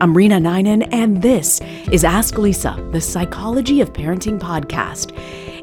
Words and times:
I'm 0.00 0.12
Reena 0.12 0.42
Ninan, 0.42 0.88
and 0.90 1.22
this 1.22 1.60
is 1.92 2.02
Ask 2.02 2.36
Lisa, 2.36 2.84
the 2.90 3.00
Psychology 3.00 3.80
of 3.80 3.92
Parenting 3.92 4.40
podcast. 4.40 5.12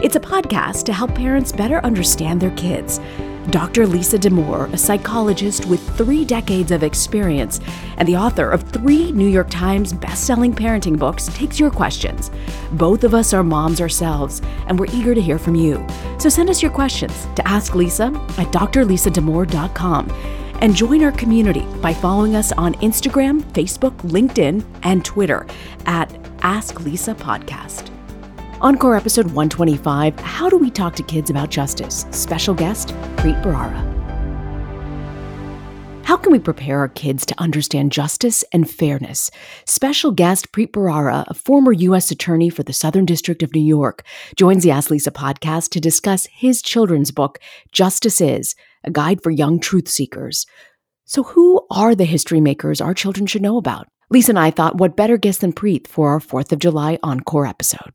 It's 0.02 0.16
a 0.16 0.22
podcast 0.22 0.86
to 0.86 0.94
help 0.94 1.14
parents 1.14 1.52
better 1.52 1.84
understand 1.86 2.40
their 2.40 2.52
kids. 2.52 3.02
Dr. 3.50 3.86
Lisa 3.86 4.18
Damour, 4.18 4.72
a 4.72 4.78
psychologist 4.78 5.66
with 5.66 5.86
three 5.98 6.24
decades 6.24 6.72
of 6.72 6.82
experience 6.82 7.60
and 7.98 8.08
the 8.08 8.16
author 8.16 8.50
of 8.50 8.64
three 8.64 9.12
New 9.12 9.28
York 9.28 9.50
Times 9.50 9.92
best-selling 9.92 10.56
parenting 10.56 10.98
books, 10.98 11.28
takes 11.34 11.60
your 11.60 11.70
questions. 11.70 12.32
Both 12.72 13.04
of 13.04 13.14
us 13.14 13.34
are 13.34 13.44
moms 13.44 13.82
ourselves, 13.82 14.42
and 14.68 14.80
we're 14.80 14.94
eager 14.94 15.14
to 15.14 15.22
hear 15.22 15.40
from 15.40 15.56
you. 15.56 15.86
So 16.20 16.30
send 16.30 16.50
us 16.50 16.62
your 16.62 16.72
questions 16.72 17.28
to 17.36 17.46
Ask 17.46 17.76
Lisa 17.76 18.06
at 18.38 18.48
drlisadamour.com 18.54 20.08
and 20.62 20.76
join 20.76 21.04
our 21.04 21.12
community 21.12 21.66
by 21.82 21.94
following 21.94 22.36
us 22.36 22.52
on 22.54 22.76
Instagram, 22.76 23.42
Facebook, 23.54 23.98
LinkedIn, 24.04 24.64
and 24.84 25.04
Twitter 25.04 25.46
at 25.86 26.16
Ask 26.44 26.80
Lisa 26.82 27.14
Podcast. 27.14 27.90
Encore 28.62 28.96
episode 28.96 29.26
125 29.26 30.20
How 30.20 30.48
Do 30.48 30.58
We 30.58 30.70
Talk 30.70 30.96
to 30.96 31.04
Kids 31.04 31.32
About 31.32 31.50
Justice? 31.50 32.06
Special 32.12 32.54
guest, 32.54 32.90
Preet 33.18 33.42
Bharara. 33.42 33.92
How 36.04 36.18
can 36.18 36.32
we 36.32 36.40
prepare 36.40 36.80
our 36.80 36.90
kids 36.90 37.26
to 37.28 37.40
understand 37.40 37.92
justice 37.92 38.44
and 38.52 38.70
fairness? 38.70 39.32
Special 39.66 40.12
guest 40.12 40.52
Preet 40.52 40.72
Bharara, 40.72 41.24
a 41.28 41.34
former 41.34 41.72
U.S. 41.72 42.12
attorney 42.12 42.50
for 42.50 42.64
the 42.64 42.74
Southern 42.74 43.06
District 43.06 43.42
of 43.42 43.56
New 43.56 43.62
York, 43.62 44.04
joins 44.36 44.64
the 44.64 44.72
Ask 44.72 44.92
Lisa 44.92 45.12
podcast 45.12 45.70
to 45.70 45.80
discuss 45.80 46.28
his 46.28 46.62
children's 46.62 47.12
book, 47.12 47.40
Justice 47.72 48.20
Is 48.20 48.56
A 48.84 48.92
Guide 48.92 49.22
for 49.22 49.30
Young 49.30 49.60
Truth 49.60 49.88
Seekers. 49.88 50.46
So, 51.06 51.24
who 51.24 51.66
are 51.70 51.94
the 51.94 52.06
history 52.06 52.42
makers 52.42 52.82
our 52.82 52.94
children 52.94 53.28
should 53.28 53.42
know 53.42 53.58
about? 53.58 53.88
Lisa 54.10 54.32
and 54.32 54.40
I 54.40 54.52
thought, 54.52 54.78
what 54.78 54.98
better 54.98 55.18
guest 55.18 55.42
than 55.42 55.54
Preet 55.54 55.88
for 55.88 56.10
our 56.10 56.20
4th 56.20 56.52
of 56.52 56.60
July 56.60 56.98
Encore 57.04 57.46
episode? 57.46 57.94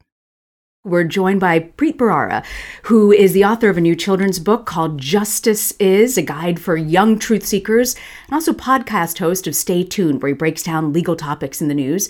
We're 0.85 1.03
joined 1.05 1.41
by 1.41 1.59
Preet 1.59 1.97
Bharara, 1.97 2.45
who 2.85 3.11
is 3.11 3.33
the 3.33 3.45
author 3.45 3.69
of 3.69 3.77
a 3.77 3.81
new 3.81 3.97
children's 3.97 4.39
book 4.39 4.67
called 4.67 5.01
Justice 5.01 5.73
Is, 5.81 6.17
a 6.17 6.23
guide 6.23 6.61
for 6.61 6.77
young 6.77 7.19
truth 7.19 7.45
seekers, 7.45 7.97
and 8.27 8.35
also 8.35 8.53
podcast 8.53 9.19
host 9.19 9.49
of 9.49 9.57
Stay 9.57 9.83
Tuned, 9.83 10.23
where 10.23 10.29
he 10.29 10.35
breaks 10.35 10.63
down 10.63 10.93
legal 10.93 11.17
topics 11.17 11.61
in 11.61 11.67
the 11.67 11.75
news. 11.75 12.09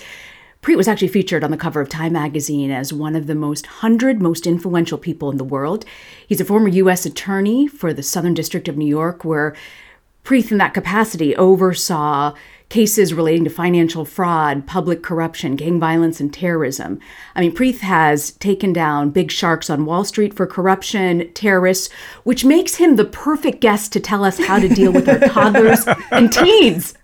Preet 0.66 0.76
was 0.76 0.88
actually 0.88 1.06
featured 1.06 1.44
on 1.44 1.52
the 1.52 1.56
cover 1.56 1.80
of 1.80 1.88
Time 1.88 2.14
magazine 2.14 2.72
as 2.72 2.92
one 2.92 3.14
of 3.14 3.28
the 3.28 3.36
most 3.36 3.66
100 3.66 4.20
most 4.20 4.48
influential 4.48 4.98
people 4.98 5.30
in 5.30 5.36
the 5.36 5.44
world. 5.44 5.84
He's 6.26 6.40
a 6.40 6.44
former 6.44 6.66
U.S. 6.66 7.06
attorney 7.06 7.68
for 7.68 7.94
the 7.94 8.02
Southern 8.02 8.34
District 8.34 8.66
of 8.66 8.76
New 8.76 8.88
York, 8.88 9.24
where 9.24 9.54
Preet, 10.24 10.50
in 10.50 10.58
that 10.58 10.74
capacity, 10.74 11.36
oversaw 11.36 12.34
cases 12.68 13.14
relating 13.14 13.44
to 13.44 13.50
financial 13.50 14.04
fraud, 14.04 14.66
public 14.66 15.04
corruption, 15.04 15.54
gang 15.54 15.78
violence, 15.78 16.18
and 16.18 16.34
terrorism. 16.34 16.98
I 17.36 17.42
mean, 17.42 17.54
Preet 17.54 17.78
has 17.78 18.32
taken 18.32 18.72
down 18.72 19.10
big 19.10 19.30
sharks 19.30 19.70
on 19.70 19.86
Wall 19.86 20.02
Street 20.02 20.34
for 20.34 20.48
corruption, 20.48 21.32
terrorists, 21.32 21.92
which 22.24 22.44
makes 22.44 22.74
him 22.74 22.96
the 22.96 23.04
perfect 23.04 23.60
guest 23.60 23.92
to 23.92 24.00
tell 24.00 24.24
us 24.24 24.44
how 24.44 24.58
to 24.58 24.68
deal 24.68 24.90
with 24.90 25.08
our 25.08 25.20
toddlers 25.28 25.86
and 26.10 26.32
teens. 26.32 26.94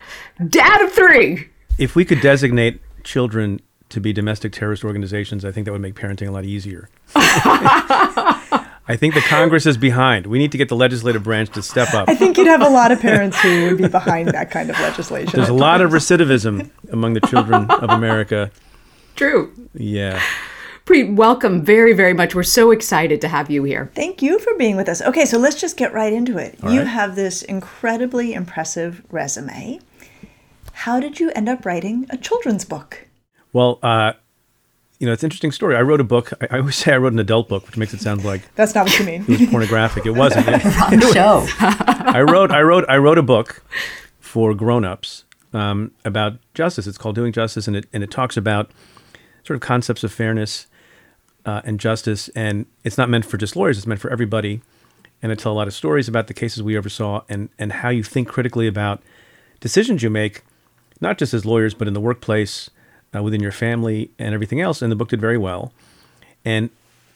Dad 0.48 0.80
of 0.80 0.90
three. 0.92 1.48
If 1.78 1.94
we 1.94 2.04
could 2.04 2.20
designate 2.20 2.80
children 3.04 3.60
to 3.88 4.00
be 4.00 4.12
domestic 4.12 4.52
terrorist 4.52 4.84
organizations, 4.84 5.44
I 5.44 5.52
think 5.52 5.66
that 5.66 5.72
would 5.72 5.82
make 5.82 5.94
parenting 5.94 6.28
a 6.28 6.30
lot 6.30 6.44
easier. 6.44 6.88
I 7.14 8.96
think 8.96 9.14
the 9.14 9.20
Congress 9.20 9.64
is 9.64 9.76
behind. 9.76 10.26
We 10.26 10.38
need 10.38 10.50
to 10.52 10.58
get 10.58 10.68
the 10.68 10.76
legislative 10.76 11.22
branch 11.22 11.50
to 11.50 11.62
step 11.62 11.94
up. 11.94 12.08
I 12.08 12.14
think 12.14 12.36
you'd 12.36 12.48
have 12.48 12.62
a 12.62 12.68
lot 12.68 12.90
of 12.90 13.00
parents 13.00 13.38
who 13.40 13.66
would 13.66 13.78
be 13.78 13.86
behind 13.86 14.28
that 14.30 14.50
kind 14.50 14.70
of 14.70 14.80
legislation. 14.80 15.36
There's 15.36 15.48
a 15.48 15.54
lot 15.54 15.80
of 15.80 15.92
recidivism 15.92 16.68
among 16.90 17.14
the 17.14 17.20
children 17.20 17.70
of 17.70 17.90
America. 17.90 18.50
True. 19.14 19.52
Yeah. 19.74 20.20
Preet, 20.84 21.14
welcome 21.14 21.62
very, 21.62 21.92
very 21.92 22.12
much. 22.12 22.34
We're 22.34 22.42
so 22.42 22.72
excited 22.72 23.20
to 23.20 23.28
have 23.28 23.50
you 23.50 23.62
here. 23.62 23.92
Thank 23.94 24.20
you 24.20 24.40
for 24.40 24.52
being 24.54 24.74
with 24.74 24.88
us. 24.88 25.00
Okay, 25.00 25.26
so 25.26 25.38
let's 25.38 25.60
just 25.60 25.76
get 25.76 25.92
right 25.92 26.12
into 26.12 26.38
it. 26.38 26.58
All 26.62 26.72
you 26.72 26.80
right. 26.80 26.88
have 26.88 27.14
this 27.14 27.42
incredibly 27.42 28.34
impressive 28.34 29.02
resume. 29.10 29.78
How 30.82 30.98
did 30.98 31.20
you 31.20 31.30
end 31.36 31.48
up 31.48 31.64
writing 31.64 32.06
a 32.10 32.16
children's 32.16 32.64
book? 32.64 33.06
Well, 33.52 33.78
uh, 33.84 34.14
you 34.98 35.06
know, 35.06 35.12
it's 35.12 35.22
an 35.22 35.28
interesting 35.28 35.52
story. 35.52 35.76
I 35.76 35.82
wrote 35.82 36.00
a 36.00 36.04
book. 36.04 36.32
I, 36.40 36.56
I 36.56 36.58
always 36.58 36.74
say 36.74 36.92
I 36.92 36.96
wrote 36.96 37.12
an 37.12 37.20
adult 37.20 37.48
book, 37.48 37.66
which 37.66 37.76
makes 37.76 37.94
it 37.94 38.00
sound 38.00 38.24
like 38.24 38.42
That's 38.56 38.74
not 38.74 38.86
what 38.86 38.98
you 38.98 39.04
mean. 39.04 39.22
it 39.22 39.28
was 39.28 39.48
pornographic. 39.48 40.06
It 40.06 40.10
wasn't. 40.10 40.48
On 40.48 40.60
the 40.98 41.12
show. 41.12 41.46
I 41.60 42.22
wrote 42.22 42.50
I 42.50 42.62
wrote 42.62 42.84
I 42.88 42.96
wrote 42.96 43.16
a 43.16 43.22
book 43.22 43.64
for 44.18 44.54
grown-ups 44.54 45.24
um, 45.52 45.92
about 46.04 46.38
justice. 46.52 46.88
It's 46.88 46.98
called 46.98 47.14
Doing 47.14 47.32
Justice, 47.32 47.68
and 47.68 47.76
it 47.76 47.86
and 47.92 48.02
it 48.02 48.10
talks 48.10 48.36
about 48.36 48.72
sort 49.44 49.54
of 49.54 49.60
concepts 49.60 50.02
of 50.02 50.12
fairness 50.12 50.66
uh, 51.46 51.60
and 51.64 51.78
justice. 51.78 52.28
And 52.30 52.66
it's 52.82 52.98
not 52.98 53.08
meant 53.08 53.24
for 53.24 53.36
just 53.36 53.54
lawyers; 53.54 53.78
it's 53.78 53.86
meant 53.86 54.00
for 54.00 54.10
everybody. 54.10 54.62
And 55.22 55.30
I 55.30 55.36
tell 55.36 55.52
a 55.52 55.54
lot 55.54 55.68
of 55.68 55.74
stories 55.74 56.08
about 56.08 56.26
the 56.26 56.34
cases 56.34 56.60
we 56.60 56.76
oversaw 56.76 57.22
and 57.28 57.50
and 57.56 57.70
how 57.70 57.90
you 57.90 58.02
think 58.02 58.26
critically 58.26 58.66
about 58.66 59.00
decisions 59.60 60.02
you 60.02 60.10
make, 60.10 60.42
not 61.02 61.18
just 61.18 61.34
as 61.34 61.44
lawyers, 61.44 61.74
but 61.74 61.88
in 61.88 61.94
the 61.94 62.00
workplace, 62.00 62.70
uh, 63.14 63.22
within 63.22 63.40
your 63.40 63.52
family, 63.52 64.10
and 64.18 64.34
everything 64.34 64.60
else. 64.60 64.80
And 64.80 64.90
the 64.90 64.96
book 64.96 65.08
did 65.08 65.20
very 65.20 65.38
well. 65.38 65.72
And 66.44 66.70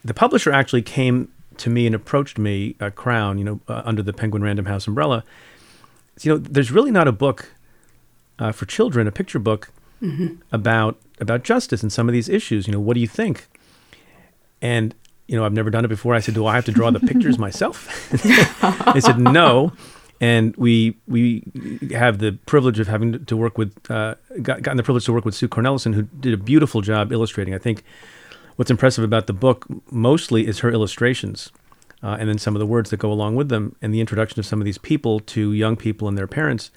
the 0.04 0.14
publisher 0.14 0.52
actually 0.52 0.82
came 0.82 1.32
to 1.58 1.70
me 1.70 1.86
and 1.86 1.94
approached 1.94 2.38
me, 2.38 2.76
uh, 2.80 2.90
Crown, 2.90 3.38
you 3.38 3.44
know, 3.44 3.60
uh, 3.68 3.82
under 3.84 4.02
the 4.02 4.12
Penguin 4.12 4.42
Random 4.42 4.66
House 4.66 4.86
umbrella. 4.86 5.24
So, 6.16 6.28
you 6.28 6.34
know, 6.34 6.38
there's 6.38 6.70
really 6.70 6.90
not 6.90 7.08
a 7.08 7.12
book 7.12 7.52
uh, 8.38 8.52
for 8.52 8.66
children, 8.66 9.06
a 9.06 9.12
picture 9.12 9.38
book 9.38 9.70
about 10.52 10.98
about 11.18 11.42
justice 11.42 11.82
and 11.82 11.90
some 11.90 12.08
of 12.08 12.12
these 12.12 12.28
issues. 12.28 12.66
You 12.66 12.74
know, 12.74 12.80
what 12.80 12.94
do 12.94 13.00
you 13.00 13.08
think? 13.08 13.48
And 14.60 14.94
you 15.26 15.36
know, 15.36 15.44
I've 15.44 15.52
never 15.52 15.70
done 15.70 15.84
it 15.84 15.88
before. 15.88 16.14
I 16.14 16.20
said, 16.20 16.34
do 16.34 16.46
I 16.46 16.54
have 16.54 16.64
to 16.66 16.72
draw 16.72 16.90
the 16.90 17.00
pictures 17.00 17.38
myself? 17.46 18.08
they 18.94 19.00
said 19.00 19.18
no. 19.18 19.72
And 20.20 20.56
we 20.56 20.96
we 21.06 21.42
have 21.90 22.18
the 22.18 22.38
privilege 22.46 22.78
of 22.78 22.88
having 22.88 23.24
to 23.24 23.36
work 23.36 23.58
with 23.58 23.90
uh, 23.90 24.14
got, 24.40 24.62
gotten 24.62 24.76
the 24.78 24.82
privilege 24.82 25.04
to 25.06 25.12
work 25.12 25.24
with 25.24 25.34
Sue 25.34 25.48
Cornelison, 25.48 25.94
who 25.94 26.02
did 26.02 26.32
a 26.32 26.38
beautiful 26.38 26.80
job 26.80 27.12
illustrating. 27.12 27.54
I 27.54 27.58
think 27.58 27.84
what's 28.56 28.70
impressive 28.70 29.04
about 29.04 29.26
the 29.26 29.34
book 29.34 29.66
mostly 29.90 30.46
is 30.46 30.60
her 30.60 30.70
illustrations, 30.70 31.52
uh, 32.02 32.16
and 32.18 32.30
then 32.30 32.38
some 32.38 32.54
of 32.54 32.60
the 32.60 32.66
words 32.66 32.88
that 32.90 32.96
go 32.96 33.12
along 33.12 33.36
with 33.36 33.50
them, 33.50 33.76
and 33.82 33.92
the 33.92 34.00
introduction 34.00 34.40
of 34.40 34.46
some 34.46 34.58
of 34.58 34.64
these 34.64 34.78
people 34.78 35.20
to 35.20 35.52
young 35.52 35.76
people 35.76 36.08
and 36.08 36.16
their 36.16 36.26
parents. 36.26 36.70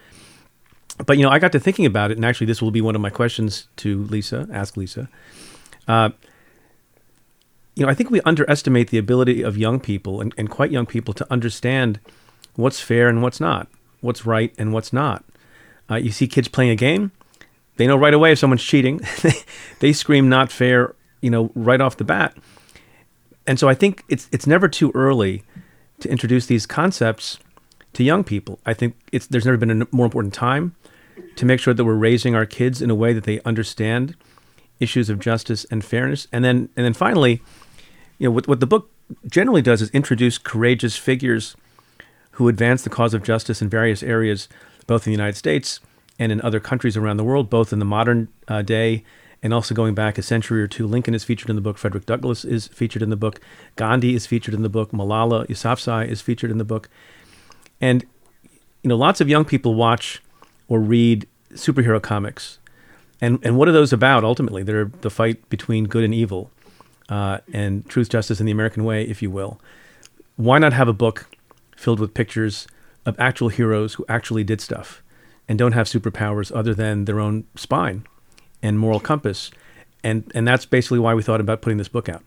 But 1.06 1.18
you 1.18 1.24
know, 1.24 1.30
I 1.30 1.40
got 1.40 1.54
to 1.54 1.62
thinking 1.62 1.86
about 1.86 2.12
it, 2.12 2.18
and 2.18 2.26
actually, 2.26 2.48
this 2.48 2.62
will 2.62 2.72
be 2.72 2.82
one 2.82 2.96
of 2.96 3.02
my 3.02 3.10
questions 3.10 3.70
to 3.78 4.04
Lisa. 4.04 4.50
Ask 4.52 4.76
Lisa. 4.76 5.08
Uh, 5.88 6.10
you 7.76 7.86
know, 7.86 7.90
I 7.90 7.94
think 7.94 8.12
we 8.12 8.20
underestimate 8.22 8.90
the 8.90 8.98
ability 8.98 9.42
of 9.42 9.58
young 9.58 9.80
people 9.80 10.20
and, 10.20 10.34
and 10.38 10.50
quite 10.50 10.72
young 10.72 10.86
people 10.86 11.14
to 11.14 11.26
understand 11.32 12.02
what's 12.56 12.80
fair 12.80 13.08
and 13.08 13.22
what's 13.22 13.40
not, 13.40 13.68
what's 14.02 14.26
right 14.26 14.54
and 14.58 14.74
what's 14.74 14.94
not. 14.94 15.24
Uh, 15.90 15.96
you 15.96 16.12
see 16.12 16.28
kids 16.28 16.48
playing 16.48 16.72
a 16.72 16.76
game, 16.76 17.12
they 17.78 17.88
know 17.88 17.96
right 17.96 18.14
away 18.14 18.34
if 18.34 18.40
someone's 18.40 18.64
cheating. 18.64 19.00
they 19.80 19.94
scream 19.94 20.28
not 20.28 20.52
fair, 20.52 20.96
you 21.22 21.30
know, 21.30 21.50
right 21.56 21.80
off 21.80 21.96
the 21.96 22.04
bat. 22.04 22.36
And 23.48 23.58
so 23.58 23.70
I 23.70 23.74
think 23.74 24.04
it's 24.10 24.28
it's 24.32 24.46
never 24.46 24.68
too 24.68 24.92
early 24.94 25.44
to 26.02 26.10
introduce 26.10 26.46
these 26.46 26.66
concepts 26.66 27.40
to 27.94 28.04
young 28.04 28.26
people. 28.26 28.60
I 28.66 28.74
think 28.74 28.96
it's 29.14 29.28
there's 29.28 29.46
never 29.46 29.58
been 29.58 29.81
a 29.81 29.88
more 29.92 30.06
important 30.06 30.34
time 30.34 30.76
to 31.38 31.46
make 31.46 31.60
sure 31.62 31.74
that 31.74 31.86
we're 31.86 31.96
raising 31.96 32.36
our 32.36 32.46
kids 32.46 32.81
in 32.81 32.90
a 32.90 32.96
way 32.96 33.14
that 33.14 33.24
they 33.24 33.40
understand 33.42 34.16
issues 34.80 35.10
of 35.10 35.20
justice 35.20 35.66
and 35.72 35.84
fairness. 35.84 36.28
And 36.31 36.44
then 36.44 36.70
and 36.76 36.86
then 36.86 36.94
finally, 36.94 37.42
you 38.18 38.28
know, 38.28 38.31
what 38.31 38.48
what 38.48 38.60
the 38.60 38.68
book 38.68 38.92
generally 39.26 39.62
does 39.62 39.81
is 39.81 39.90
introduce 39.92 40.38
courageous 40.38 40.98
figures 40.98 41.56
who 42.40 42.48
advance 42.48 42.84
the 42.84 42.90
cause 42.90 43.14
of 43.14 43.22
justice 43.22 43.62
in 43.62 43.68
various 43.68 44.02
areas, 44.02 44.48
both 44.88 45.06
in 45.06 45.12
the 45.12 45.18
United 45.18 45.36
States 45.36 45.81
and 46.18 46.31
in 46.31 46.40
other 46.40 46.62
countries 46.62 46.96
around 46.96 47.18
the 47.18 47.24
world, 47.25 47.50
both 47.50 47.74
in 47.74 47.80
the 47.80 47.86
modern 47.86 48.30
uh, 48.48 48.62
day 48.62 49.04
and 49.44 49.54
also 49.54 49.75
going 49.75 49.94
back 49.94 50.18
a 50.18 50.22
century 50.22 50.62
or 50.62 50.68
two. 50.68 50.88
Lincoln 50.88 51.13
is 51.13 51.25
featured 51.25 51.50
in 51.50 51.58
the 51.58 51.62
book. 51.62 51.78
Frederick 51.78 52.06
Douglass 52.06 52.46
is 52.46 52.68
featured 52.68 53.02
in 53.02 53.10
the 53.10 53.18
book. 53.18 53.42
Gandhi 53.75 54.16
is 54.16 54.25
featured 54.25 54.54
in 54.54 54.62
the 54.62 54.69
book. 54.69 54.92
Malala 54.92 55.46
Yousafzai 55.48 56.08
is 56.08 56.22
featured 56.22 56.50
in 56.50 56.60
the 56.60 56.63
book. 56.63 56.88
And 57.81 58.06
you 58.84 58.88
know, 58.88 58.96
lots 58.96 59.19
of 59.19 59.28
young 59.28 59.44
people 59.44 59.75
watch 59.75 60.24
or 60.69 60.80
read 60.80 61.28
superhero 61.52 62.02
comics. 62.02 62.60
And 63.19 63.40
and 63.44 63.58
what 63.58 63.68
are 63.68 63.74
those 63.74 63.92
about 63.92 64.24
ultimately? 64.24 64.63
They're 64.63 64.92
the 65.02 65.10
fight 65.10 65.50
between 65.50 65.88
good 65.88 66.06
and 66.06 66.13
evil, 66.13 66.52
uh, 67.10 67.40
and 67.52 67.86
truth, 67.90 68.08
justice, 68.08 68.40
and 68.40 68.48
the 68.48 68.54
American 68.54 68.86
way, 68.86 69.04
if 69.04 69.22
you 69.22 69.30
will. 69.30 69.60
Why 70.38 70.58
not 70.58 70.72
have 70.72 70.88
a 70.88 70.94
book 70.94 71.25
filled 71.80 72.00
with 72.00 72.14
pictures 72.14 72.68
of 73.06 73.16
actual 73.20 73.50
heroes 73.50 73.94
who 73.96 74.06
actually 74.10 74.44
did 74.44 74.62
stuff 74.62 75.02
and 75.48 75.58
don't 75.58 75.72
have 75.72 75.88
superpowers 75.88 76.56
other 76.56 76.74
than 76.74 77.06
their 77.06 77.20
own 77.20 77.46
spine 77.56 78.06
and 78.62 78.78
moral 78.78 79.00
compass? 79.00 79.50
And 80.04 80.31
and 80.36 80.48
that's 80.48 80.66
basically 80.66 81.00
why 81.00 81.14
we 81.14 81.24
thought 81.24 81.42
about 81.42 81.62
putting 81.62 81.78
this 81.78 81.88
book 81.88 82.10
out. 82.10 82.24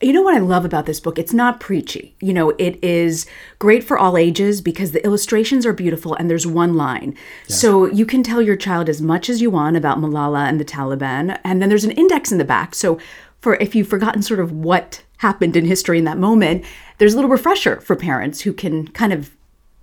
You 0.00 0.12
know 0.12 0.22
what 0.22 0.34
I 0.34 0.40
love 0.40 0.64
about 0.64 0.86
this 0.86 1.00
book? 1.00 1.18
It's 1.18 1.32
not 1.32 1.60
preachy. 1.60 2.14
You 2.20 2.32
know, 2.34 2.50
it 2.58 2.82
is 2.82 3.26
great 3.58 3.84
for 3.84 3.96
all 3.96 4.18
ages 4.18 4.60
because 4.60 4.92
the 4.92 5.04
illustrations 5.04 5.64
are 5.64 5.72
beautiful 5.72 6.14
and 6.14 6.28
there's 6.28 6.46
one 6.46 6.74
line. 6.74 7.16
Yeah. 7.48 7.56
So 7.56 7.86
you 7.86 8.04
can 8.04 8.22
tell 8.22 8.42
your 8.42 8.56
child 8.56 8.88
as 8.88 9.00
much 9.00 9.30
as 9.30 9.40
you 9.40 9.50
want 9.50 9.76
about 9.76 9.98
Malala 9.98 10.48
and 10.48 10.60
the 10.60 10.64
Taliban. 10.64 11.38
And 11.44 11.62
then 11.62 11.68
there's 11.68 11.84
an 11.84 11.92
index 11.92 12.32
in 12.32 12.38
the 12.38 12.44
back. 12.44 12.74
So 12.74 12.98
for 13.40 13.54
if 13.56 13.74
you've 13.74 13.88
forgotten 13.88 14.20
sort 14.22 14.40
of 14.40 14.52
what 14.52 15.02
happened 15.24 15.56
in 15.56 15.64
history 15.64 15.98
in 15.98 16.04
that 16.04 16.18
moment, 16.18 16.64
there's 16.98 17.14
a 17.14 17.16
little 17.16 17.30
refresher 17.30 17.80
for 17.80 17.96
parents 17.96 18.42
who 18.42 18.52
can 18.52 18.88
kind 18.88 19.12
of 19.12 19.30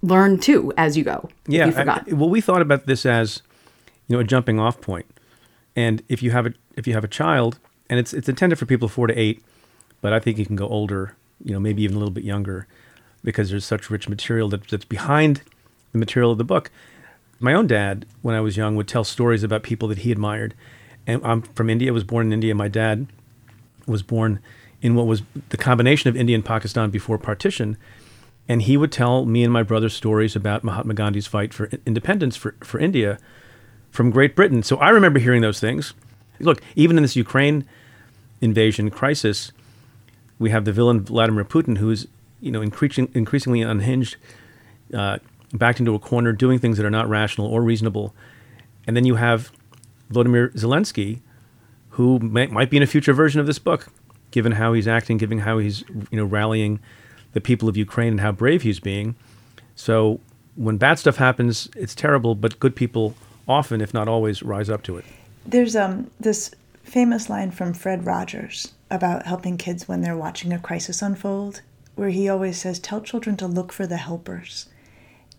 learn 0.02 0.40
too 0.40 0.72
as 0.78 0.96
you 0.98 1.04
go. 1.04 1.30
Yeah. 1.48 1.66
You 1.66 1.72
forgot. 1.72 2.08
I, 2.08 2.14
well, 2.14 2.30
we 2.30 2.42
thought 2.42 2.62
about 2.62 2.86
this 2.86 3.06
as, 3.06 3.42
you 4.08 4.16
know, 4.16 4.22
a 4.22 4.24
jumping 4.24 4.60
off 4.60 4.80
point. 4.82 5.08
And 5.76 6.04
if 6.08 6.22
you 6.24 6.32
have 6.32 6.46
a 6.46 6.54
if 6.76 6.86
you 6.88 6.94
have 6.94 7.04
a 7.04 7.14
child, 7.22 7.60
and 7.90 8.00
it's 8.00 8.14
it's 8.14 8.30
intended 8.30 8.58
for 8.60 8.68
people 8.68 8.88
four 8.88 9.08
to 9.08 9.16
eight, 9.26 9.44
but 10.02 10.14
I 10.14 10.20
think 10.20 10.38
you 10.38 10.46
can 10.46 10.56
go 10.56 10.68
older, 10.68 11.16
you 11.44 11.54
know, 11.54 11.60
maybe 11.60 11.82
even 11.84 11.96
a 11.96 12.00
little 12.00 12.14
bit 12.14 12.24
younger, 12.24 12.68
because 13.24 13.50
there's 13.50 13.66
such 13.66 13.90
rich 13.90 14.08
material 14.08 14.50
that, 14.50 14.68
that's 14.68 14.86
behind 14.86 15.42
the 15.92 15.98
material 15.98 16.32
of 16.32 16.38
the 16.38 16.44
book. 16.54 16.70
My 17.40 17.54
own 17.54 17.68
dad, 17.68 18.06
when 18.22 18.36
I 18.36 18.42
was 18.42 18.58
young, 18.58 18.76
would 18.76 18.88
tell 18.88 19.04
stories 19.04 19.44
about 19.44 19.64
people 19.64 19.88
that 19.90 20.00
he 20.00 20.12
admired. 20.12 20.54
And 21.08 21.26
I'm 21.26 21.42
from 21.42 21.70
India, 21.70 21.92
was 21.94 22.04
born 22.04 22.28
in 22.28 22.34
India. 22.34 22.54
My 22.54 22.68
dad 22.68 23.08
was 23.88 24.04
born 24.04 24.40
in 24.82 24.96
what 24.96 25.08
was 25.08 25.22
the 25.50 25.58
combination 25.58 26.10
of 26.10 26.16
India 26.16 26.36
and 26.36 26.44
Pakistan 26.44 26.90
before 26.90 27.18
partition. 27.18 27.78
And 28.48 28.64
he 28.64 28.76
would 28.76 28.92
tell 28.92 29.26
me 29.26 29.44
and 29.44 29.54
my 29.54 29.64
brother 29.64 29.90
stories 29.90 30.36
about 30.36 30.64
Mahatma 30.64 30.94
Gandhi's 30.94 31.28
fight 31.28 31.54
for 31.54 31.70
independence 31.86 32.36
for, 32.36 32.56
for 32.62 32.80
India 32.80 33.20
from 33.92 34.10
Great 34.10 34.36
Britain. 34.36 34.64
So 34.64 34.78
I 34.78 34.90
remember 34.90 35.20
hearing 35.20 35.42
those 35.42 35.60
things. 35.60 35.94
Look, 36.40 36.62
even 36.76 36.98
in 36.98 37.04
this 37.04 37.16
Ukraine 37.16 37.66
invasion 38.42 38.90
crisis, 38.90 39.52
we 40.40 40.50
have 40.50 40.66
the 40.66 40.74
villain 40.74 41.02
Vladimir 41.02 41.46
Putin, 41.46 41.78
who 41.78 41.92
is 41.92 42.08
you 42.40 42.52
know 42.52 42.62
increasing, 42.62 43.10
increasingly 43.14 43.62
unhinged, 43.62 44.16
uh, 44.94 45.20
backed 45.54 45.80
into 45.80 45.94
a 45.94 46.00
corner, 46.00 46.34
doing 46.34 46.58
things 46.58 46.78
that 46.78 46.86
are 46.86 46.92
not 46.92 47.08
rational 47.08 47.48
or 47.48 47.62
reasonable, 47.62 48.16
and 48.88 48.98
then 48.98 49.06
you 49.06 49.16
have 49.16 49.52
Vladimir 50.10 50.50
Zelensky, 50.50 51.20
who 51.92 52.20
may, 52.20 52.48
might 52.48 52.70
be 52.70 52.78
in 52.78 52.84
a 52.84 52.88
future 52.88 53.14
version 53.14 53.40
of 53.40 53.46
this 53.48 53.60
book, 53.60 53.88
given 54.32 54.54
how 54.54 54.74
he's 54.74 54.88
acting, 54.88 55.18
given 55.18 55.40
how 55.40 55.58
he's 55.58 55.84
you 56.10 56.18
know 56.18 56.26
rallying 56.26 56.80
the 57.34 57.42
people 57.42 57.70
of 57.70 57.78
Ukraine 57.78 58.10
and 58.10 58.20
how 58.22 58.32
brave 58.32 58.62
he's 58.62 58.80
being. 58.80 59.16
So 59.76 60.20
when 60.56 60.78
bad 60.78 61.00
stuff 61.00 61.18
happens, 61.18 61.70
it's 61.76 61.96
terrible, 61.96 62.36
but 62.36 62.60
good 62.60 62.76
people 62.76 63.16
often, 63.48 63.82
if 63.82 63.94
not 63.94 64.08
always, 64.08 64.44
rise 64.44 64.70
up 64.70 64.84
to 64.84 64.98
it. 64.98 65.06
There's 65.46 65.76
um 65.76 66.12
this 66.20 66.52
famous 66.84 67.30
line 67.30 67.52
from 67.52 67.74
Fred 67.74 68.06
Rogers 68.06 68.74
about 68.90 69.26
helping 69.26 69.58
kids 69.58 69.88
when 69.88 70.02
they're 70.02 70.18
watching 70.18 70.52
a 70.52 70.60
crisis 70.60 71.02
unfold, 71.02 71.62
where 71.96 72.10
he 72.10 72.28
always 72.28 72.60
says, 72.60 72.80
Tell 72.80 73.02
children 73.02 73.38
to 73.38 73.48
look 73.48 73.72
for 73.72 73.88
the 73.88 73.98
helpers. 73.98 74.68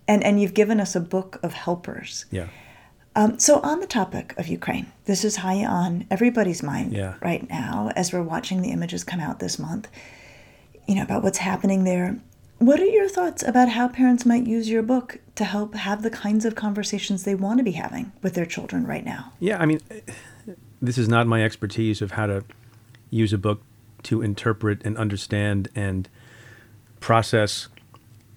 And, 0.09 0.25
and 0.25 0.41
you've 0.41 0.55
given 0.55 0.81
us 0.81 0.97
a 0.97 1.01
book 1.01 1.39
of 1.43 1.53
helpers. 1.53 2.25
Yeah. 2.31 2.49
Um, 3.15 3.39
so, 3.39 3.61
on 3.61 3.81
the 3.81 3.87
topic 3.87 4.35
of 4.39 4.49
Ukraine, 4.49 4.91
this 5.05 5.25
is 5.25 5.37
high 5.37 5.65
on 5.65 6.07
everybody's 6.11 6.63
mind 6.63 6.93
yeah. 6.93 7.15
right 7.21 7.47
now 7.49 7.91
as 7.95 8.13
we're 8.13 8.23
watching 8.23 8.63
the 8.63 8.71
images 8.71 9.05
come 9.05 9.21
out 9.21 9.39
this 9.39 9.59
month, 9.59 9.89
you 10.87 10.95
know, 10.95 11.03
about 11.03 11.23
what's 11.23 11.39
happening 11.39 11.85
there. 11.85 12.19
What 12.59 12.81
are 12.81 12.87
your 12.87 13.09
thoughts 13.09 13.43
about 13.43 13.69
how 13.71 13.89
parents 13.89 14.25
might 14.25 14.47
use 14.47 14.71
your 14.71 14.83
book 14.83 15.19
to 15.35 15.45
help 15.45 15.75
have 15.75 16.03
the 16.03 16.11
kinds 16.11 16.45
of 16.45 16.55
conversations 16.55 17.25
they 17.25 17.35
want 17.35 17.59
to 17.59 17.65
be 17.65 17.73
having 17.73 18.13
with 18.23 18.35
their 18.35 18.47
children 18.47 18.87
right 18.87 19.05
now? 19.05 19.33
Yeah, 19.41 19.61
I 19.61 19.67
mean, 19.67 19.81
this 20.81 20.97
is 20.97 21.09
not 21.09 21.27
my 21.27 21.45
expertise 21.45 22.01
of 22.01 22.13
how 22.13 22.27
to 22.27 22.45
use 23.11 23.33
a 23.33 23.39
book 23.39 23.63
to 24.05 24.23
interpret 24.23 24.81
and 24.85 24.97
understand 24.97 25.69
and 25.75 26.09
process, 27.01 27.69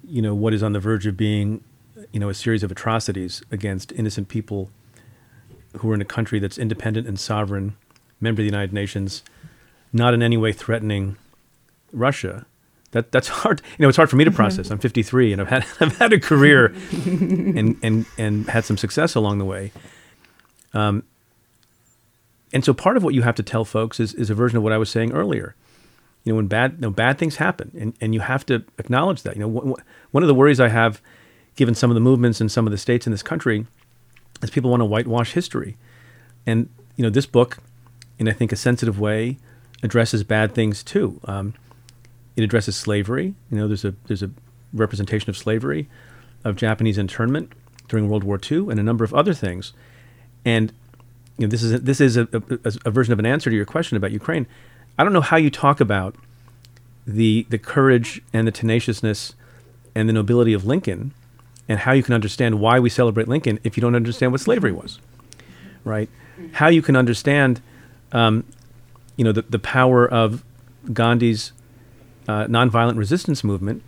you 0.04 0.22
know, 0.22 0.36
what 0.36 0.54
is 0.54 0.62
on 0.62 0.74
the 0.74 0.80
verge 0.80 1.06
of 1.06 1.16
being, 1.16 1.64
you 2.12 2.20
know, 2.20 2.30
a 2.30 2.34
series 2.34 2.64
of 2.64 2.72
atrocities 2.72 3.44
against 3.52 3.92
innocent 3.94 4.28
people 4.28 4.70
who 5.78 5.92
are 5.92 5.94
in 5.94 6.02
a 6.02 6.06
country 6.06 6.40
that's 6.40 6.58
independent 6.58 7.08
and 7.08 7.20
sovereign, 7.20 7.76
member 8.22 8.42
of 8.42 8.44
the 8.44 8.52
United 8.52 8.74
Nations, 8.74 9.24
not 9.92 10.14
in 10.14 10.22
any 10.22 10.38
way 10.38 10.52
threatening 10.52 11.18
Russia. 11.92 12.46
That 12.92 13.12
that's 13.12 13.28
hard. 13.44 13.62
You 13.78 13.84
know, 13.84 13.90
it's 13.90 13.98
hard 13.98 14.10
for 14.10 14.16
me 14.16 14.24
to 14.24 14.30
mm-hmm. 14.30 14.36
process. 14.36 14.72
I'm 14.72 14.80
53 14.80 15.34
and 15.34 15.42
I've 15.42 15.50
had 15.50 15.66
I've 15.80 15.98
had 15.98 16.14
a 16.14 16.20
career 16.20 16.74
and 17.06 17.78
and 17.84 18.06
and 18.18 18.48
had 18.48 18.66
some 18.66 18.78
success 18.78 19.16
along 19.16 19.40
the 19.40 19.46
way. 19.46 19.72
Um, 20.74 21.04
and 22.56 22.64
so 22.64 22.74
part 22.74 22.96
of 22.96 23.04
what 23.04 23.14
you 23.14 23.22
have 23.24 23.36
to 23.36 23.44
tell 23.44 23.66
folks 23.66 24.00
is, 24.00 24.14
is 24.14 24.30
a 24.30 24.34
version 24.34 24.58
of 24.58 24.64
what 24.64 24.72
I 24.72 24.78
was 24.78 24.90
saying 24.90 25.12
earlier. 25.12 25.56
You 26.24 26.32
know, 26.32 26.38
when 26.38 26.48
bad, 26.48 26.74
you 26.74 26.82
know, 26.82 26.90
bad 26.90 27.18
things 27.18 27.36
happen, 27.36 27.72
and, 27.78 27.94
and 28.02 28.14
you 28.14 28.22
have 28.22 28.46
to 28.48 28.64
acknowledge 28.78 29.24
that. 29.24 29.36
You 29.36 29.42
know, 29.42 29.52
w- 29.52 29.76
one 30.12 30.24
of 30.24 30.28
the 30.28 30.34
worries 30.34 30.60
I 30.60 30.70
have, 30.70 31.02
given 31.56 31.76
some 31.76 31.90
of 31.90 31.96
the 31.96 32.02
movements 32.02 32.42
in 32.42 32.50
some 32.50 32.68
of 32.68 32.72
the 32.72 32.78
states 32.78 33.06
in 33.08 33.12
this 33.12 33.24
country, 33.24 33.66
is 34.42 34.50
people 34.50 34.70
want 34.70 34.82
to 34.82 34.86
whitewash 34.86 35.34
history. 35.34 35.78
And 36.46 36.70
you 36.96 37.04
know, 37.04 37.10
this 37.10 37.26
book, 37.26 37.58
in 38.20 38.28
I 38.28 38.34
think 38.34 38.52
a 38.52 38.56
sensitive 38.56 39.00
way, 39.00 39.38
addresses 39.84 40.24
bad 40.24 40.54
things 40.54 40.84
too. 40.84 41.20
Um, 41.26 41.54
it 42.36 42.44
addresses 42.44 42.76
slavery. 42.76 43.34
You 43.50 43.58
know, 43.58 43.68
there's 43.68 43.86
a 43.86 43.96
there's 44.08 44.24
a 44.24 44.32
representation 44.74 45.30
of 45.30 45.38
slavery, 45.38 45.88
of 46.44 46.56
Japanese 46.56 46.98
internment 46.98 47.54
during 47.88 48.10
World 48.10 48.24
War 48.24 48.40
II, 48.40 48.70
and 48.70 48.80
a 48.80 48.84
number 48.84 49.04
of 49.04 49.14
other 49.14 49.34
things. 49.34 49.74
And 50.44 50.74
you 51.38 51.48
know, 51.48 51.52
this 51.52 51.64
is 51.64 51.74
a, 51.74 51.80
this 51.80 52.02
is 52.02 52.18
a, 52.18 52.28
a, 52.32 52.74
a, 52.86 52.92
version 52.92 53.14
of 53.14 53.20
an 53.20 53.26
answer 53.26 53.50
to 53.50 53.56
your 53.56 53.66
question 53.66 53.98
about 53.98 54.12
Ukraine. 54.12 54.48
I 54.98 55.04
don't 55.04 55.14
know 55.14 55.22
how 55.22 55.38
you 55.38 55.50
talk 55.50 55.80
about 55.80 56.16
the 57.06 57.46
the 57.50 57.58
courage 57.58 58.22
and 58.34 58.48
the 58.48 58.52
tenaciousness 58.52 59.36
and 59.94 60.10
the 60.10 60.14
nobility 60.14 60.54
of 60.54 60.66
Lincoln, 60.66 61.14
and 61.68 61.80
how 61.80 61.92
you 61.94 62.04
can 62.04 62.14
understand 62.14 62.60
why 62.60 62.80
we 62.80 62.90
celebrate 62.90 63.28
Lincoln 63.28 63.60
if 63.64 63.78
you 63.78 63.82
don't 63.82 63.96
understand 63.96 64.32
what 64.32 64.42
slavery 64.42 64.72
was, 64.72 65.00
right? 65.84 66.10
How 66.54 66.68
you 66.68 66.82
can 66.82 66.96
understand, 66.96 67.62
um, 68.12 68.44
you 69.16 69.24
know, 69.24 69.32
the 69.32 69.44
the 69.44 69.60
power 69.60 70.08
of 70.08 70.44
Gandhi's 70.94 71.54
uh, 72.28 72.46
nonviolent 72.46 72.98
resistance 72.98 73.44
movement 73.44 73.84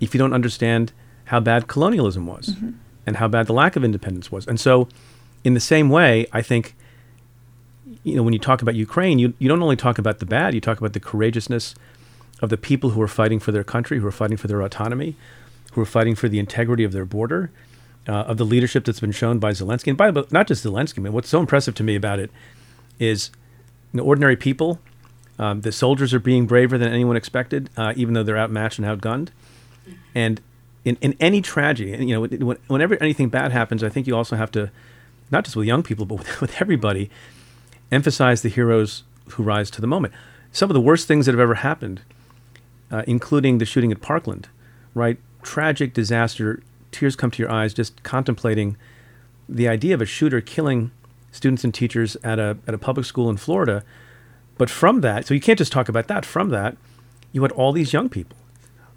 if 0.00 0.14
you 0.14 0.18
don't 0.18 0.32
understand 0.32 0.92
how 1.26 1.40
bad 1.40 1.66
colonialism 1.66 2.26
was 2.26 2.50
mm-hmm. 2.50 2.70
and 3.06 3.16
how 3.16 3.28
bad 3.28 3.46
the 3.46 3.52
lack 3.52 3.76
of 3.76 3.84
independence 3.84 4.30
was, 4.30 4.46
and 4.46 4.60
so 4.60 4.88
in 5.44 5.54
the 5.54 5.60
same 5.60 5.88
way, 5.88 6.26
I 6.32 6.42
think, 6.42 6.74
you 8.02 8.16
know, 8.16 8.22
when 8.22 8.32
you 8.32 8.38
talk 8.38 8.62
about 8.62 8.74
Ukraine, 8.74 9.18
you, 9.18 9.34
you 9.38 9.48
don't 9.48 9.62
only 9.62 9.76
talk 9.76 9.98
about 9.98 10.18
the 10.18 10.26
bad, 10.26 10.54
you 10.54 10.60
talk 10.60 10.78
about 10.78 10.92
the 10.92 11.00
courageousness 11.00 11.74
of 12.40 12.50
the 12.50 12.56
people 12.56 12.90
who 12.90 13.02
are 13.02 13.08
fighting 13.08 13.38
for 13.38 13.52
their 13.52 13.64
country, 13.64 13.98
who 13.98 14.06
are 14.06 14.12
fighting 14.12 14.36
for 14.36 14.46
their 14.46 14.60
autonomy, 14.62 15.16
who 15.72 15.80
are 15.80 15.86
fighting 15.86 16.14
for 16.14 16.28
the 16.28 16.38
integrity 16.38 16.84
of 16.84 16.92
their 16.92 17.04
border, 17.04 17.50
uh, 18.08 18.12
of 18.12 18.36
the 18.36 18.44
leadership 18.44 18.84
that's 18.84 19.00
been 19.00 19.12
shown 19.12 19.38
by 19.38 19.52
Zelensky. 19.52 19.88
And 19.88 19.96
by 19.96 20.10
the 20.10 20.22
way, 20.22 20.28
not 20.30 20.46
just 20.46 20.64
Zelensky, 20.64 20.98
I 20.98 21.02
mean, 21.02 21.12
what's 21.12 21.28
so 21.28 21.40
impressive 21.40 21.74
to 21.76 21.84
me 21.84 21.94
about 21.94 22.18
it 22.18 22.30
is 22.98 23.30
know, 23.92 24.02
ordinary 24.02 24.36
people. 24.36 24.80
Um, 25.38 25.60
the 25.60 25.72
soldiers 25.72 26.12
are 26.12 26.20
being 26.20 26.46
braver 26.46 26.78
than 26.78 26.92
anyone 26.92 27.16
expected, 27.16 27.70
uh, 27.76 27.92
even 27.96 28.14
though 28.14 28.22
they're 28.22 28.38
outmatched 28.38 28.78
and 28.78 28.86
outgunned. 28.86 29.28
And 30.14 30.40
in, 30.84 30.96
in 31.00 31.14
any 31.20 31.40
tragedy, 31.40 31.90
you 32.04 32.20
know, 32.20 32.56
whenever 32.66 33.00
anything 33.00 33.28
bad 33.28 33.52
happens, 33.52 33.84
I 33.84 33.88
think 33.88 34.06
you 34.06 34.16
also 34.16 34.36
have 34.36 34.50
to 34.52 34.70
not 35.30 35.44
just 35.44 35.56
with 35.56 35.66
young 35.66 35.82
people, 35.82 36.06
but 36.06 36.18
with, 36.18 36.40
with 36.40 36.60
everybody, 36.60 37.10
emphasize 37.92 38.42
the 38.42 38.48
heroes 38.48 39.04
who 39.30 39.42
rise 39.42 39.70
to 39.72 39.80
the 39.80 39.86
moment. 39.86 40.14
Some 40.52 40.70
of 40.70 40.74
the 40.74 40.80
worst 40.80 41.06
things 41.06 41.26
that 41.26 41.32
have 41.32 41.40
ever 41.40 41.56
happened, 41.56 42.00
uh, 42.90 43.02
including 43.06 43.58
the 43.58 43.66
shooting 43.66 43.92
at 43.92 44.00
Parkland, 44.00 44.48
right? 44.94 45.18
Tragic 45.42 45.94
disaster, 45.94 46.62
tears 46.90 47.16
come 47.16 47.30
to 47.30 47.42
your 47.42 47.50
eyes 47.50 47.74
just 47.74 48.02
contemplating 48.02 48.76
the 49.48 49.68
idea 49.68 49.94
of 49.94 50.02
a 50.02 50.06
shooter 50.06 50.40
killing 50.40 50.90
students 51.32 51.64
and 51.64 51.72
teachers 51.72 52.16
at 52.22 52.38
a, 52.38 52.58
at 52.66 52.74
a 52.74 52.78
public 52.78 53.06
school 53.06 53.30
in 53.30 53.36
Florida. 53.36 53.84
But 54.56 54.68
from 54.68 55.00
that, 55.02 55.26
so 55.26 55.34
you 55.34 55.40
can't 55.40 55.58
just 55.58 55.72
talk 55.72 55.88
about 55.88 56.08
that. 56.08 56.26
From 56.26 56.48
that, 56.50 56.76
you 57.32 57.42
had 57.42 57.52
all 57.52 57.72
these 57.72 57.92
young 57.92 58.08
people 58.08 58.36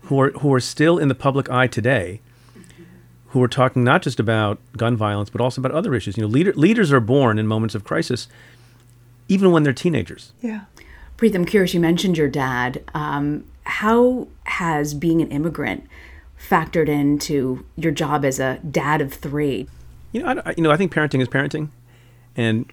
who 0.03 0.19
are, 0.19 0.31
who 0.31 0.53
are 0.53 0.59
still 0.59 0.97
in 0.97 1.07
the 1.07 1.15
public 1.15 1.49
eye 1.49 1.67
today 1.67 2.21
who 3.31 3.41
are 3.41 3.47
talking 3.47 3.83
not 3.83 4.01
just 4.01 4.19
about 4.19 4.59
gun 4.75 4.97
violence, 4.97 5.29
but 5.29 5.39
also 5.39 5.61
about 5.61 5.71
other 5.71 5.95
issues. 5.95 6.17
You 6.17 6.23
know, 6.23 6.27
leader, 6.27 6.51
leaders 6.53 6.91
are 6.91 6.99
born 6.99 7.39
in 7.39 7.47
moments 7.47 7.75
of 7.75 7.85
crisis, 7.85 8.27
even 9.29 9.51
when 9.51 9.63
they're 9.63 9.71
teenagers. 9.71 10.33
Yeah. 10.41 10.65
Preet, 11.17 11.33
I'm 11.33 11.45
curious. 11.45 11.73
You 11.73 11.79
mentioned 11.79 12.17
your 12.17 12.27
dad. 12.27 12.83
Um, 12.93 13.45
how 13.63 14.27
has 14.43 14.93
being 14.93 15.21
an 15.21 15.29
immigrant 15.29 15.87
factored 16.49 16.87
into 16.87 17.65
your 17.75 17.91
job 17.91 18.25
as 18.25 18.39
a 18.39 18.59
dad 18.69 19.01
of 19.01 19.13
three? 19.13 19.67
You 20.11 20.23
know, 20.23 20.41
I, 20.45 20.53
you 20.57 20.63
know, 20.63 20.71
I 20.71 20.77
think 20.77 20.93
parenting 20.93 21.21
is 21.21 21.27
parenting, 21.27 21.69
and 22.35 22.71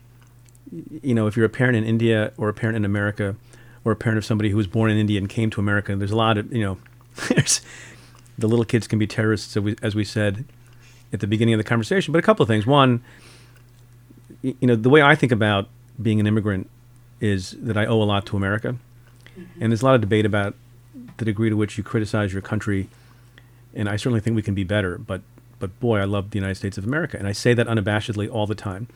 you 1.02 1.14
know, 1.14 1.26
if 1.26 1.36
you're 1.36 1.46
a 1.46 1.50
parent 1.50 1.76
in 1.76 1.84
India 1.84 2.32
or 2.36 2.48
a 2.48 2.54
parent 2.54 2.76
in 2.76 2.84
America, 2.84 3.36
or 3.84 3.92
a 3.92 3.96
parent 3.96 4.18
of 4.18 4.24
somebody 4.24 4.50
who 4.50 4.56
was 4.56 4.66
born 4.66 4.90
in 4.90 4.98
India 4.98 5.18
and 5.18 5.28
came 5.28 5.50
to 5.50 5.60
America, 5.60 5.94
there's 5.96 6.10
a 6.10 6.16
lot 6.16 6.38
of 6.38 6.52
you 6.52 6.62
know, 6.62 6.78
there's 7.28 7.60
the 8.38 8.46
little 8.46 8.64
kids 8.64 8.86
can 8.86 8.98
be 8.98 9.06
terrorists, 9.06 9.56
as 9.56 9.62
we, 9.62 9.76
as 9.82 9.94
we 9.94 10.04
said 10.04 10.44
at 11.12 11.20
the 11.20 11.26
beginning 11.26 11.54
of 11.54 11.58
the 11.58 11.64
conversation. 11.64 12.12
But 12.12 12.18
a 12.18 12.22
couple 12.22 12.42
of 12.42 12.48
things. 12.48 12.66
One, 12.66 13.02
you 14.42 14.56
know, 14.62 14.76
the 14.76 14.90
way 14.90 15.02
I 15.02 15.14
think 15.14 15.32
about 15.32 15.68
being 16.00 16.20
an 16.20 16.26
immigrant 16.26 16.70
is 17.20 17.56
that 17.60 17.76
I 17.76 17.86
owe 17.86 18.00
a 18.00 18.04
lot 18.04 18.26
to 18.26 18.36
America. 18.36 18.76
Mm-hmm. 19.38 19.62
And 19.62 19.72
there's 19.72 19.82
a 19.82 19.84
lot 19.84 19.96
of 19.96 20.00
debate 20.00 20.24
about 20.24 20.54
the 21.16 21.24
degree 21.24 21.50
to 21.50 21.56
which 21.56 21.76
you 21.76 21.84
criticize 21.84 22.32
your 22.32 22.42
country. 22.42 22.88
And 23.74 23.88
I 23.88 23.96
certainly 23.96 24.20
think 24.20 24.34
we 24.36 24.42
can 24.42 24.54
be 24.54 24.64
better. 24.64 24.98
But, 24.98 25.22
but 25.58 25.78
boy, 25.80 25.98
I 25.98 26.04
love 26.04 26.30
the 26.30 26.38
United 26.38 26.54
States 26.56 26.78
of 26.78 26.84
America. 26.84 27.16
And 27.18 27.26
I 27.28 27.32
say 27.32 27.54
that 27.54 27.66
unabashedly 27.66 28.30
all 28.32 28.46
the 28.46 28.54
time. 28.54 28.88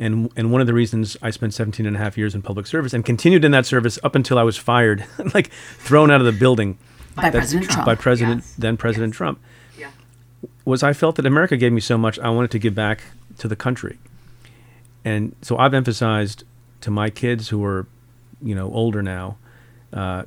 And, 0.00 0.30
and 0.36 0.52
one 0.52 0.60
of 0.60 0.66
the 0.68 0.74
reasons 0.74 1.16
I 1.22 1.30
spent 1.30 1.54
17 1.54 1.84
and 1.84 1.96
a 1.96 1.98
half 1.98 2.16
years 2.16 2.34
in 2.34 2.40
public 2.42 2.66
service 2.68 2.92
and 2.94 3.04
continued 3.04 3.44
in 3.44 3.50
that 3.50 3.66
service 3.66 3.98
up 4.04 4.14
until 4.14 4.38
I 4.38 4.44
was 4.44 4.56
fired, 4.56 5.04
like 5.34 5.48
thrown 5.78 6.10
out 6.10 6.20
of 6.20 6.26
the 6.26 6.32
building 6.32 6.78
by 7.16 7.30
President 7.30 7.68
Trump. 7.70 7.84
By 7.86 7.94
President, 7.96 8.40
Yes. 8.42 8.54
then 8.56 8.76
President 8.76 9.10
Yes. 9.12 9.16
Trump, 9.16 9.40
Yeah. 9.76 9.90
was 10.64 10.84
I 10.84 10.92
felt 10.92 11.16
that 11.16 11.26
America 11.26 11.56
gave 11.56 11.72
me 11.72 11.80
so 11.80 11.98
much, 11.98 12.16
I 12.20 12.28
wanted 12.28 12.52
to 12.52 12.60
give 12.60 12.76
back 12.76 13.02
to 13.38 13.48
the 13.48 13.56
country. 13.56 13.98
And 15.04 15.34
so 15.42 15.56
I've 15.58 15.74
emphasized 15.74 16.44
to 16.82 16.90
my 16.92 17.10
kids 17.10 17.48
who 17.48 17.64
are, 17.64 17.86
you 18.40 18.54
know, 18.54 18.70
older 18.72 19.02
now. 19.02 19.36
Uh, 19.92 20.24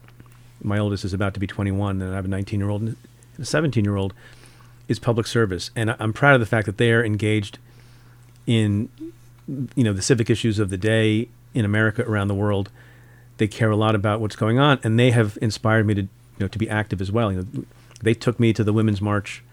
my 0.61 0.77
oldest 0.79 1.05
is 1.05 1.13
about 1.13 1.33
to 1.35 1.39
be 1.39 1.47
21, 1.47 2.01
and 2.01 2.11
I 2.11 2.15
have 2.15 2.25
a 2.25 2.27
19 2.27 2.59
year 2.59 2.69
old 2.69 2.95
and 3.35 3.43
a 3.43 3.45
17 3.45 3.83
year 3.83 3.95
old. 3.95 4.13
Is 4.87 4.99
public 4.99 5.25
service, 5.25 5.71
and 5.73 5.95
I'm 5.99 6.11
proud 6.11 6.33
of 6.33 6.41
the 6.41 6.45
fact 6.45 6.65
that 6.65 6.77
they 6.77 6.91
are 6.91 7.05
engaged 7.05 7.59
in, 8.45 8.89
you 9.47 9.85
know, 9.85 9.93
the 9.93 10.01
civic 10.01 10.29
issues 10.29 10.59
of 10.59 10.69
the 10.69 10.75
day 10.75 11.29
in 11.53 11.63
America 11.63 12.01
around 12.01 12.27
the 12.27 12.35
world. 12.35 12.69
They 13.37 13.47
care 13.47 13.71
a 13.71 13.77
lot 13.77 13.95
about 13.95 14.19
what's 14.19 14.35
going 14.35 14.59
on, 14.59 14.79
and 14.83 14.99
they 14.99 15.11
have 15.11 15.37
inspired 15.41 15.85
me 15.85 15.93
to, 15.93 16.01
you 16.01 16.09
know, 16.41 16.49
to 16.49 16.57
be 16.57 16.69
active 16.69 16.99
as 16.99 17.09
well. 17.09 17.31
You 17.31 17.37
know, 17.37 17.65
they 18.01 18.13
took 18.13 18.37
me 18.37 18.51
to 18.51 18.65
the 18.65 18.73
Women's 18.73 18.99
March 18.99 19.43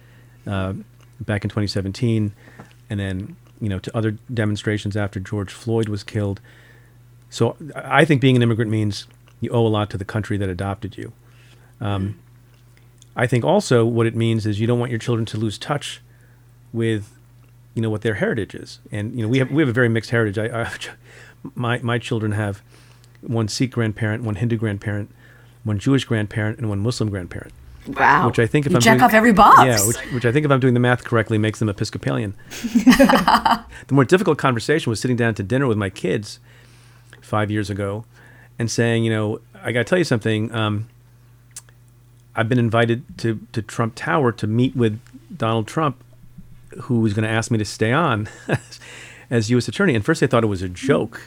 uh, 0.45 0.73
back 1.21 1.45
in 1.45 1.51
2017, 1.51 2.33
and 2.91 2.99
then 2.99 3.37
you 3.61 3.69
know 3.69 3.79
to 3.79 3.97
other 3.97 4.13
demonstrations 4.33 4.97
after 4.97 5.21
George 5.21 5.53
Floyd 5.53 5.89
was 5.89 6.03
killed. 6.03 6.41
So 7.31 7.57
I 7.77 8.05
think 8.05 8.21
being 8.21 8.37
an 8.37 8.43
immigrant 8.43 8.71
means 8.71 9.07
you 9.41 9.51
owe 9.51 9.67
a 9.67 9.69
lot 9.69 9.91
to 9.91 9.99
the 9.99 10.05
country 10.05 10.37
that 10.39 10.49
adopted 10.49 10.97
you. 10.97 11.13
Um, 11.81 12.19
I 13.19 13.27
think 13.27 13.45
also 13.45 13.85
what 13.85 14.07
it 14.07 14.15
means 14.15 14.47
is 14.47 14.61
you 14.61 14.69
don't 14.69 14.79
want 14.79 14.91
your 14.91 15.01
children 15.01 15.27
to 15.27 15.37
lose 15.37 15.59
touch 15.59 16.01
with, 16.73 17.13
you 17.75 17.83
know, 17.83 17.91
what 17.91 18.03
their 18.03 18.15
heritage 18.15 18.55
is. 18.55 18.79
And 18.93 19.15
you 19.15 19.23
know, 19.23 19.29
we 19.29 19.39
have 19.39 19.51
we 19.51 19.61
have 19.61 19.69
a 19.69 19.73
very 19.73 19.89
mixed 19.89 20.11
heritage. 20.11 20.39
I, 20.39 20.63
I 20.63 20.73
my 21.55 21.79
my 21.81 21.99
children 21.99 22.33
have 22.33 22.63
one 23.21 23.49
Sikh 23.49 23.73
grandparent, 23.73 24.23
one 24.23 24.37
Hindu 24.37 24.57
grandparent, 24.57 25.11
one 25.65 25.81
Jewish 25.81 26.05
grandparent, 26.05 26.59
and 26.59 26.69
one 26.69 26.79
Muslim 26.79 27.11
grandparent. 27.11 27.53
Wow. 27.89 28.29
Which 28.29 28.39
I 28.39 28.47
think 28.47 28.67
if 28.67 28.73
you 28.73 28.77
I'm 28.77 28.83
check 28.83 28.99
doing, 28.99 29.03
off 29.03 29.15
every 29.15 29.33
box. 29.33 29.63
Yeah, 29.65 29.85
which, 29.85 29.97
which 30.13 30.25
I 30.25 30.31
think 30.31 30.45
if 30.45 30.53
I'm 30.53 30.61
doing 30.61 30.75
the 30.75 30.81
math 30.81 31.03
correctly 31.05 31.39
makes 31.39 31.59
them 31.59 31.69
Episcopalian. 31.69 32.35
the 32.51 33.65
more 33.91 34.05
difficult 34.05 34.39
conversation 34.39 34.91
was 34.91 35.01
sitting 35.01 35.17
down 35.17 35.35
to 35.35 35.43
dinner 35.43 35.67
with 35.67 35.79
my 35.79 35.91
kids 35.91 36.39
five 37.21 37.51
years 37.51 37.71
ago 37.71 38.05
and 38.59 38.71
saying, 38.71 39.05
you 39.05 39.11
know, 39.11 39.41
I 39.55 39.73
got 39.73 39.81
to 39.81 39.85
tell 39.85 39.99
you 39.99 40.05
something. 40.05 40.55
Um, 40.55 40.89
I've 42.39 42.49
been 42.49 42.61
invited 42.61 43.19
to, 43.19 43.41
to 43.53 43.61
Trump 43.61 43.97
Tower 43.97 44.31
to 44.31 44.47
meet 44.47 44.77
with 44.77 45.01
Donald 45.37 45.67
Trump, 45.67 46.05
who 46.83 47.01
was 47.01 47.13
going 47.13 47.25
to 47.25 47.29
ask 47.29 47.51
me 47.51 47.59
to 47.59 47.65
stay 47.65 47.91
on 47.91 48.29
as 49.31 49.51
U.S. 49.51 49.67
attorney. 49.67 49.97
And 49.97 50.05
first, 50.05 50.23
I 50.23 50.29
thought 50.29 50.45
it 50.45 50.47
was 50.47 50.63
a 50.63 50.69
joke. 50.69 51.21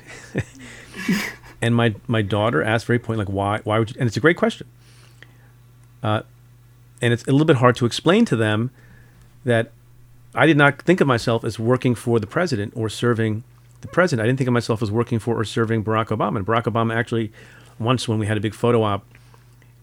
and 1.61 1.75
my, 1.75 1.95
my 2.07 2.21
daughter 2.21 2.63
asked 2.63 2.85
very 2.85 2.97
point, 2.97 3.19
like, 3.19 3.27
why, 3.27 3.59
why 3.65 3.77
would 3.77 3.89
you? 3.89 3.97
And 3.99 4.07
it's 4.07 4.15
a 4.15 4.21
great 4.21 4.37
question. 4.37 4.67
Uh, 6.01 6.21
and 7.01 7.11
it's 7.11 7.25
a 7.25 7.31
little 7.33 7.45
bit 7.45 7.57
hard 7.57 7.75
to 7.75 7.85
explain 7.85 8.23
to 8.23 8.37
them 8.37 8.71
that 9.43 9.71
I 10.33 10.45
did 10.45 10.55
not 10.55 10.81
think 10.81 11.01
of 11.01 11.07
myself 11.07 11.43
as 11.43 11.59
working 11.59 11.93
for 11.93 12.21
the 12.21 12.27
president 12.27 12.71
or 12.73 12.87
serving 12.87 13.43
the 13.81 13.89
president. 13.89 14.23
I 14.23 14.27
didn't 14.27 14.37
think 14.37 14.47
of 14.47 14.53
myself 14.53 14.81
as 14.81 14.89
working 14.89 15.19
for 15.19 15.37
or 15.37 15.43
serving 15.43 15.83
Barack 15.83 16.07
Obama. 16.07 16.37
And 16.37 16.45
Barack 16.45 16.71
Obama 16.71 16.95
actually, 16.95 17.33
once 17.79 18.07
when 18.07 18.17
we 18.17 18.27
had 18.27 18.37
a 18.37 18.41
big 18.41 18.53
photo 18.53 18.83
op 18.83 19.05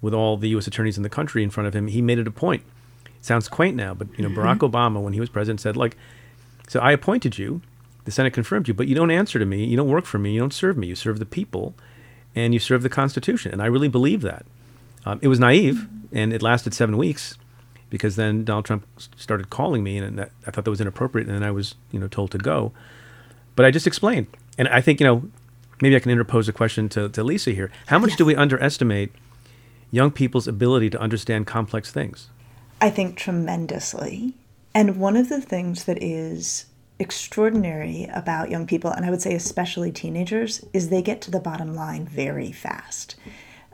with 0.01 0.15
all 0.15 0.37
the 0.37 0.49
U.S. 0.51 0.67
attorneys 0.67 0.97
in 0.97 1.03
the 1.03 1.09
country 1.09 1.43
in 1.43 1.51
front 1.51 1.67
of 1.67 1.75
him, 1.75 1.89
he 1.89 2.01
made 2.03 2.19
it 2.19 2.27
a 2.27 2.31
point. 2.31 2.63
It 3.07 3.25
sounds 3.25 3.49
quaint 3.49 3.77
now, 3.77 3.95
but 3.95 4.09
you 4.17 4.27
know, 4.27 4.35
Barack 4.35 4.59
Obama, 4.59 5.03
when 5.03 5.13
he 5.13 5.21
was 5.21 5.29
president, 5.29 5.61
said, 5.61 5.77
"Like, 5.77 5.97
so 6.69 6.81
I 6.81 6.93
appointed 6.93 7.39
you, 7.39 7.63
the 8.05 8.11
Senate 8.11 8.33
confirmed 8.33 8.69
you, 8.69 8.75
but 8.75 8.87
you 8.89 8.95
don't 8.95 9.11
answer 9.11 9.39
to 9.39 9.45
me, 9.45 9.65
you 9.65 9.77
don't 9.77 9.89
work 9.89 10.05
for 10.05 10.19
me, 10.19 10.33
you 10.33 10.41
don't 10.41 10.53
serve 10.53 10.77
me, 10.77 10.87
you 10.87 10.95
serve 10.95 11.19
the 11.19 11.27
people, 11.27 11.75
and 12.35 12.55
you 12.55 12.61
serve 12.61 12.83
the 12.83 12.89
Constitution." 12.89 13.53
And 13.53 13.61
I 13.61 13.67
really 13.67 13.89
believe 13.89 14.23
that. 14.23 14.47
Um, 15.05 15.19
it 15.23 15.29
was 15.29 15.41
naive, 15.41 15.89
and 16.13 16.33
it 16.33 16.43
lasted 16.43 16.75
seven 16.75 16.97
weeks, 16.97 17.37
because 17.91 18.17
then 18.17 18.45
Donald 18.45 18.65
Trump 18.65 18.87
started 19.17 19.51
calling 19.51 19.83
me, 19.83 19.99
and 19.99 20.19
that, 20.19 20.31
I 20.47 20.51
thought 20.51 20.65
that 20.65 20.71
was 20.71 20.81
inappropriate, 20.81 21.27
and 21.27 21.37
then 21.37 21.43
I 21.43 21.51
was, 21.51 21.75
you 21.91 21.99
know, 21.99 22.09
told 22.09 22.31
to 22.33 22.39
go. 22.39 22.73
But 23.57 23.67
I 23.67 23.71
just 23.71 23.87
explained, 23.87 24.29
and 24.57 24.69
I 24.69 24.81
think 24.81 25.01
you 25.01 25.07
know, 25.07 25.29
maybe 25.81 25.97
I 25.97 25.99
can 25.99 26.13
interpose 26.13 26.49
a 26.49 26.53
question 26.53 26.89
to, 26.91 27.09
to 27.09 27.25
Lisa 27.25 27.51
here. 27.51 27.71
How 27.87 27.99
much 27.99 28.17
do 28.17 28.25
we 28.25 28.37
underestimate 28.37 29.13
young 29.91 30.11
people's 30.11 30.49
ability 30.49 30.91
to 30.91 31.01
understand 31.01 31.47
complex 31.47 31.91
things? 31.91 32.31
I 32.81 32.91
think 32.91 33.17
tremendously. 33.17 34.35
And 34.75 34.99
one 34.99 35.17
of 35.17 35.29
the 35.29 35.41
things 35.41 35.85
that 35.85 36.03
is 36.03 36.67
extraordinary 36.99 38.09
about 38.13 38.51
young 38.51 38.67
people, 38.67 38.91
and 38.91 39.05
I 39.05 39.11
would 39.11 39.23
say 39.23 39.35
especially 39.35 39.93
teenagers, 39.93 40.65
is 40.73 40.89
they 40.89 41.03
get 41.03 41.21
to 41.23 41.31
the 41.31 41.41
bottom 41.41 41.75
line 41.75 42.07
very 42.07 42.53
fast. 42.53 43.17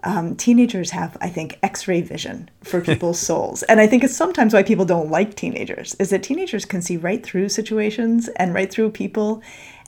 Um, 0.02 0.36
teenagers 0.36 0.90
have, 0.90 1.16
I 1.20 1.30
think, 1.30 1.58
X-ray 1.62 2.02
vision 2.02 2.50
for 2.62 2.80
people's 2.82 3.18
souls, 3.18 3.62
and 3.64 3.80
I 3.80 3.86
think 3.86 4.04
it's 4.04 4.16
sometimes 4.16 4.52
why 4.52 4.62
people 4.62 4.84
don't 4.84 5.10
like 5.10 5.34
teenagers 5.34 5.94
is 5.94 6.10
that 6.10 6.22
teenagers 6.22 6.64
can 6.64 6.82
see 6.82 6.96
right 6.96 7.24
through 7.24 7.48
situations 7.48 8.28
and 8.36 8.52
right 8.52 8.70
through 8.70 8.90
people. 8.90 9.42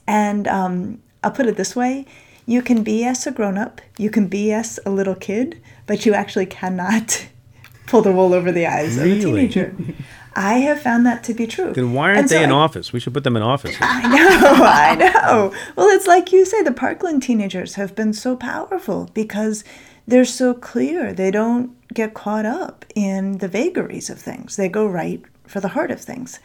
And 0.06 0.48
um, 0.48 1.02
I'll 1.22 1.30
put 1.30 1.46
it 1.46 1.56
this 1.56 1.76
way: 1.76 2.06
you 2.46 2.62
can 2.62 2.84
BS 2.84 3.26
a 3.26 3.32
grown-up, 3.32 3.80
you 3.98 4.08
can 4.10 4.28
BS 4.30 4.78
a 4.86 4.90
little 4.90 5.14
kid, 5.14 5.60
but 5.86 6.06
you 6.06 6.14
actually 6.14 6.46
cannot 6.46 7.26
pull 7.86 8.02
the 8.02 8.12
wool 8.12 8.32
over 8.34 8.50
the 8.52 8.66
eyes 8.66 8.96
of 8.96 9.04
a 9.04 9.20
teenager. 9.20 9.74
I 10.34 10.58
have 10.58 10.80
found 10.82 11.06
that 11.06 11.24
to 11.24 11.34
be 11.34 11.46
true. 11.46 11.72
Then 11.72 11.92
why 11.94 12.08
aren't 12.08 12.18
And 12.20 12.28
so 12.28 12.36
they 12.36 12.44
in 12.44 12.50
I- 12.52 12.54
office? 12.54 12.92
We 12.92 13.00
should 13.00 13.14
put 13.14 13.24
them 13.24 13.36
in 13.36 13.42
office. 13.42 13.74
I 13.80 14.02
know, 14.02 14.64
I 14.64 14.94
know. 14.94 15.52
Well, 15.76 15.88
it's 15.88 16.06
like 16.06 16.30
you 16.30 16.44
say, 16.44 16.62
the 16.62 16.72
Parkland 16.72 17.22
teenagers 17.22 17.74
have 17.74 17.94
been 17.94 18.12
so 18.12 18.36
powerful 18.36 19.10
because 19.14 19.64
they're 20.06 20.24
so 20.26 20.52
clear. 20.52 21.12
They 21.14 21.30
don't 21.30 21.72
get 21.94 22.12
caught 22.14 22.44
up 22.44 22.84
in 22.94 23.38
the 23.38 23.48
vagaries 23.48 24.10
of 24.10 24.18
things, 24.20 24.56
they 24.56 24.68
go 24.68 24.86
right 24.86 25.22
for 25.46 25.60
the 25.60 25.68
heart 25.68 25.90
of 25.90 26.00
things. 26.00 26.38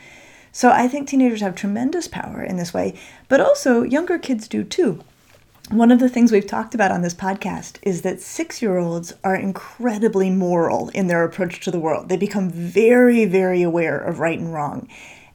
So 0.53 0.70
I 0.70 0.88
think 0.88 1.08
teenagers 1.08 1.41
have 1.41 1.55
tremendous 1.55 2.08
power 2.08 2.41
in 2.43 2.58
this 2.58 2.74
way, 2.74 2.93
but 3.27 3.41
also 3.41 3.84
younger 3.84 4.17
kids 4.20 4.48
do 4.48 4.63
too. 4.63 5.03
One 5.71 5.89
of 5.91 5.99
the 5.99 6.09
things 6.09 6.31
we've 6.33 6.45
talked 6.45 6.75
about 6.75 6.91
on 6.91 7.01
this 7.01 7.13
podcast 7.13 7.77
is 7.81 8.01
that 8.01 8.19
six 8.21 8.61
year 8.61 8.77
olds 8.77 9.13
are 9.23 9.35
incredibly 9.35 10.29
moral 10.29 10.89
in 10.89 11.07
their 11.07 11.23
approach 11.23 11.61
to 11.61 11.71
the 11.71 11.79
world. 11.79 12.09
They 12.09 12.17
become 12.17 12.49
very, 12.49 13.23
very 13.25 13.61
aware 13.61 13.97
of 13.97 14.19
right 14.19 14.37
and 14.37 14.53
wrong, 14.53 14.89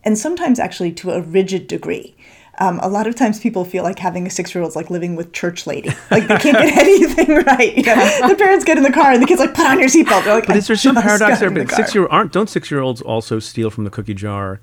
and 0.04 0.18
sometimes 0.18 0.58
actually 0.58 0.92
to 0.92 1.12
a 1.12 1.22
rigid 1.22 1.66
degree. 1.68 2.14
Um, 2.58 2.80
a 2.82 2.88
lot 2.88 3.06
of 3.06 3.14
times 3.14 3.38
people 3.40 3.64
feel 3.66 3.82
like 3.82 3.98
having 3.98 4.26
a 4.26 4.30
six 4.30 4.54
year 4.54 4.62
old 4.62 4.70
is 4.72 4.76
like 4.76 4.90
living 4.90 5.16
with 5.16 5.32
church 5.32 5.66
lady. 5.66 5.90
Like 6.10 6.26
they 6.28 6.36
can't 6.38 6.56
get 6.58 6.78
anything 6.84 7.34
right. 7.44 7.74
You 7.76 7.82
know, 7.84 8.28
the 8.28 8.34
parents 8.34 8.64
get 8.64 8.76
in 8.76 8.82
the 8.82 8.92
car 8.92 9.12
and 9.12 9.22
the 9.22 9.26
kid's 9.26 9.40
like, 9.40 9.54
put 9.54 9.66
on 9.66 9.78
your 9.78 9.88
seatbelt. 9.88 10.24
They're 10.24 10.34
like, 10.34 10.46
But 10.46 10.56
is 10.56 10.66
there 10.66 10.76
some 10.76 10.96
paradox 10.96 11.40
there? 11.40 11.50
But 11.50 11.66
But 11.68 11.74
six 11.76 11.94
year 11.94 12.06
aren't 12.08 12.32
don't 12.32 12.48
six 12.50 12.70
year 12.70 12.80
olds 12.80 13.00
also 13.02 13.38
steal 13.40 13.70
from 13.70 13.84
the 13.84 13.90
cookie 13.90 14.14
jar 14.14 14.60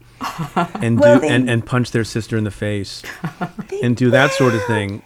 and 0.75 0.99
Well, 0.99 1.15
do 1.15 1.21
they- 1.21 1.29
and, 1.33 1.49
and 1.49 1.65
punch 1.65 1.91
their 1.91 2.03
sister 2.03 2.35
in 2.37 2.43
the 2.43 2.51
face 2.51 3.01
and 3.83 3.95
do 3.97 4.09
that 4.11 4.31
sort 4.33 4.53
of 4.55 4.63
thing? 4.65 5.01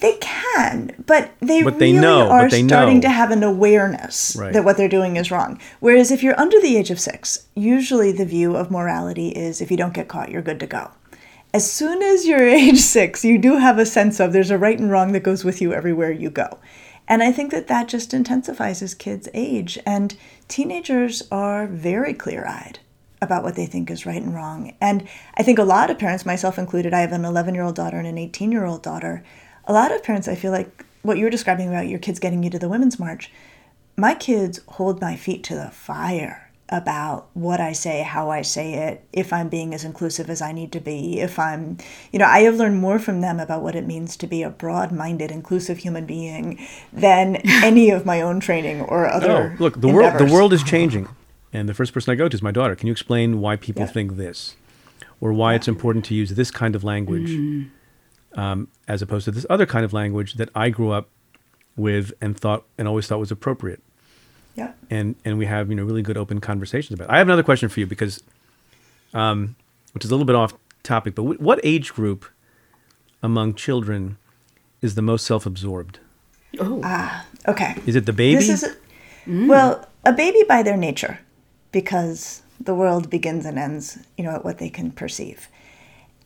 They 0.00 0.16
can, 0.20 0.94
but 1.06 1.32
they 1.40 1.62
But 1.62 1.78
they 1.78 1.92
really 1.92 2.00
know, 2.00 2.28
are 2.30 2.48
they 2.48 2.64
starting 2.66 2.96
know. 2.96 3.00
to 3.02 3.08
have 3.10 3.30
an 3.32 3.42
awareness 3.42 4.36
Right. 4.38 4.52
that 4.52 4.64
what 4.64 4.76
they're 4.76 4.88
doing 4.88 5.16
is 5.16 5.30
wrong. 5.30 5.58
Whereas 5.80 6.10
if 6.10 6.22
you're 6.22 6.38
under 6.38 6.60
the 6.60 6.76
age 6.76 6.90
of 6.90 7.00
six, 7.00 7.46
usually 7.54 8.12
the 8.12 8.24
view 8.24 8.54
of 8.56 8.70
morality 8.70 9.30
is 9.30 9.60
if 9.60 9.70
you 9.70 9.76
don't 9.76 9.94
get 9.94 10.06
caught, 10.08 10.30
you're 10.30 10.42
good 10.42 10.60
to 10.60 10.66
go. 10.66 10.90
As 11.52 11.70
soon 11.70 12.02
as 12.02 12.26
you're 12.26 12.46
age 12.48 12.78
six, 12.78 13.24
you 13.24 13.38
do 13.38 13.56
have 13.56 13.78
a 13.78 13.86
sense 13.86 14.20
of 14.20 14.32
there's 14.32 14.50
a 14.52 14.58
right 14.58 14.78
and 14.78 14.90
wrong 14.90 15.12
that 15.12 15.20
goes 15.24 15.44
with 15.44 15.60
you 15.60 15.72
everywhere 15.72 16.12
you 16.12 16.30
go. 16.30 16.58
And 17.08 17.22
I 17.22 17.32
think 17.32 17.50
that 17.52 17.68
that 17.68 17.88
just 17.88 18.12
intensifies 18.12 18.82
as 18.82 18.94
kids 18.94 19.28
age. 19.34 19.78
And 19.86 20.14
teenagers 20.46 21.22
are 21.32 21.66
very 21.66 22.12
clear 22.14 22.44
eyed 22.46 22.78
about 23.20 23.42
what 23.42 23.56
they 23.56 23.66
think 23.66 23.90
is 23.90 24.06
right 24.06 24.22
and 24.22 24.34
wrong. 24.34 24.74
And 24.80 25.08
I 25.36 25.42
think 25.42 25.58
a 25.58 25.64
lot 25.64 25.90
of 25.90 25.98
parents, 25.98 26.24
myself 26.26 26.58
included, 26.58 26.94
I 26.94 27.00
have 27.00 27.12
an 27.12 27.24
11 27.24 27.54
year 27.54 27.64
old 27.64 27.74
daughter 27.74 27.96
and 27.98 28.06
an 28.06 28.18
18 28.18 28.52
year 28.52 28.64
old 28.64 28.82
daughter. 28.82 29.24
A 29.68 29.72
lot 29.72 29.94
of 29.94 30.02
parents, 30.02 30.26
I 30.28 30.34
feel 30.34 30.50
like 30.50 30.84
what 31.02 31.18
you 31.18 31.24
were 31.24 31.30
describing 31.30 31.68
about 31.68 31.86
your 31.88 31.98
kids 31.98 32.18
getting 32.18 32.42
you 32.42 32.50
to 32.50 32.58
the 32.58 32.68
Women's 32.68 32.98
March, 32.98 33.30
my 33.96 34.14
kids 34.14 34.60
hold 34.66 35.00
my 35.00 35.14
feet 35.14 35.44
to 35.44 35.54
the 35.54 35.70
fire 35.70 36.50
about 36.70 37.28
what 37.34 37.60
I 37.60 37.72
say, 37.72 38.02
how 38.02 38.30
I 38.30 38.42
say 38.42 38.74
it, 38.74 39.04
if 39.12 39.32
I'm 39.32 39.48
being 39.48 39.72
as 39.74 39.84
inclusive 39.84 40.28
as 40.28 40.42
I 40.42 40.52
need 40.52 40.70
to 40.72 40.80
be, 40.80 41.20
if 41.20 41.38
I'm, 41.38 41.78
you 42.12 42.18
know, 42.18 42.26
I 42.26 42.40
have 42.40 42.56
learned 42.56 42.78
more 42.78 42.98
from 42.98 43.20
them 43.22 43.40
about 43.40 43.62
what 43.62 43.74
it 43.74 43.86
means 43.86 44.16
to 44.18 44.26
be 44.26 44.42
a 44.42 44.50
broad 44.50 44.92
minded, 44.92 45.30
inclusive 45.30 45.78
human 45.78 46.04
being 46.04 46.58
than 46.92 47.36
any 47.62 47.90
of 47.90 48.04
my 48.04 48.20
own 48.20 48.40
training 48.40 48.82
or 48.82 49.06
other. 49.06 49.30
Oh, 49.30 49.56
look, 49.58 49.80
the 49.80 49.88
world 49.88 50.18
the 50.18 50.26
world 50.30 50.52
is 50.52 50.62
changing, 50.62 51.08
and 51.54 51.68
the 51.70 51.74
first 51.74 51.94
person 51.94 52.10
I 52.12 52.16
go 52.16 52.28
to 52.28 52.34
is 52.34 52.42
my 52.42 52.52
daughter. 52.52 52.74
Can 52.76 52.86
you 52.86 52.92
explain 52.92 53.40
why 53.40 53.56
people 53.56 53.82
Yeah. 53.84 53.88
think 53.92 54.16
this, 54.16 54.54
or 55.22 55.32
why 55.32 55.54
it's 55.54 55.68
important 55.68 56.04
to 56.06 56.14
use 56.14 56.30
this 56.30 56.50
kind 56.50 56.74
of 56.76 56.84
language 56.84 57.30
Mm. 57.30 57.70
Um, 58.34 58.68
as 58.86 59.02
opposed 59.02 59.24
to 59.26 59.30
this 59.30 59.46
other 59.48 59.66
kind 59.66 59.84
of 59.84 59.92
language 59.92 60.34
that 60.34 60.50
I 60.54 60.70
grew 60.70 60.90
up 60.90 61.08
with 61.76 62.12
and 62.20 62.38
thought 62.38 62.64
and 62.76 62.88
always 62.88 63.06
thought 63.06 63.18
was 63.18 63.30
appropriate. 63.30 63.82
Yeah. 64.54 64.72
And 64.90 65.14
and 65.24 65.38
we 65.38 65.46
have 65.46 65.70
you 65.70 65.76
know 65.76 65.84
really 65.84 66.02
good 66.02 66.16
open 66.16 66.40
conversations 66.40 66.98
about. 66.98 67.08
It. 67.08 67.12
I 67.12 67.18
have 67.18 67.28
another 67.28 67.44
question 67.44 67.68
for 67.68 67.80
you 67.80 67.86
because, 67.86 68.22
um, 69.14 69.54
which 69.92 70.04
is 70.04 70.10
a 70.10 70.14
little 70.14 70.26
bit 70.26 70.36
off 70.36 70.54
topic, 70.82 71.14
but 71.14 71.22
w- 71.22 71.40
what 71.40 71.60
age 71.62 71.94
group 71.94 72.24
among 73.22 73.54
children 73.54 74.16
is 74.80 74.94
the 74.94 75.02
most 75.02 75.26
self-absorbed? 75.26 76.00
Oh. 76.58 76.80
Ah, 76.82 77.24
uh, 77.46 77.50
okay. 77.50 77.76
Is 77.86 77.94
it 77.94 78.06
the 78.06 78.12
baby? 78.12 78.36
This 78.36 78.62
is, 78.62 78.76
well, 79.26 79.86
a 80.04 80.12
baby 80.12 80.44
by 80.48 80.62
their 80.62 80.76
nature, 80.76 81.20
because 81.72 82.42
the 82.60 82.74
world 82.74 83.10
begins 83.10 83.44
and 83.44 83.58
ends, 83.58 83.98
you 84.16 84.24
know, 84.24 84.30
at 84.30 84.44
what 84.44 84.58
they 84.58 84.70
can 84.70 84.90
perceive. 84.90 85.48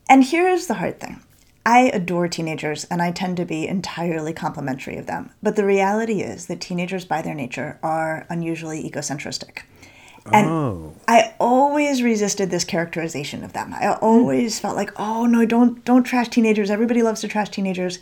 And 0.09 0.25
here's 0.25 0.67
the 0.67 0.75
hard 0.75 1.01
thing. 1.01 1.21
I 1.64 1.90
adore 1.95 2.28
teenagers 2.28 2.85
and 2.85 3.00
I 3.00 3.12
tend 3.12 3.37
to 3.37 3.45
be 3.45 3.69
entirely 3.69 4.33
complimentary 4.33 4.97
of 4.97 5.07
them. 5.07 5.31
But 5.42 5.57
the 5.57 5.64
reality 5.64 6.21
is 6.21 6.47
that 6.47 6.61
teenagers 6.61 7.04
by 7.04 7.23
their 7.23 7.35
nature 7.35 7.78
are 7.83 8.26
unusually 8.28 8.88
egocentristic. 8.88 9.62
And 10.33 10.47
Oh. 10.47 10.95
I 11.09 11.35
always 11.40 12.02
resisted 12.02 12.50
this 12.50 12.64
characterization 12.64 13.42
of 13.42 13.52
them. 13.52 13.75
I 13.75 13.95
always 13.95 14.61
felt 14.61 14.76
like, 14.76 14.90
oh 14.97 15.26
no, 15.26 15.45
don't 15.45 15.85
don't 15.85 16.04
trash 16.04 16.28
teenagers. 16.28 16.71
Everybody 16.71 17.02
loves 17.02 17.21
to 17.23 17.28
trash 17.28 17.50
teenagers. 17.50 17.99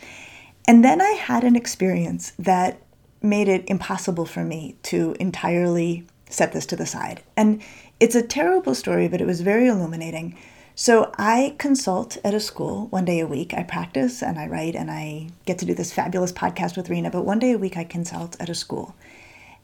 And 0.67 0.83
then 0.85 1.01
I 1.01 1.11
had 1.11 1.43
an 1.43 1.55
experience 1.55 2.33
that 2.37 2.79
made 3.21 3.47
it 3.47 3.63
impossible 3.67 4.25
for 4.25 4.43
me 4.43 4.75
to 4.83 5.15
entirely 5.19 6.05
set 6.29 6.53
this 6.53 6.65
to 6.67 6.75
the 6.75 6.85
side. 6.85 7.21
And 7.35 7.61
it's 7.99 8.15
a 8.15 8.21
terrible 8.21 8.73
story, 8.73 9.07
but 9.07 9.21
it 9.21 9.27
was 9.27 9.41
very 9.41 9.67
illuminating. 9.67 10.35
So 10.81 11.11
I 11.15 11.53
consult 11.59 12.17
at 12.23 12.33
a 12.33 12.39
school 12.39 12.87
one 12.87 13.05
day 13.05 13.19
a 13.19 13.27
week. 13.27 13.53
I 13.53 13.61
practice 13.61 14.23
and 14.23 14.39
I 14.39 14.47
write 14.47 14.73
and 14.73 14.89
I 14.89 15.27
get 15.45 15.59
to 15.59 15.65
do 15.65 15.75
this 15.75 15.93
fabulous 15.93 16.31
podcast 16.31 16.75
with 16.75 16.87
Reena, 16.87 17.11
but 17.11 17.23
one 17.23 17.37
day 17.37 17.51
a 17.51 17.57
week 17.59 17.77
I 17.77 17.83
consult 17.83 18.35
at 18.39 18.49
a 18.49 18.55
school. 18.55 18.95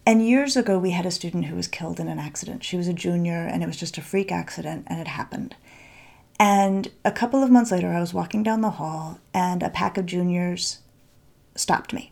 And 0.06 0.24
years 0.24 0.56
ago, 0.56 0.78
we 0.78 0.92
had 0.92 1.08
a 1.08 1.12
student 1.12 1.46
who 1.46 1.56
was 1.56 1.68
killed 1.68 2.00
in 2.00 2.08
an 2.08 2.20
accident. 2.20 2.64
She 2.64 2.78
was 2.78 2.88
a 2.88 2.94
junior, 2.94 3.34
and 3.34 3.64
it 3.64 3.66
was 3.66 3.78
just 3.78 3.98
a 3.98 4.04
freak 4.04 4.32
accident, 4.32 4.86
and 4.86 5.00
it 5.00 5.08
happened. 5.08 5.56
And 6.40 6.92
a 7.04 7.12
couple 7.12 7.42
of 7.42 7.50
months 7.50 7.72
later, 7.72 7.92
I 7.92 8.00
was 8.00 8.14
walking 8.14 8.44
down 8.44 8.62
the 8.62 8.70
hall, 8.78 9.20
and 9.34 9.64
a 9.64 9.72
pack 9.72 9.98
of 9.98 10.06
juniors 10.06 10.82
stopped 11.56 11.94
me. 11.94 12.12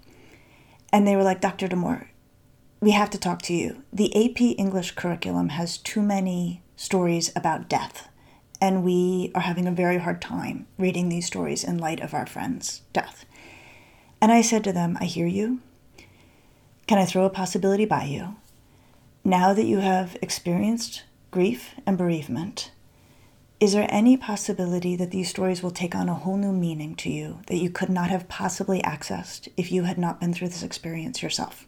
And 0.91 1.07
they 1.07 1.15
were 1.15 1.21
like, 1.21 1.41
Dr. 1.41 1.67
Damour, 1.67 2.07
we 2.81 2.89
have 2.89 3.11
to 3.11 3.19
talk 3.19 3.43
to 3.43 3.53
you. 3.53 3.83
The 3.93 4.09
AP 4.15 4.57
English 4.57 4.93
curriculum 4.95 5.49
has 5.49 5.77
too 5.77 6.01
many 6.01 6.63
stories 6.75 7.31
about 7.35 7.69
death, 7.69 8.09
and 8.65 8.83
we 8.83 9.31
are 9.35 9.41
having 9.41 9.67
a 9.67 9.71
very 9.71 9.99
hard 9.99 10.19
time 10.19 10.65
reading 10.79 11.07
these 11.07 11.27
stories 11.27 11.63
in 11.63 11.77
light 11.77 11.99
of 11.99 12.15
our 12.15 12.25
friend's 12.25 12.81
death. 12.93 13.23
And 14.19 14.31
I 14.31 14.41
said 14.41 14.63
to 14.63 14.73
them, 14.73 14.97
I 14.99 15.05
hear 15.05 15.27
you. 15.27 15.59
Can 16.87 16.97
I 16.97 17.05
throw 17.05 17.25
a 17.25 17.29
possibility 17.29 17.85
by 17.85 18.05
you? 18.05 18.37
Now 19.23 19.53
that 19.53 19.67
you 19.67 19.81
have 19.81 20.17
experienced 20.19 21.03
grief 21.29 21.75
and 21.85 21.95
bereavement, 21.95 22.71
is 23.59 23.73
there 23.73 23.87
any 23.87 24.17
possibility 24.17 24.95
that 24.95 25.11
these 25.11 25.29
stories 25.29 25.61
will 25.61 25.69
take 25.69 25.93
on 25.93 26.09
a 26.09 26.15
whole 26.15 26.37
new 26.37 26.51
meaning 26.51 26.95
to 26.95 27.11
you 27.11 27.41
that 27.45 27.57
you 27.57 27.69
could 27.69 27.89
not 27.89 28.09
have 28.09 28.27
possibly 28.27 28.81
accessed 28.81 29.47
if 29.55 29.71
you 29.71 29.83
had 29.83 29.99
not 29.99 30.19
been 30.19 30.33
through 30.33 30.49
this 30.49 30.63
experience 30.63 31.21
yourself? 31.21 31.67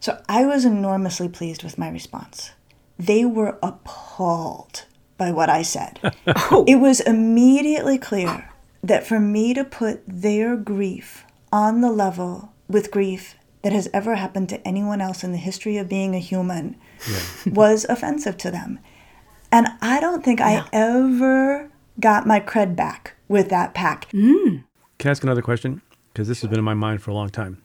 So 0.00 0.22
I 0.28 0.44
was 0.44 0.66
enormously 0.66 1.30
pleased 1.30 1.64
with 1.64 1.78
my 1.78 1.88
response. 1.88 2.50
They 2.98 3.24
were 3.24 3.58
appalled 3.62 4.84
by 5.22 5.30
what 5.30 5.48
I 5.48 5.62
said. 5.62 6.00
It 6.66 6.80
was 6.80 7.00
immediately 7.00 7.96
clear 7.98 8.50
that 8.82 9.06
for 9.06 9.20
me 9.20 9.54
to 9.54 9.64
put 9.64 10.02
their 10.06 10.56
grief 10.56 11.24
on 11.52 11.80
the 11.80 11.90
level 11.90 12.52
with 12.68 12.90
grief 12.90 13.36
that 13.62 13.72
has 13.72 13.88
ever 13.92 14.16
happened 14.16 14.48
to 14.48 14.66
anyone 14.66 15.00
else 15.00 15.22
in 15.22 15.30
the 15.30 15.38
history 15.38 15.76
of 15.76 15.88
being 15.88 16.14
a 16.14 16.18
human 16.18 16.76
was 17.46 17.84
offensive 17.88 18.36
to 18.38 18.50
them. 18.50 18.80
And 19.52 19.68
I 19.80 20.00
don't 20.00 20.24
think 20.24 20.40
I 20.40 20.66
ever 20.72 21.70
got 22.00 22.26
my 22.26 22.40
cred 22.40 22.74
back 22.74 23.14
with 23.28 23.48
that 23.50 23.74
pack. 23.74 24.10
Mm. 24.10 24.64
Can 24.98 25.08
I 25.08 25.10
ask 25.10 25.22
another 25.22 25.42
question? 25.42 25.82
Because 26.12 26.26
this 26.26 26.40
has 26.40 26.50
been 26.50 26.58
in 26.58 26.64
my 26.64 26.74
mind 26.74 27.02
for 27.02 27.12
a 27.12 27.14
long 27.14 27.30
time. 27.30 27.62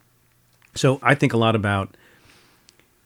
So 0.74 1.00
I 1.02 1.14
think 1.16 1.32
a 1.32 1.38
lot 1.38 1.56
about 1.56 1.96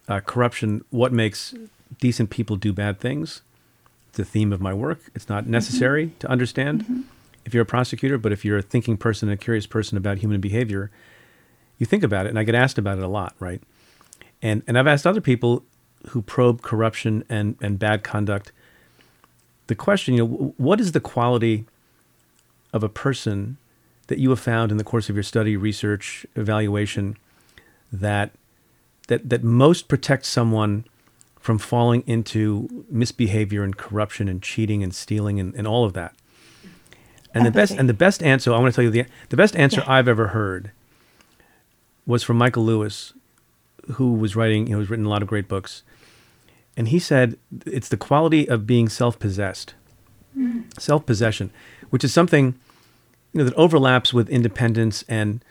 uh, 0.09 0.21
corruption. 0.21 0.85
What 0.91 1.13
makes 1.13 1.55
decent 2.01 2.29
people 2.29 2.57
do 2.57 2.73
bad 2.73 3.01
things? 3.01 3.41
The 4.13 4.25
theme 4.25 4.53
of 4.53 4.61
my 4.61 4.75
work. 4.75 5.11
It's 5.15 5.29
not 5.29 5.45
mm-hmm. 5.45 5.53
necessary 5.53 6.13
to 6.19 6.29
understand 6.29 6.85
mm-hmm. 6.85 7.01
if 7.45 7.55
you're 7.55 7.63
a 7.63 7.67
prosecutor, 7.67 8.19
but 8.19 8.33
if 8.33 8.45
you're 8.45 8.59
a 8.59 8.63
thinking 8.63 8.97
person 8.97 9.29
and 9.29 9.39
a 9.39 9.43
curious 9.43 9.67
person 9.67 9.97
about 9.97 10.19
human 10.19 10.41
behavior, 10.41 10.91
you 11.79 11.87
think 11.87 12.03
about 12.03 12.27
it. 12.27 12.31
And 12.31 12.39
I 12.39 12.45
get 12.45 12.55
asked 12.55 12.79
about 12.79 12.99
it 12.99 13.05
a 13.05 13.09
lot, 13.09 13.35
right? 13.39 13.63
And 14.41 14.63
and 14.67 14.79
I've 14.79 14.87
asked 14.87 15.07
other 15.07 15.21
people 15.21 15.65
who 16.09 16.23
probe 16.23 16.63
corruption 16.63 17.25
and 17.29 17.57
and 17.61 17.79
bad 17.79 18.03
conduct. 18.03 18.53
The 19.69 19.75
question, 19.75 20.15
you 20.15 20.27
know, 20.27 20.55
what 20.57 20.81
is 20.81 20.93
the 20.93 21.01
quality 21.01 21.65
of 22.73 22.83
a 22.83 22.89
person 22.89 23.57
that 24.09 24.19
you 24.19 24.31
have 24.31 24.41
found 24.41 24.71
in 24.71 24.77
the 24.77 24.85
course 24.85 25.09
of 25.09 25.17
your 25.17 25.23
study, 25.23 25.57
research, 25.57 26.27
evaluation 26.37 27.17
that 27.93 28.33
that 29.09 29.29
that 29.29 29.43
most 29.43 29.89
protects 29.89 30.29
someone 30.29 30.85
from 31.43 31.59
falling 31.59 32.05
into 32.07 32.87
misbehavior 32.89 33.65
and 33.65 33.77
corruption 33.77 34.29
and 34.29 34.41
cheating 34.41 34.83
and 34.85 34.95
stealing 34.95 35.41
and, 35.41 35.53
and 35.57 35.67
all 35.67 35.85
of 35.85 35.93
that. 35.93 36.15
And 37.35 37.45
the 37.45 37.51
best 37.51 37.73
and 37.73 37.89
the 37.89 37.95
best 37.95 38.23
answer 38.23 38.53
I 38.53 38.59
want 38.59 38.73
to 38.73 38.77
tell 38.77 38.85
you 38.85 38.91
the 38.91 39.07
the 39.31 39.37
best 39.37 39.57
answer 39.57 39.81
Yeah. 39.81 39.93
I've 39.93 40.07
ever 40.07 40.29
heard 40.29 40.71
was 42.07 42.23
from 42.23 42.37
Michael 42.37 42.65
Lewis, 42.65 43.13
who 43.95 44.13
was 44.13 44.37
writing, 44.37 44.67
you 44.67 44.75
know, 44.75 44.81
has 44.81 44.89
written 44.89 45.07
a 45.07 45.09
lot 45.09 45.23
of 45.23 45.29
great 45.29 45.49
books. 45.49 45.83
And 46.77 46.89
he 46.89 46.99
said 46.99 47.37
it's 47.67 47.89
the 47.89 47.97
quality 47.97 48.49
of 48.49 48.67
being 48.67 48.89
self-possessed. 48.89 49.75
Mm. 50.39 50.81
Self-possession, 50.81 51.51
which 51.91 52.05
is 52.05 52.13
something 52.13 52.55
you 53.33 53.39
know 53.39 53.45
that 53.45 53.55
overlaps 53.55 54.15
with 54.15 54.29
independence 54.29 55.05
and 55.09 55.45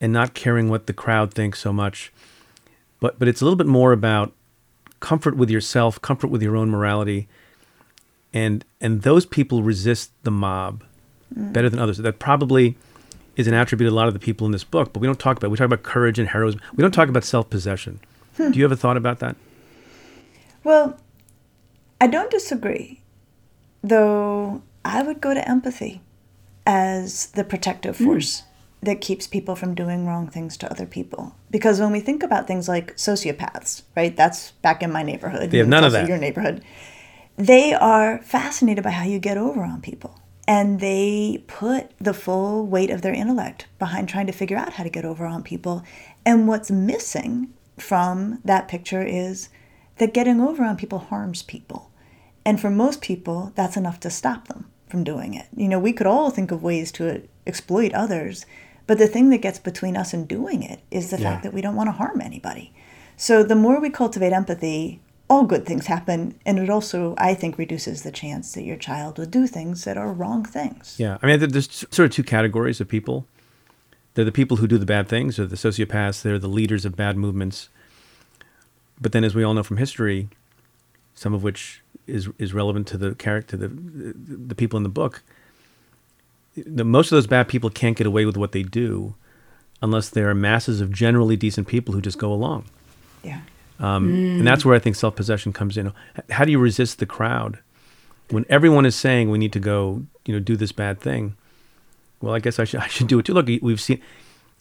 and 0.00 0.12
not 0.12 0.34
caring 0.34 0.68
what 0.68 0.86
the 0.86 0.92
crowd 0.92 1.32
thinks 1.32 1.58
so 1.60 1.72
much 1.72 2.12
but 3.00 3.18
but 3.18 3.28
it's 3.28 3.40
a 3.40 3.44
little 3.44 3.56
bit 3.56 3.66
more 3.66 3.92
about 3.92 4.32
comfort 5.00 5.36
with 5.36 5.50
yourself 5.50 6.00
comfort 6.02 6.28
with 6.28 6.42
your 6.42 6.56
own 6.56 6.70
morality 6.70 7.28
and 8.32 8.64
and 8.80 9.02
those 9.02 9.24
people 9.26 9.62
resist 9.62 10.10
the 10.24 10.30
mob 10.30 10.84
mm. 11.34 11.52
better 11.52 11.70
than 11.70 11.78
others. 11.78 11.98
That 11.98 12.18
probably 12.18 12.76
is 13.36 13.46
an 13.46 13.54
attribute 13.54 13.86
of 13.86 13.92
a 13.92 13.96
lot 13.96 14.08
of 14.08 14.14
the 14.14 14.20
people 14.20 14.46
in 14.46 14.52
this 14.52 14.64
book 14.64 14.92
but 14.92 15.00
we 15.00 15.06
don't 15.06 15.18
talk 15.18 15.36
about 15.36 15.50
we 15.50 15.56
talk 15.56 15.66
about 15.66 15.82
courage 15.82 16.18
and 16.18 16.28
heroism. 16.28 16.60
We 16.74 16.82
don't 16.82 16.92
talk 16.92 17.08
about 17.08 17.24
self-possession. 17.24 18.00
Hmm. 18.36 18.50
Do 18.50 18.58
you 18.58 18.64
have 18.64 18.72
a 18.72 18.76
thought 18.76 18.96
about 18.96 19.18
that? 19.20 19.36
Well, 20.64 20.98
I 22.00 22.06
don't 22.06 22.30
disagree, 22.30 23.00
though 23.82 24.62
I 24.84 25.02
would 25.02 25.20
go 25.20 25.34
to 25.34 25.48
empathy 25.48 26.02
as 26.66 27.26
the 27.28 27.44
protective 27.44 27.98
hmm. 27.98 28.04
force 28.04 28.42
that 28.82 29.00
keeps 29.00 29.26
people 29.26 29.56
from 29.56 29.74
doing 29.74 30.06
wrong 30.06 30.28
things 30.28 30.56
to 30.58 30.70
other 30.70 30.86
people. 30.86 31.34
Because 31.50 31.80
when 31.80 31.90
we 31.90 32.00
think 32.00 32.22
about 32.22 32.46
things 32.46 32.68
like 32.68 32.96
sociopaths, 32.96 33.82
right? 33.96 34.16
That's 34.16 34.52
back 34.62 34.82
in 34.82 34.92
my 34.92 35.02
neighborhood. 35.02 35.50
They 35.50 35.58
have 35.58 35.68
none 35.68 35.84
of 35.84 35.92
that. 35.92 36.08
Your 36.08 36.18
neighborhood. 36.18 36.62
They 37.36 37.72
are 37.72 38.18
fascinated 38.18 38.84
by 38.84 38.90
how 38.90 39.04
you 39.04 39.18
get 39.18 39.36
over 39.36 39.62
on 39.62 39.80
people. 39.80 40.18
And 40.46 40.80
they 40.80 41.44
put 41.46 41.92
the 41.98 42.14
full 42.14 42.66
weight 42.66 42.90
of 42.90 43.02
their 43.02 43.12
intellect 43.12 43.66
behind 43.78 44.08
trying 44.08 44.26
to 44.26 44.32
figure 44.32 44.56
out 44.56 44.74
how 44.74 44.84
to 44.84 44.90
get 44.90 45.04
over 45.04 45.26
on 45.26 45.42
people. 45.42 45.84
And 46.24 46.48
what's 46.48 46.70
missing 46.70 47.52
from 47.76 48.40
that 48.44 48.66
picture 48.66 49.02
is 49.02 49.50
that 49.98 50.14
getting 50.14 50.40
over 50.40 50.64
on 50.64 50.76
people 50.76 50.98
harms 51.00 51.42
people. 51.42 51.90
And 52.44 52.60
for 52.60 52.70
most 52.70 53.02
people, 53.02 53.52
that's 53.56 53.76
enough 53.76 54.00
to 54.00 54.10
stop 54.10 54.48
them 54.48 54.70
from 54.88 55.04
doing 55.04 55.34
it. 55.34 55.46
You 55.54 55.68
know, 55.68 55.78
we 55.78 55.92
could 55.92 56.06
all 56.06 56.30
think 56.30 56.50
of 56.50 56.62
ways 56.62 56.90
to 56.92 57.28
exploit 57.46 57.92
others, 57.92 58.46
but 58.88 58.98
the 58.98 59.06
thing 59.06 59.30
that 59.30 59.38
gets 59.38 59.60
between 59.60 59.96
us 59.96 60.12
and 60.12 60.26
doing 60.26 60.62
it 60.64 60.80
is 60.90 61.10
the 61.10 61.18
Yeah. 61.18 61.30
fact 61.30 61.42
that 61.44 61.54
we 61.54 61.60
don't 61.60 61.76
want 61.76 61.86
to 61.88 61.92
harm 61.92 62.20
anybody. 62.20 62.72
So 63.16 63.44
the 63.44 63.54
more 63.54 63.80
we 63.80 63.90
cultivate 63.90 64.32
empathy, 64.32 65.00
all 65.30 65.44
good 65.44 65.64
things 65.66 65.86
happen. 65.86 66.34
And 66.46 66.58
it 66.58 66.70
also, 66.70 67.14
I 67.18 67.34
think, 67.34 67.58
reduces 67.58 68.02
the 68.02 68.10
chance 68.10 68.52
that 68.52 68.64
your 68.64 68.76
child 68.78 69.18
will 69.18 69.26
do 69.26 69.46
things 69.46 69.84
that 69.84 69.96
are 69.96 70.10
wrong 70.12 70.44
things. 70.44 70.94
Yeah, 70.98 71.18
I 71.22 71.26
mean, 71.26 71.38
there's 71.38 71.86
sort 71.90 72.06
of 72.06 72.12
two 72.12 72.22
categories 72.24 72.80
of 72.80 72.88
people. 72.88 73.26
They're 74.14 74.24
the 74.24 74.32
people 74.32 74.56
who 74.56 74.66
do 74.66 74.78
the 74.78 74.86
bad 74.86 75.06
things, 75.06 75.36
they're 75.36 75.46
the 75.46 75.56
sociopaths. 75.56 76.22
They're 76.22 76.38
the 76.40 76.48
leaders 76.48 76.84
of 76.84 76.96
bad 76.96 77.16
movements. 77.16 77.68
But 79.00 79.12
then, 79.12 79.22
as 79.22 79.34
we 79.34 79.44
all 79.44 79.54
know 79.54 79.62
from 79.62 79.76
history, 79.76 80.28
some 81.14 81.34
of 81.34 81.42
which 81.42 81.82
is 82.06 82.28
is 82.38 82.54
relevant 82.54 82.86
to 82.88 82.96
the 82.98 83.14
character, 83.14 83.56
the 83.56 83.68
the 83.68 84.54
people 84.54 84.76
in 84.76 84.82
the 84.82 84.88
book. 84.88 85.22
The 86.66 86.84
most 86.84 87.12
of 87.12 87.16
those 87.16 87.26
bad 87.26 87.48
people 87.48 87.70
can't 87.70 87.96
get 87.96 88.06
away 88.06 88.24
with 88.24 88.36
what 88.36 88.52
they 88.52 88.62
do, 88.62 89.14
unless 89.82 90.08
there 90.08 90.28
are 90.28 90.34
masses 90.34 90.80
of 90.80 90.92
generally 90.92 91.36
decent 91.36 91.68
people 91.68 91.94
who 91.94 92.00
just 92.00 92.18
go 92.18 92.32
along. 92.32 92.66
Yeah. 93.22 93.40
Um, 93.80 94.12
And 94.12 94.46
that's 94.46 94.64
where 94.64 94.74
I 94.74 94.78
think 94.78 94.96
self 94.96 95.14
possession 95.14 95.52
comes 95.52 95.76
in. 95.76 95.92
How 96.30 96.44
do 96.44 96.50
you 96.50 96.58
resist 96.58 96.98
the 96.98 97.06
crowd 97.06 97.58
when 98.30 98.44
everyone 98.48 98.86
is 98.86 98.96
saying 98.96 99.30
we 99.30 99.38
need 99.38 99.52
to 99.52 99.60
go, 99.60 100.04
you 100.24 100.34
know, 100.34 100.40
do 100.40 100.56
this 100.56 100.72
bad 100.72 101.00
thing? 101.00 101.36
Well, 102.20 102.34
I 102.34 102.40
guess 102.40 102.58
I 102.58 102.64
should 102.64 102.80
I 102.86 102.88
should 102.88 103.06
do 103.06 103.18
it 103.18 103.26
too. 103.26 103.34
Look, 103.34 103.46
we've 103.62 103.80
seen 103.80 104.00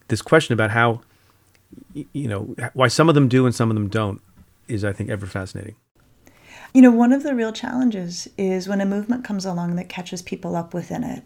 this 0.08 0.22
question 0.22 0.54
about 0.54 0.72
how 0.72 1.02
you 2.14 2.28
know, 2.28 2.56
why 2.74 2.88
some 2.88 3.10
of 3.10 3.16
them 3.16 3.28
do 3.28 3.46
and 3.46 3.54
some 3.54 3.70
of 3.70 3.76
them 3.76 3.90
don't 3.90 4.22
is, 4.68 4.84
I 4.84 4.94
think, 4.94 5.10
ever 5.10 5.26
fascinating. 5.26 5.76
You 6.74 6.82
know, 6.82 6.92
one 6.92 7.14
of 7.14 7.24
the 7.24 7.34
real 7.34 7.52
challenges 7.52 8.28
is 8.38 8.68
when 8.68 8.82
a 8.82 8.86
movement 8.86 9.24
comes 9.24 9.46
along 9.46 9.76
that 9.76 9.90
catches 9.90 10.22
people 10.22 10.56
up 10.56 10.74
within 10.74 11.04
it. 11.04 11.24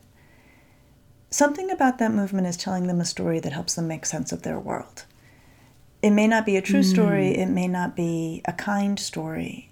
Something 1.33 1.71
about 1.71 1.97
that 1.99 2.11
movement 2.11 2.47
is 2.47 2.57
telling 2.57 2.87
them 2.87 2.99
a 2.99 3.05
story 3.05 3.39
that 3.39 3.53
helps 3.53 3.75
them 3.75 3.87
make 3.87 4.05
sense 4.05 4.33
of 4.33 4.41
their 4.41 4.59
world. 4.59 5.05
It 6.01 6.09
may 6.09 6.27
not 6.27 6.45
be 6.45 6.57
a 6.57 6.61
true 6.61 6.81
mm. 6.81 6.91
story, 6.91 7.37
it 7.37 7.47
may 7.47 7.69
not 7.69 7.95
be 7.95 8.41
a 8.43 8.51
kind 8.51 8.99
story, 8.99 9.69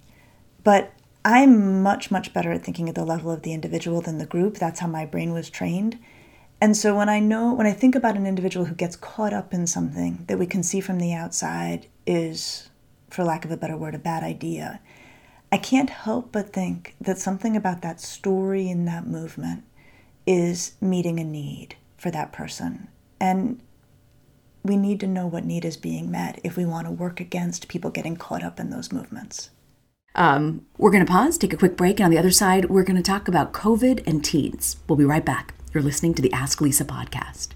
but 0.63 0.93
I'm 1.25 1.83
much, 1.83 2.11
much 2.11 2.33
better 2.33 2.53
at 2.53 2.63
thinking 2.63 2.87
at 2.87 2.95
the 2.95 3.03
level 3.03 3.29
of 3.29 3.41
the 3.41 3.51
individual 3.51 3.99
than 3.99 4.19
the 4.19 4.25
group. 4.25 4.55
That's 4.55 4.79
how 4.79 4.87
my 4.87 5.05
brain 5.05 5.33
was 5.33 5.49
trained. 5.49 5.99
And 6.61 6.77
so 6.77 6.95
when 6.95 7.09
I 7.09 7.19
know, 7.19 7.53
when 7.53 7.67
I 7.67 7.73
think 7.73 7.93
about 7.93 8.15
an 8.15 8.25
individual 8.25 8.65
who 8.65 8.75
gets 8.75 8.95
caught 8.95 9.33
up 9.33 9.53
in 9.53 9.67
something 9.67 10.23
that 10.27 10.39
we 10.39 10.45
can 10.45 10.63
see 10.63 10.79
from 10.79 10.97
the 10.97 11.13
outside 11.13 11.87
is, 12.07 12.69
for 13.09 13.25
lack 13.25 13.43
of 13.43 13.51
a 13.51 13.57
better 13.57 13.75
word, 13.75 13.95
a 13.95 13.99
bad 13.99 14.23
idea, 14.23 14.79
I 15.51 15.57
can't 15.57 15.89
help 15.89 16.31
but 16.31 16.53
think 16.53 16.95
that 17.01 17.17
something 17.17 17.57
about 17.57 17.81
that 17.81 17.99
story 17.99 18.69
in 18.69 18.85
that 18.85 19.07
movement 19.07 19.63
is 20.29 20.73
meeting 20.79 21.19
a 21.19 21.23
need 21.23 21.75
for 21.97 22.11
that 22.11 22.31
person. 22.31 22.87
And 23.19 23.59
we 24.63 24.77
need 24.77 24.99
to 24.99 25.07
know 25.07 25.25
what 25.25 25.43
need 25.43 25.65
is 25.65 25.75
being 25.75 26.11
met 26.11 26.39
if 26.43 26.55
we 26.55 26.65
want 26.65 26.85
to 26.85 26.91
work 26.91 27.19
against 27.19 27.67
people 27.67 27.89
getting 27.89 28.15
caught 28.15 28.43
up 28.43 28.59
in 28.59 28.69
those 28.69 28.91
movements. 28.91 29.49
Um, 30.13 30.67
we're 30.77 30.91
going 30.91 31.05
to 31.05 31.11
pause, 31.11 31.39
take 31.39 31.53
a 31.53 31.57
quick 31.57 31.75
break, 31.75 31.99
and 31.99 32.05
on 32.05 32.11
the 32.11 32.19
other 32.19 32.29
side, 32.29 32.65
we're 32.65 32.83
going 32.83 32.95
to 32.95 33.01
talk 33.01 33.27
about 33.27 33.53
COVID 33.53 34.05
and 34.05 34.23
teens. 34.23 34.77
We'll 34.87 34.97
be 34.97 35.03
right 35.03 35.25
back. 35.25 35.55
You're 35.73 35.81
listening 35.81 36.13
to 36.15 36.21
the 36.21 36.31
Ask 36.31 36.61
Lisa 36.61 36.85
podcast. 36.85 37.49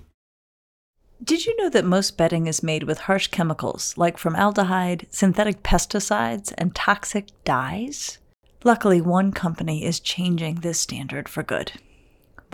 Did 1.24 1.46
you 1.46 1.56
know 1.58 1.70
that 1.70 1.86
most 1.86 2.18
bedding 2.18 2.48
is 2.48 2.64
made 2.64 2.84
with 2.84 3.02
harsh 3.02 3.28
chemicals 3.28 3.94
like 3.98 4.18
formaldehyde, 4.18 5.06
synthetic 5.12 5.62
pesticides, 5.62 6.52
and 6.58 6.74
toxic 6.74 7.28
dyes? 7.44 8.18
Luckily, 8.64 9.00
one 9.00 9.32
company 9.32 9.86
is 9.86 10.00
changing 10.00 10.56
this 10.56 10.80
standard 10.80 11.30
for 11.30 11.44
good. 11.44 11.74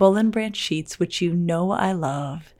Boll 0.00 0.22
& 0.22 0.30
Branch 0.30 0.56
Sheets, 0.56 0.98
which 0.98 1.20
you 1.20 1.34
know 1.34 1.72
I 1.72 1.92
love, 1.92 2.54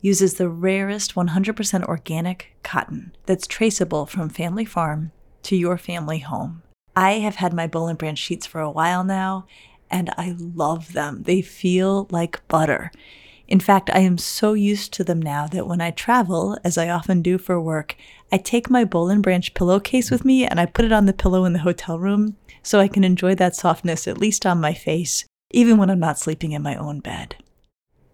uses 0.00 0.34
the 0.34 0.48
rarest 0.48 1.14
100% 1.14 1.84
organic 1.84 2.56
cotton 2.64 3.14
that's 3.26 3.46
traceable 3.46 4.06
from 4.06 4.28
family 4.28 4.64
farm 4.64 5.12
to 5.44 5.54
your 5.54 5.78
family 5.78 6.18
home. 6.18 6.64
I 6.96 7.20
have 7.20 7.36
had 7.36 7.52
my 7.52 7.68
Boll 7.68 7.94
& 7.94 7.94
Branch 7.94 8.18
sheets 8.18 8.44
for 8.44 8.60
a 8.60 8.72
while 8.72 9.04
now, 9.04 9.46
and 9.88 10.10
I 10.18 10.34
love 10.36 10.92
them. 10.92 11.22
They 11.22 11.42
feel 11.42 12.08
like 12.10 12.44
butter. 12.48 12.90
In 13.46 13.60
fact, 13.60 13.88
I 13.94 14.00
am 14.00 14.18
so 14.18 14.54
used 14.54 14.92
to 14.94 15.04
them 15.04 15.22
now 15.22 15.46
that 15.46 15.68
when 15.68 15.80
I 15.80 15.92
travel, 15.92 16.58
as 16.64 16.76
I 16.76 16.88
often 16.88 17.22
do 17.22 17.38
for 17.38 17.60
work, 17.60 17.94
I 18.32 18.36
take 18.38 18.68
my 18.68 18.84
Boll 18.84 19.14
& 19.16 19.22
Branch 19.22 19.54
pillowcase 19.54 20.10
with 20.10 20.24
me 20.24 20.44
and 20.44 20.58
I 20.58 20.66
put 20.66 20.84
it 20.84 20.92
on 20.92 21.06
the 21.06 21.12
pillow 21.12 21.44
in 21.44 21.52
the 21.52 21.60
hotel 21.60 22.00
room 22.00 22.36
so 22.64 22.80
I 22.80 22.88
can 22.88 23.04
enjoy 23.04 23.36
that 23.36 23.54
softness 23.54 24.08
at 24.08 24.18
least 24.18 24.44
on 24.44 24.60
my 24.60 24.74
face, 24.74 25.24
even 25.50 25.76
when 25.76 25.90
I'm 25.90 26.00
not 26.00 26.18
sleeping 26.18 26.52
in 26.52 26.62
my 26.62 26.76
own 26.76 27.00
bed. 27.00 27.36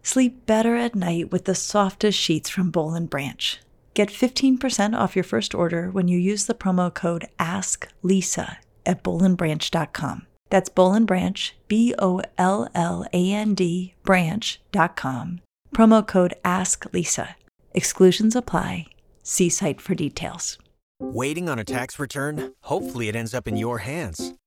Sleep 0.02 0.46
better 0.46 0.76
at 0.76 0.94
night 0.94 1.32
with 1.32 1.44
the 1.46 1.54
softest 1.54 2.18
sheets 2.18 2.48
from 2.48 2.70
Boll 2.70 2.98
& 3.00 3.06
Branch. 3.06 3.60
Get 3.94 4.08
15% 4.08 4.96
off 4.96 5.16
your 5.16 5.24
first 5.24 5.54
order 5.54 5.90
when 5.90 6.06
you 6.06 6.18
use 6.18 6.46
the 6.46 6.54
promo 6.54 6.92
code 6.92 7.26
ASKLISA 7.40 8.56
at 8.84 9.02
bollandbranch.com. 9.02 10.26
That's 10.48 10.68
Boll 10.68 11.00
& 11.00 11.06
Branch, 11.06 11.56
B 11.66 11.94
O 11.98 12.22
L 12.38 12.68
L 12.74 13.04
A 13.12 13.32
N 13.32 13.54
D, 13.54 13.94
branch.com. 14.04 15.40
Promo 15.74 16.06
code 16.06 16.34
AskLisa. 16.44 17.34
Exclusions 17.72 18.36
apply. 18.36 18.86
See 19.22 19.48
site 19.48 19.80
for 19.80 19.94
details. 19.94 20.58
Waiting 21.00 21.48
on 21.48 21.58
a 21.58 21.64
tax 21.64 21.98
return? 21.98 22.54
Hopefully, 22.62 23.08
it 23.08 23.16
ends 23.16 23.34
up 23.34 23.48
in 23.48 23.56
your 23.56 23.78
hands. 23.78 24.32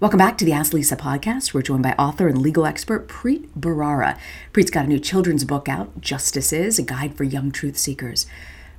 Welcome 0.00 0.18
back 0.18 0.36
to 0.38 0.44
the 0.44 0.52
Ask 0.52 0.72
Lisa 0.72 0.96
podcast. 0.96 1.54
We're 1.54 1.62
joined 1.62 1.84
by 1.84 1.92
author 1.92 2.26
and 2.26 2.42
legal 2.42 2.66
expert 2.66 3.06
Preet 3.06 3.48
Bharara. 3.56 4.18
Preet's 4.52 4.70
got 4.70 4.86
a 4.86 4.88
new 4.88 4.98
children's 4.98 5.44
book 5.44 5.68
out, 5.68 6.00
Justice 6.00 6.52
Is, 6.52 6.80
a 6.80 6.82
guide 6.82 7.16
for 7.16 7.22
young 7.22 7.52
truth 7.52 7.78
seekers. 7.78 8.26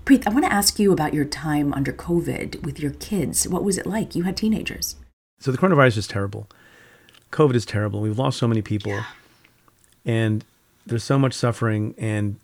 Preet, 0.03 0.27
I 0.27 0.31
want 0.31 0.43
to 0.43 0.51
ask 0.51 0.77
you 0.77 0.91
about 0.91 1.13
your 1.13 1.23
time 1.23 1.73
under 1.73 1.93
COVID 1.93 2.63
with 2.65 2.81
your 2.81 2.91
kids. 2.91 3.47
What 3.47 3.63
was 3.63 3.77
it 3.77 3.85
like? 3.85 4.13
You 4.13 4.23
had 4.23 4.35
teenagers. 4.35 4.97
So 5.39 5.53
the 5.53 5.57
coronavirus 5.57 5.97
is 5.99 6.07
terrible. 6.07 6.49
COVID 7.31 7.55
is 7.55 7.65
terrible. 7.65 8.01
We've 8.01 8.19
lost 8.19 8.37
so 8.37 8.47
many 8.47 8.61
people, 8.61 8.91
yeah. 8.91 9.05
and 10.03 10.43
there's 10.85 11.05
so 11.05 11.17
much 11.17 11.33
suffering 11.33 11.95
and 11.97 12.35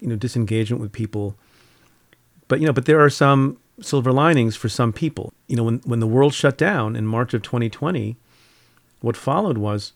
you 0.00 0.08
know 0.08 0.16
disengagement 0.16 0.80
with 0.80 0.92
people. 0.92 1.36
But 2.48 2.60
you 2.60 2.66
know, 2.66 2.72
but 2.72 2.86
there 2.86 3.00
are 3.00 3.10
some 3.10 3.58
silver 3.80 4.12
linings 4.12 4.56
for 4.56 4.68
some 4.68 4.92
people. 4.92 5.32
You 5.46 5.56
know, 5.56 5.64
when 5.64 5.78
when 5.84 6.00
the 6.00 6.06
world 6.06 6.34
shut 6.34 6.58
down 6.58 6.96
in 6.96 7.06
March 7.06 7.34
of 7.34 7.42
2020, 7.42 8.16
what 9.00 9.16
followed 9.16 9.58
was 9.58 9.92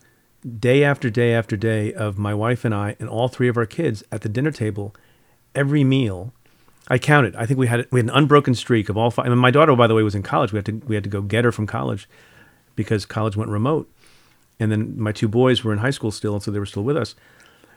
day 0.59 0.83
after 0.83 1.09
day 1.11 1.35
after 1.35 1.57
day 1.57 1.93
of 1.93 2.19
my 2.19 2.35
wife 2.35 2.65
and 2.65 2.75
I 2.75 2.97
and 2.99 3.09
all 3.09 3.29
three 3.29 3.49
of 3.49 3.57
our 3.57 3.67
kids 3.67 4.03
at 4.11 4.23
the 4.23 4.29
dinner 4.29 4.51
table, 4.51 4.95
every 5.55 5.85
meal. 5.85 6.33
I 6.89 6.99
counted. 6.99 7.37
I 7.37 7.47
think 7.47 7.59
we 7.59 7.69
had 7.69 7.87
we 7.91 8.01
had 8.01 8.09
an 8.09 8.15
unbroken 8.15 8.55
streak 8.55 8.89
of 8.89 8.97
all 8.97 9.11
five. 9.11 9.27
I 9.27 9.29
mean, 9.29 9.39
my 9.39 9.53
daughter, 9.53 9.75
by 9.77 9.87
the 9.87 9.95
way, 9.95 10.03
was 10.03 10.17
in 10.17 10.23
college. 10.23 10.53
We 10.53 10.59
had 10.59 10.67
to 10.67 10.73
we 10.87 10.97
had 10.97 11.05
to 11.05 11.11
go 11.11 11.23
get 11.23 11.45
her 11.45 11.53
from 11.53 11.67
college 11.67 12.09
because 12.75 13.07
college 13.07 13.37
went 13.37 13.51
remote. 13.51 13.89
And 14.59 14.71
then 14.71 14.99
my 14.99 15.13
two 15.13 15.29
boys 15.29 15.65
were 15.65 15.73
in 15.73 15.79
high 15.79 15.91
school 15.91 16.11
still, 16.11 16.35
and 16.35 16.43
so 16.43 16.51
they 16.51 16.59
were 16.59 16.67
still 16.67 16.85
with 16.85 16.97
us. 16.97 17.15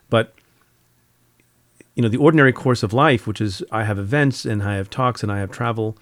But 0.09 0.33
you 1.95 2.01
know, 2.01 2.09
the 2.09 2.17
ordinary 2.17 2.53
course 2.53 2.83
of 2.83 2.93
life, 2.93 3.25
which 3.25 3.41
is 3.41 3.63
I 3.71 3.85
have 3.85 3.97
events 3.97 4.45
and 4.45 4.61
I 4.61 4.75
have 4.75 4.89
talks 4.89 5.23
and 5.23 5.31
I 5.31 5.39
have 5.39 5.49
travel, 5.49 5.97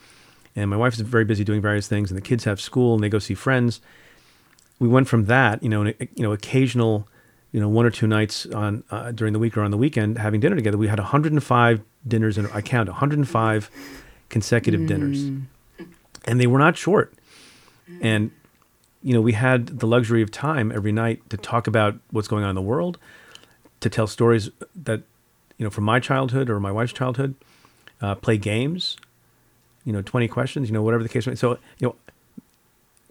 and 0.55 0.69
my 0.69 0.77
wife 0.77 0.95
is 0.95 1.01
very 1.01 1.25
busy 1.25 1.43
doing 1.43 1.61
various 1.61 1.87
things, 1.87 2.11
and 2.11 2.17
the 2.17 2.21
kids 2.21 2.43
have 2.43 2.59
school 2.59 2.95
and 2.95 3.03
they 3.03 3.09
go 3.09 3.19
see 3.19 3.33
friends. 3.35 3.79
We 4.79 4.87
went 4.87 5.07
from 5.07 5.25
that, 5.25 5.63
you 5.63 5.69
know, 5.69 5.85
you 5.85 6.07
know, 6.17 6.33
occasional, 6.33 7.07
you 7.51 7.59
know, 7.59 7.69
one 7.69 7.85
or 7.85 7.91
two 7.91 8.07
nights 8.07 8.45
on 8.47 8.83
uh, 8.91 9.11
during 9.11 9.33
the 9.33 9.39
week 9.39 9.55
or 9.55 9.61
on 9.61 9.71
the 9.71 9.77
weekend 9.77 10.17
having 10.17 10.39
dinner 10.39 10.55
together. 10.55 10.77
We 10.77 10.87
had 10.87 10.99
105 10.99 11.81
dinners, 12.07 12.37
and 12.37 12.47
I 12.51 12.61
count 12.61 12.89
105 12.89 13.69
consecutive 14.29 14.81
mm. 14.81 14.87
dinners, 14.87 15.23
and 16.25 16.41
they 16.41 16.47
were 16.47 16.59
not 16.59 16.75
short. 16.75 17.13
And 18.01 18.31
you 19.03 19.13
know, 19.13 19.21
we 19.21 19.33
had 19.33 19.67
the 19.67 19.85
luxury 19.85 20.21
of 20.21 20.31
time 20.31 20.71
every 20.71 20.91
night 20.91 21.29
to 21.29 21.37
talk 21.37 21.67
about 21.67 21.95
what's 22.11 22.27
going 22.27 22.43
on 22.43 22.49
in 22.49 22.55
the 22.55 22.61
world, 22.61 22.97
to 23.81 23.89
tell 23.89 24.07
stories 24.07 24.49
that, 24.75 25.03
you 25.57 25.63
know, 25.63 25.69
from 25.69 25.83
my 25.83 25.99
childhood 25.99 26.49
or 26.49 26.59
my 26.59 26.71
wife's 26.71 26.93
childhood, 26.93 27.35
uh, 28.01 28.15
play 28.15 28.37
games, 28.37 28.97
you 29.85 29.93
know, 29.93 30.01
20 30.01 30.27
questions, 30.27 30.69
you 30.69 30.73
know, 30.73 30.81
whatever 30.81 31.03
the 31.03 31.09
case 31.09 31.25
may 31.25 31.33
be. 31.33 31.37
So, 31.37 31.57
you 31.79 31.87
know, 31.87 31.95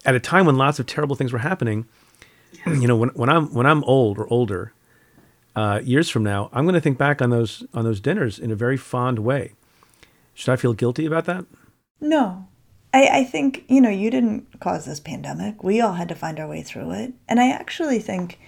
at 0.05 0.15
a 0.15 0.21
time 0.21 0.47
when 0.47 0.57
lots 0.57 0.79
of 0.79 0.87
terrible 0.87 1.17
things 1.17 1.33
were 1.33 1.39
happening, 1.39 1.87
you 2.67 2.87
know, 2.87 2.97
when, 2.97 3.11
when 3.11 3.29
I'm 3.29 3.53
when 3.55 3.67
I'm 3.67 3.83
old 3.85 4.19
or 4.19 4.27
older, 4.33 4.73
uh, 5.57 5.81
years 5.83 6.09
from 6.09 6.23
now, 6.23 6.51
I'm 6.53 6.65
going 6.65 6.75
to 6.75 6.81
think 6.81 6.99
back 6.99 7.23
on 7.23 7.31
those 7.31 7.65
on 7.75 7.85
those 7.85 8.01
dinners 8.01 8.39
in 8.39 8.51
a 8.51 8.57
very 8.57 8.77
fond 8.77 9.21
way. 9.21 9.53
Should 10.35 10.53
I 10.53 10.57
feel 10.57 10.73
guilty 10.73 11.07
about 11.07 11.27
that? 11.27 11.45
No, 12.01 12.49
I, 12.93 13.21
I 13.21 13.25
think, 13.25 13.65
you 13.69 13.81
know, 13.81 13.91
you 13.91 14.11
didn't 14.11 14.61
cause 14.61 14.85
this 14.85 15.01
pandemic. 15.01 15.63
We 15.63 15.81
all 15.81 15.93
had 15.93 16.09
to 16.09 16.15
find 16.15 16.39
our 16.39 16.49
way 16.49 16.63
through 16.63 16.93
it. 16.93 17.13
And 17.29 17.41
I 17.41 17.51
actually 17.51 17.99
think 17.99 18.39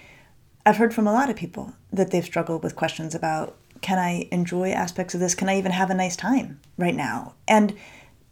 I've 0.65 0.77
heard 0.77 0.93
from 0.93 1.07
a 1.07 1.13
lot 1.13 1.29
of 1.29 1.35
people 1.35 1.73
that 1.91 2.11
they've 2.11 2.25
struggled 2.25 2.63
with 2.63 2.75
questions 2.75 3.15
about 3.15 3.57
can 3.81 3.99
I 3.99 4.27
enjoy 4.31 4.71
aspects 4.71 5.13
of 5.13 5.19
this? 5.19 5.35
Can 5.35 5.49
I 5.49 5.57
even 5.57 5.71
have 5.71 5.89
a 5.89 5.95
nice 5.95 6.15
time 6.15 6.59
right 6.77 6.95
now? 6.95 7.35
And 7.47 7.75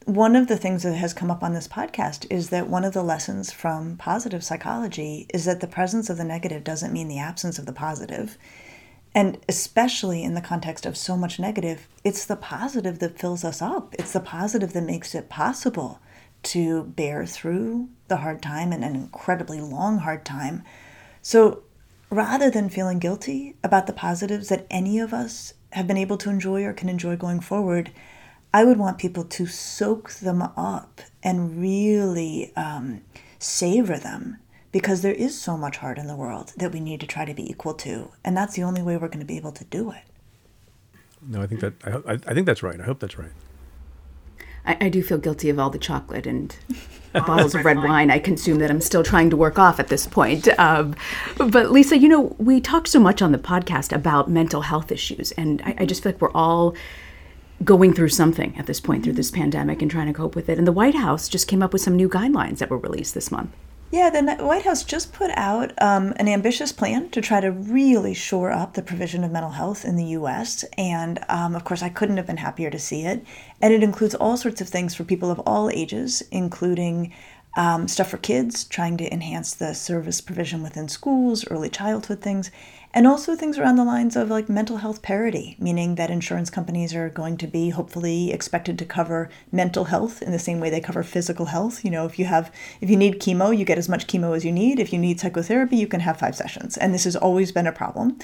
one 0.06 0.36
of 0.36 0.48
the 0.48 0.58
things 0.58 0.84
that 0.84 0.96
has 0.96 1.14
come 1.14 1.32
up 1.32 1.44
on 1.44 1.54
this 1.54 1.68
podcast 1.68 2.26
is 2.30 2.50
that 2.50 2.68
one 2.68 2.84
of 2.84 2.94
the 2.94 3.04
lessons 3.04 3.52
from 3.52 3.96
positive 3.98 4.44
psychology 4.44 5.28
is 5.34 5.46
that 5.46 5.62
the 5.62 5.68
presence 5.68 6.10
of 6.10 6.18
the 6.18 6.26
negative 6.26 6.64
doesn't 6.64 6.92
mean 6.92 7.08
the 7.08 7.20
absence 7.20 7.58
of 7.58 7.66
the 7.66 7.74
positive. 7.74 8.38
And 9.16 9.38
especially 9.48 10.24
in 10.24 10.34
the 10.34 10.42
context 10.42 10.86
of 10.86 10.98
so 10.98 11.16
much 11.16 11.40
negative, 11.40 11.88
it's 12.04 12.26
the 12.26 12.36
positive 12.36 13.00
that 13.00 13.20
fills 13.20 13.46
us 13.46 13.62
up. 13.62 13.94
It's 13.98 14.12
the 14.12 14.20
positive 14.20 14.74
that 14.74 14.84
makes 14.84 15.14
it 15.16 15.30
possible 15.30 16.00
to 16.44 16.84
bear 16.84 17.26
through 17.26 17.90
the 18.08 18.18
hard 18.18 18.42
time 18.42 18.74
and 18.74 18.84
an 18.84 18.96
incredibly 18.96 19.62
long 19.62 20.00
hard 20.00 20.26
time. 20.26 20.64
So 21.22 21.63
rather 22.14 22.50
than 22.50 22.70
feeling 22.70 23.00
guilty 23.00 23.56
about 23.64 23.88
the 23.88 23.94
positives 23.94 24.50
that 24.50 24.68
any 24.70 25.00
of 25.00 25.14
us 25.14 25.54
have 25.72 25.88
been 25.88 25.98
able 25.98 26.18
to 26.18 26.30
enjoy 26.30 26.64
or 26.64 26.74
can 26.74 26.90
enjoy 26.90 27.16
going 27.16 27.40
forward, 27.40 27.92
I 28.54 28.64
would 28.64 28.78
want 28.78 29.00
people 29.00 29.24
to 29.24 29.48
soak 29.48 30.12
them 30.14 30.42
up 30.42 31.02
and 31.24 31.60
really 31.60 32.54
um, 32.56 33.02
savor 33.40 33.98
them 33.98 34.38
because 34.72 35.02
there 35.02 35.14
is 35.14 35.40
so 35.40 35.58
much 35.58 35.78
heart 35.78 35.98
in 35.98 36.08
the 36.08 36.16
world 36.16 36.54
that 36.58 36.72
we 36.72 36.80
need 36.80 37.00
to 37.00 37.08
try 37.08 37.26
to 37.26 37.34
be 37.34 37.50
equal 37.50 37.74
to, 37.76 38.12
and 38.24 38.36
that's 38.36 38.56
the 38.56 38.64
only 38.64 38.82
way 38.82 38.98
we're 38.98 39.08
going 39.08 39.20
to 39.20 39.26
be 39.26 39.38
able 39.38 39.52
to 39.52 39.64
do 39.66 39.92
it. 39.92 40.04
No, 41.22 41.42
I 41.42 41.48
think 41.48 41.62
that 41.62 41.74
I, 41.86 42.14
I 42.14 42.34
think 42.34 42.46
that's 42.46 42.64
right. 42.64 42.80
I 42.80 42.84
hope 42.84 43.00
that's 43.00 43.18
right. 43.18 43.32
I, 44.66 44.78
I 44.82 44.90
do 44.90 45.02
feel 45.04 45.18
guilty 45.18 45.50
of 45.50 45.60
all 45.60 45.70
the 45.70 45.80
chocolate 45.80 46.28
and 46.28 46.56
bottles 47.28 47.56
of 47.56 47.64
red 47.64 47.78
wine 47.78 48.10
I 48.10 48.20
consume 48.20 48.60
that 48.60 48.72
I'm 48.72 48.82
still 48.82 49.04
trying 49.04 49.30
to 49.30 49.38
work 49.38 49.60
off 49.60 49.80
at 49.80 49.88
this 49.88 50.08
point. 50.08 50.48
Um, 50.60 50.96
but 51.38 51.72
Lisa, 51.72 51.98
you 51.98 52.10
know, 52.10 52.36
we 52.38 52.60
talk 52.60 52.88
so 52.88 53.00
much 53.00 53.22
on 53.22 53.32
the 53.32 53.38
podcast 53.38 53.94
about 53.94 54.30
mental 54.30 54.62
health 54.62 54.92
issues, 54.92 55.32
and 55.34 55.62
I, 55.64 55.76
I 55.80 55.86
just 55.86 56.04
feel 56.04 56.12
like 56.12 56.22
we're 56.22 56.32
all 56.32 56.76
going 57.64 57.94
through 57.94 58.10
something 58.10 58.58
at 58.58 58.66
this 58.66 58.80
point 58.80 59.04
through 59.04 59.14
this 59.14 59.32
pandemic 59.32 59.82
and 59.82 59.90
trying 59.90 60.08
to 60.08 60.14
cope 60.14 60.36
with 60.36 60.50
it. 60.50 60.58
And 60.58 60.68
the 60.68 60.72
White 60.72 60.96
House 60.96 61.30
just 61.30 61.48
came 61.48 61.62
up 61.62 61.72
with 61.72 61.82
some 61.82 61.96
new 61.96 62.10
guidelines 62.10 62.58
that 62.58 62.70
were 62.70 62.78
released 62.78 63.14
this 63.14 63.32
month. 63.32 63.52
Yeah, 63.94 64.10
the 64.10 64.44
White 64.44 64.66
House 64.66 64.84
just 64.84 65.14
put 65.14 65.30
out 65.36 65.72
um, 65.80 66.14
an 66.16 66.28
ambitious 66.28 66.72
plan 66.72 67.12
to 67.12 67.22
try 67.22 67.40
to 67.40 67.52
really 67.52 68.16
shore 68.16 68.50
up 68.50 68.74
the 68.74 68.82
provision 68.82 69.24
of 69.24 69.30
mental 69.30 69.52
health 69.52 69.86
in 69.86 69.98
the 69.98 70.06
U.S. 70.18 70.66
And 70.80 71.24
um, 71.30 71.56
of 71.56 71.64
course, 71.64 71.84
I 71.84 71.90
couldn't 71.90 72.18
have 72.18 72.26
been 72.26 72.38
happier 72.38 72.72
to 72.72 72.80
see 72.80 73.06
it. 73.06 73.24
And 73.62 73.72
it 73.72 73.84
includes 73.84 74.16
all 74.16 74.36
sorts 74.36 74.62
of 74.62 74.68
things 74.68 74.96
for 74.96 75.04
people 75.04 75.30
of 75.30 75.38
all 75.42 75.70
ages, 75.70 76.24
including 76.32 77.14
um, 77.56 77.88
stuff 77.88 78.10
for 78.10 78.18
kids, 78.18 78.64
trying 78.64 78.98
to 78.98 79.14
enhance 79.14 79.54
the 79.54 79.76
service 79.76 80.22
provision 80.22 80.64
within 80.64 80.90
schools, 80.90 81.46
early 81.52 81.70
childhood 81.70 82.20
things, 82.20 82.50
and 82.94 83.08
also 83.08 83.36
things 83.36 83.58
around 83.58 83.76
the 83.76 83.84
lines 83.84 84.16
of 84.16 84.30
like 84.30 84.48
mental 84.48 84.78
health 84.78 85.02
parity, 85.02 85.56
meaning 85.60 85.96
that 85.96 86.12
insurance 86.12 86.50
companies 86.50 86.94
are 86.94 87.10
going 87.10 87.38
to 87.38 87.48
be 87.48 87.70
hopefully 87.70 88.32
expected 88.32 88.78
to 88.78 88.86
cover 88.86 89.30
mental 89.52 89.86
health 89.86 90.22
in 90.22 90.32
the 90.32 90.40
same 90.40 90.60
way 90.60 90.70
they 90.70 90.80
cover 90.80 91.02
physical 91.02 91.48
health. 91.48 91.84
You 91.84 91.90
know, 91.90 92.06
if 92.06 92.20
you 92.20 92.26
have 92.26 92.52
if 92.82 92.90
you 92.90 92.96
need 92.96 93.20
chemo, 93.20 93.58
you 93.58 93.66
get 93.66 93.80
as 93.80 93.90
much 93.90 94.06
chemo 94.06 94.36
as 94.36 94.46
you 94.46 94.52
need. 94.52 94.80
If 94.80 94.94
you 94.94 95.00
need 95.00 95.20
psychotherapy, 95.20 95.78
you 95.78 95.88
can 95.88 96.02
have 96.02 96.20
five 96.20 96.36
sessions. 96.36 96.78
And 96.78 96.94
this 96.94 97.06
has 97.06 97.16
always 97.16 97.52
been 97.52 97.68
a 97.68 97.72
problem. 97.72 98.20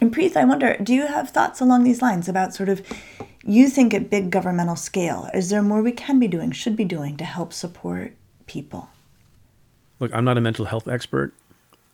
And 0.00 0.12
Preet, 0.12 0.34
I 0.34 0.44
wonder, 0.44 0.76
do 0.82 0.94
you 0.94 1.06
have 1.06 1.30
thoughts 1.30 1.60
along 1.60 1.84
these 1.84 2.02
lines 2.02 2.28
about 2.28 2.54
sort 2.54 2.70
of 2.70 2.82
you 3.44 3.68
think 3.68 3.94
at 3.94 4.10
big 4.10 4.30
governmental 4.30 4.76
scale, 4.76 5.28
is 5.32 5.50
there 5.50 5.62
more 5.62 5.82
we 5.82 5.92
can 5.92 6.18
be 6.18 6.28
doing, 6.28 6.50
should 6.52 6.76
be 6.76 6.84
doing 6.84 7.16
to 7.18 7.24
help 7.24 7.52
support 7.52 8.14
people? 8.46 8.90
Look, 9.98 10.12
I'm 10.14 10.24
not 10.24 10.38
a 10.38 10.40
mental 10.40 10.64
health 10.64 10.88
expert 10.88 11.34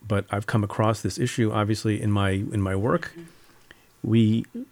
but 0.07 0.25
I've 0.31 0.47
come 0.47 0.63
across 0.63 1.01
this 1.01 1.19
issue 1.19 1.51
obviously 1.53 2.01
in 2.01 2.11
my 2.11 2.31
in 2.31 2.61
my 2.61 2.75
work. 2.75 3.13
We, 4.03 4.45
you 4.55 4.67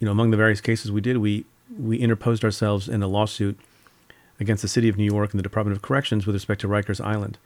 know, 0.00 0.10
among 0.10 0.30
the 0.30 0.36
various 0.36 0.60
cases 0.60 0.92
we 0.92 1.00
did, 1.00 1.18
we 1.18 1.44
we 1.78 1.98
interposed 1.98 2.44
ourselves 2.44 2.88
in 2.88 3.02
a 3.02 3.06
lawsuit 3.06 3.58
against 4.38 4.62
the 4.62 4.68
city 4.68 4.88
of 4.88 4.96
New 4.96 5.04
York 5.04 5.32
and 5.32 5.38
the 5.38 5.42
Department 5.42 5.76
of 5.76 5.82
Corrections 5.82 6.26
with 6.26 6.34
respect 6.34 6.60
to 6.62 6.68
Rikers 6.68 7.04
Island 7.04 7.38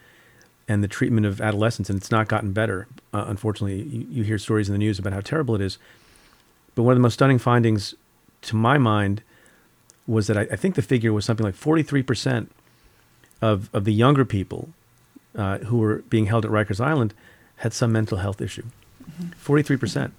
and 0.67 0.83
the 0.83 0.89
treatment 0.89 1.27
of 1.27 1.41
adolescents, 1.41 1.91
and 1.91 1.99
it's 1.99 2.11
not 2.11 2.29
gotten 2.29 2.53
better. 2.53 2.87
Uh, 3.13 3.25
unfortunately, 3.27 3.83
you, 3.83 4.07
you 4.11 4.23
hear 4.23 4.39
stories 4.39 4.69
in 4.69 4.73
the 4.73 4.79
news 4.79 4.99
about 4.99 5.13
how 5.13 5.21
terrible 5.21 5.55
it 5.55 5.61
is. 5.61 5.79
But 6.75 6.85
one 6.85 6.93
of 6.93 6.97
the 6.97 7.03
most 7.03 7.15
stunning 7.15 7.39
findings, 7.39 7.95
to 8.43 8.57
my 8.57 8.79
mind, 8.79 9.23
was 10.07 10.27
that 10.27 10.39
I, 10.39 10.43
I 10.43 10.57
think 10.57 10.75
the 10.75 10.83
figure 10.83 11.13
was 11.13 11.25
something 11.25 11.45
like 11.45 11.55
43% 11.55 12.47
of, 13.43 13.69
of 13.75 13.85
the 13.85 13.93
younger 13.93 14.25
people 14.25 14.71
uh, 15.35 15.59
who 15.59 15.79
were 15.79 15.99
being 16.09 16.27
held 16.27 16.45
at 16.45 16.51
Rikers 16.51 16.81
Island 16.81 17.15
had 17.57 17.73
some 17.73 17.93
mental 17.93 18.19
health 18.19 18.41
issue. 18.41 18.65
43%. 19.43 19.79
percent 19.81 20.15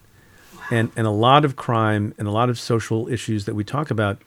And, 0.71 0.91
and 0.95 1.07
a 1.07 1.11
lot 1.11 1.45
of 1.45 1.55
crime 1.55 2.13
and 2.17 2.27
a 2.27 2.31
lot 2.31 2.49
of 2.49 2.59
social 2.59 3.07
issues 3.07 3.45
that 3.45 3.55
we 3.55 3.63
talk 3.63 3.91
about 3.91 4.19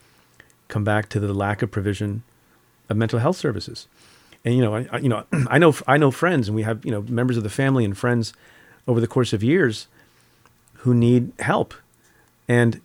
come 0.67 0.83
back 0.83 1.09
to 1.09 1.19
the 1.19 1.33
lack 1.33 1.61
of 1.61 1.71
provision 1.71 2.23
of 2.89 2.97
mental 2.97 3.19
health 3.19 3.37
services. 3.37 3.87
And 4.45 4.55
you 4.55 4.61
know, 4.61 4.75
I, 4.75 4.97
you 4.99 5.09
know, 5.09 5.25
I 5.47 5.57
know, 5.57 5.75
I 5.87 5.97
know 5.97 6.11
friends, 6.11 6.47
and 6.47 6.55
we 6.55 6.63
have 6.63 6.83
you 6.85 6.91
know 6.91 7.01
members 7.01 7.37
of 7.37 7.43
the 7.43 7.49
family 7.49 7.83
and 7.85 7.97
friends 7.97 8.33
over 8.87 9.01
the 9.01 9.07
course 9.07 9.33
of 9.33 9.43
years 9.43 9.87
who 10.75 10.93
need 10.93 11.33
help, 11.39 11.73
and 12.47 12.79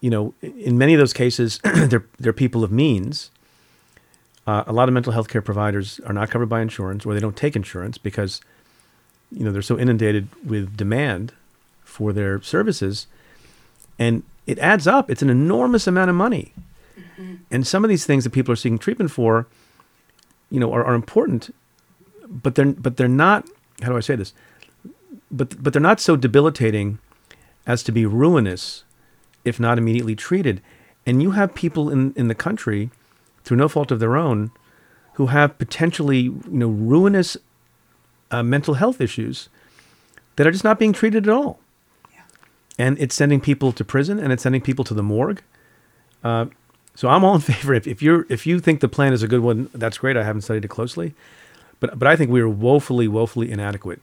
you 0.00 0.10
know, 0.10 0.34
in 0.40 0.78
many 0.78 0.94
of 0.94 0.98
those 0.98 1.12
cases, 1.12 1.60
they're 1.64 2.06
they're 2.18 2.32
people 2.32 2.64
of 2.64 2.72
means, 2.72 3.30
uh, 4.46 4.64
a 4.66 4.72
lot 4.72 4.88
of 4.88 4.94
mental 4.94 5.12
health 5.12 5.28
care 5.28 5.42
providers 5.42 6.00
are 6.06 6.12
not 6.12 6.30
covered 6.30 6.48
by 6.48 6.60
insurance 6.60 7.06
or 7.06 7.14
they 7.14 7.20
don't 7.20 7.36
take 7.36 7.54
insurance 7.54 7.98
because 7.98 8.40
you 9.30 9.44
know 9.44 9.52
they're 9.52 9.62
so 9.62 9.78
inundated 9.78 10.28
with 10.44 10.76
demand 10.76 11.32
for 11.84 12.12
their 12.12 12.40
services. 12.42 13.06
And 13.98 14.22
it 14.46 14.58
adds 14.58 14.86
up. 14.86 15.10
It's 15.10 15.22
an 15.22 15.30
enormous 15.30 15.86
amount 15.86 16.10
of 16.10 16.16
money. 16.16 16.52
Mm-hmm. 16.98 17.34
and 17.50 17.66
some 17.66 17.84
of 17.84 17.88
these 17.88 18.04
things 18.04 18.24
that 18.24 18.30
people 18.30 18.52
are 18.52 18.56
seeking 18.56 18.78
treatment 18.78 19.10
for 19.10 19.46
you 20.50 20.60
know 20.60 20.70
are, 20.72 20.84
are 20.84 20.94
important 20.94 21.54
but 22.28 22.54
they're 22.54 22.66
but 22.66 22.98
they're 22.98 23.08
not 23.08 23.48
how 23.80 23.88
do 23.88 23.96
i 23.96 24.00
say 24.00 24.16
this? 24.16 24.32
But 25.30 25.62
but 25.62 25.72
they're 25.72 25.80
not 25.80 26.00
so 26.00 26.16
debilitating 26.16 26.98
as 27.66 27.82
to 27.84 27.92
be 27.92 28.04
ruinous 28.04 28.84
if 29.44 29.58
not 29.58 29.78
immediately 29.78 30.14
treated. 30.14 30.60
And 31.06 31.22
you 31.22 31.32
have 31.32 31.54
people 31.54 31.90
in 31.90 32.12
in 32.14 32.28
the 32.28 32.34
country 32.34 32.90
through 33.44 33.56
no 33.56 33.68
fault 33.68 33.90
of 33.90 34.00
their 34.00 34.16
own, 34.16 34.50
who 35.14 35.26
have 35.26 35.58
potentially 35.58 36.20
you 36.20 36.42
know 36.46 36.68
ruinous 36.68 37.36
uh, 38.30 38.42
mental 38.42 38.74
health 38.74 39.00
issues 39.00 39.48
that 40.36 40.46
are 40.46 40.50
just 40.50 40.64
not 40.64 40.78
being 40.78 40.92
treated 40.92 41.28
at 41.28 41.32
all. 41.32 41.60
Yeah. 42.12 42.20
And 42.78 42.98
it's 42.98 43.14
sending 43.14 43.40
people 43.40 43.72
to 43.72 43.84
prison 43.84 44.18
and 44.18 44.32
it's 44.32 44.42
sending 44.42 44.60
people 44.60 44.84
to 44.86 44.94
the 44.94 45.02
morgue. 45.02 45.42
Uh, 46.24 46.46
so 46.94 47.08
I'm 47.08 47.24
all 47.24 47.34
in 47.34 47.40
favor. 47.52 47.74
If, 47.74 47.86
if 47.86 48.02
you're 48.02 48.26
if 48.28 48.46
you 48.46 48.58
think 48.58 48.80
the 48.80 48.88
plan 48.88 49.12
is 49.12 49.22
a 49.22 49.28
good 49.28 49.40
one, 49.40 49.70
that's 49.74 49.98
great. 49.98 50.16
I 50.16 50.24
haven't 50.24 50.42
studied 50.42 50.64
it 50.64 50.68
closely, 50.68 51.14
but 51.80 51.98
but 51.98 52.08
I 52.08 52.16
think 52.16 52.30
we 52.30 52.40
are 52.40 52.48
woefully 52.48 53.08
woefully 53.08 53.50
inadequate 53.50 54.00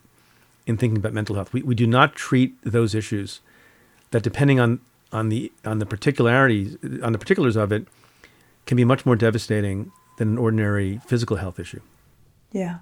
in 0.66 0.76
thinking 0.76 0.98
about 0.98 1.12
mental 1.12 1.34
health. 1.36 1.52
We 1.52 1.62
we 1.62 1.74
do 1.74 1.86
not 1.86 2.14
treat 2.14 2.54
those 2.62 2.94
issues 2.94 3.40
that 4.10 4.22
depending 4.22 4.60
on 4.60 4.80
on 5.12 5.28
the 5.28 5.52
on 5.64 5.78
the 5.78 5.86
particularities 5.86 6.76
on 7.02 7.12
the 7.12 7.18
particulars 7.18 7.56
of 7.56 7.72
it 7.72 7.86
can 8.70 8.76
be 8.76 8.84
much 8.84 9.04
more 9.04 9.16
devastating 9.16 9.90
than 10.16 10.28
an 10.28 10.38
ordinary 10.38 11.00
physical 11.04 11.38
health 11.38 11.58
issue. 11.58 11.80
Yeah. 12.52 12.78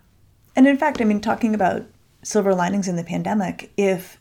And 0.55 0.69
in 0.69 0.77
fact, 0.77 1.01
I 1.01 1.05
mean, 1.05 1.19
talking 1.19 1.55
about 1.55 1.87
silver 2.23 2.55
linings 2.55 2.89
in 2.89 2.97
the 2.97 3.05
pandemic, 3.05 3.73
if 3.79 4.21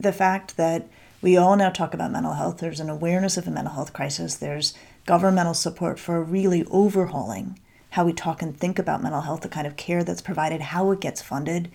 the 0.00 0.10
fact 0.10 0.56
that 0.56 0.88
we 1.20 1.36
all 1.36 1.54
now 1.54 1.68
talk 1.68 1.92
about 1.92 2.12
mental 2.12 2.32
health, 2.32 2.58
there's 2.58 2.80
an 2.80 2.88
awareness 2.88 3.36
of 3.36 3.46
a 3.46 3.50
mental 3.50 3.74
health 3.74 3.92
crisis, 3.92 4.36
there's 4.36 4.72
governmental 5.04 5.52
support 5.52 6.00
for 6.00 6.22
really 6.22 6.64
overhauling 6.70 7.58
how 7.90 8.06
we 8.06 8.14
talk 8.14 8.40
and 8.40 8.58
think 8.58 8.78
about 8.78 9.02
mental 9.02 9.20
health, 9.20 9.42
the 9.42 9.50
kind 9.50 9.66
of 9.66 9.76
care 9.76 10.02
that's 10.02 10.22
provided, 10.22 10.62
how 10.62 10.92
it 10.92 11.00
gets 11.00 11.20
funded, 11.20 11.70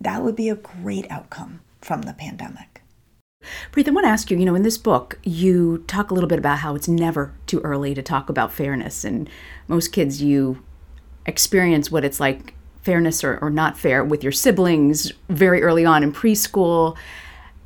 that 0.00 0.24
would 0.24 0.34
be 0.34 0.48
a 0.48 0.56
great 0.56 1.08
outcome 1.08 1.60
from 1.80 2.02
the 2.02 2.14
pandemic. 2.14 2.75
Preet, 3.72 3.88
I 3.88 3.90
want 3.90 4.04
to 4.04 4.10
ask 4.10 4.30
you, 4.30 4.38
you 4.38 4.44
know, 4.44 4.54
in 4.54 4.62
this 4.62 4.78
book, 4.78 5.18
you 5.22 5.84
talk 5.86 6.10
a 6.10 6.14
little 6.14 6.28
bit 6.28 6.38
about 6.38 6.58
how 6.58 6.74
it's 6.74 6.88
never 6.88 7.32
too 7.46 7.60
early 7.60 7.94
to 7.94 8.02
talk 8.02 8.28
about 8.28 8.52
fairness. 8.52 9.04
And 9.04 9.28
most 9.68 9.92
kids, 9.92 10.22
you 10.22 10.62
experience 11.26 11.90
what 11.90 12.04
it's 12.04 12.20
like, 12.20 12.54
fairness 12.82 13.24
or, 13.24 13.38
or 13.38 13.50
not 13.50 13.76
fair, 13.76 14.04
with 14.04 14.22
your 14.22 14.32
siblings 14.32 15.12
very 15.28 15.60
early 15.62 15.84
on 15.84 16.02
in 16.04 16.12
preschool. 16.12 16.96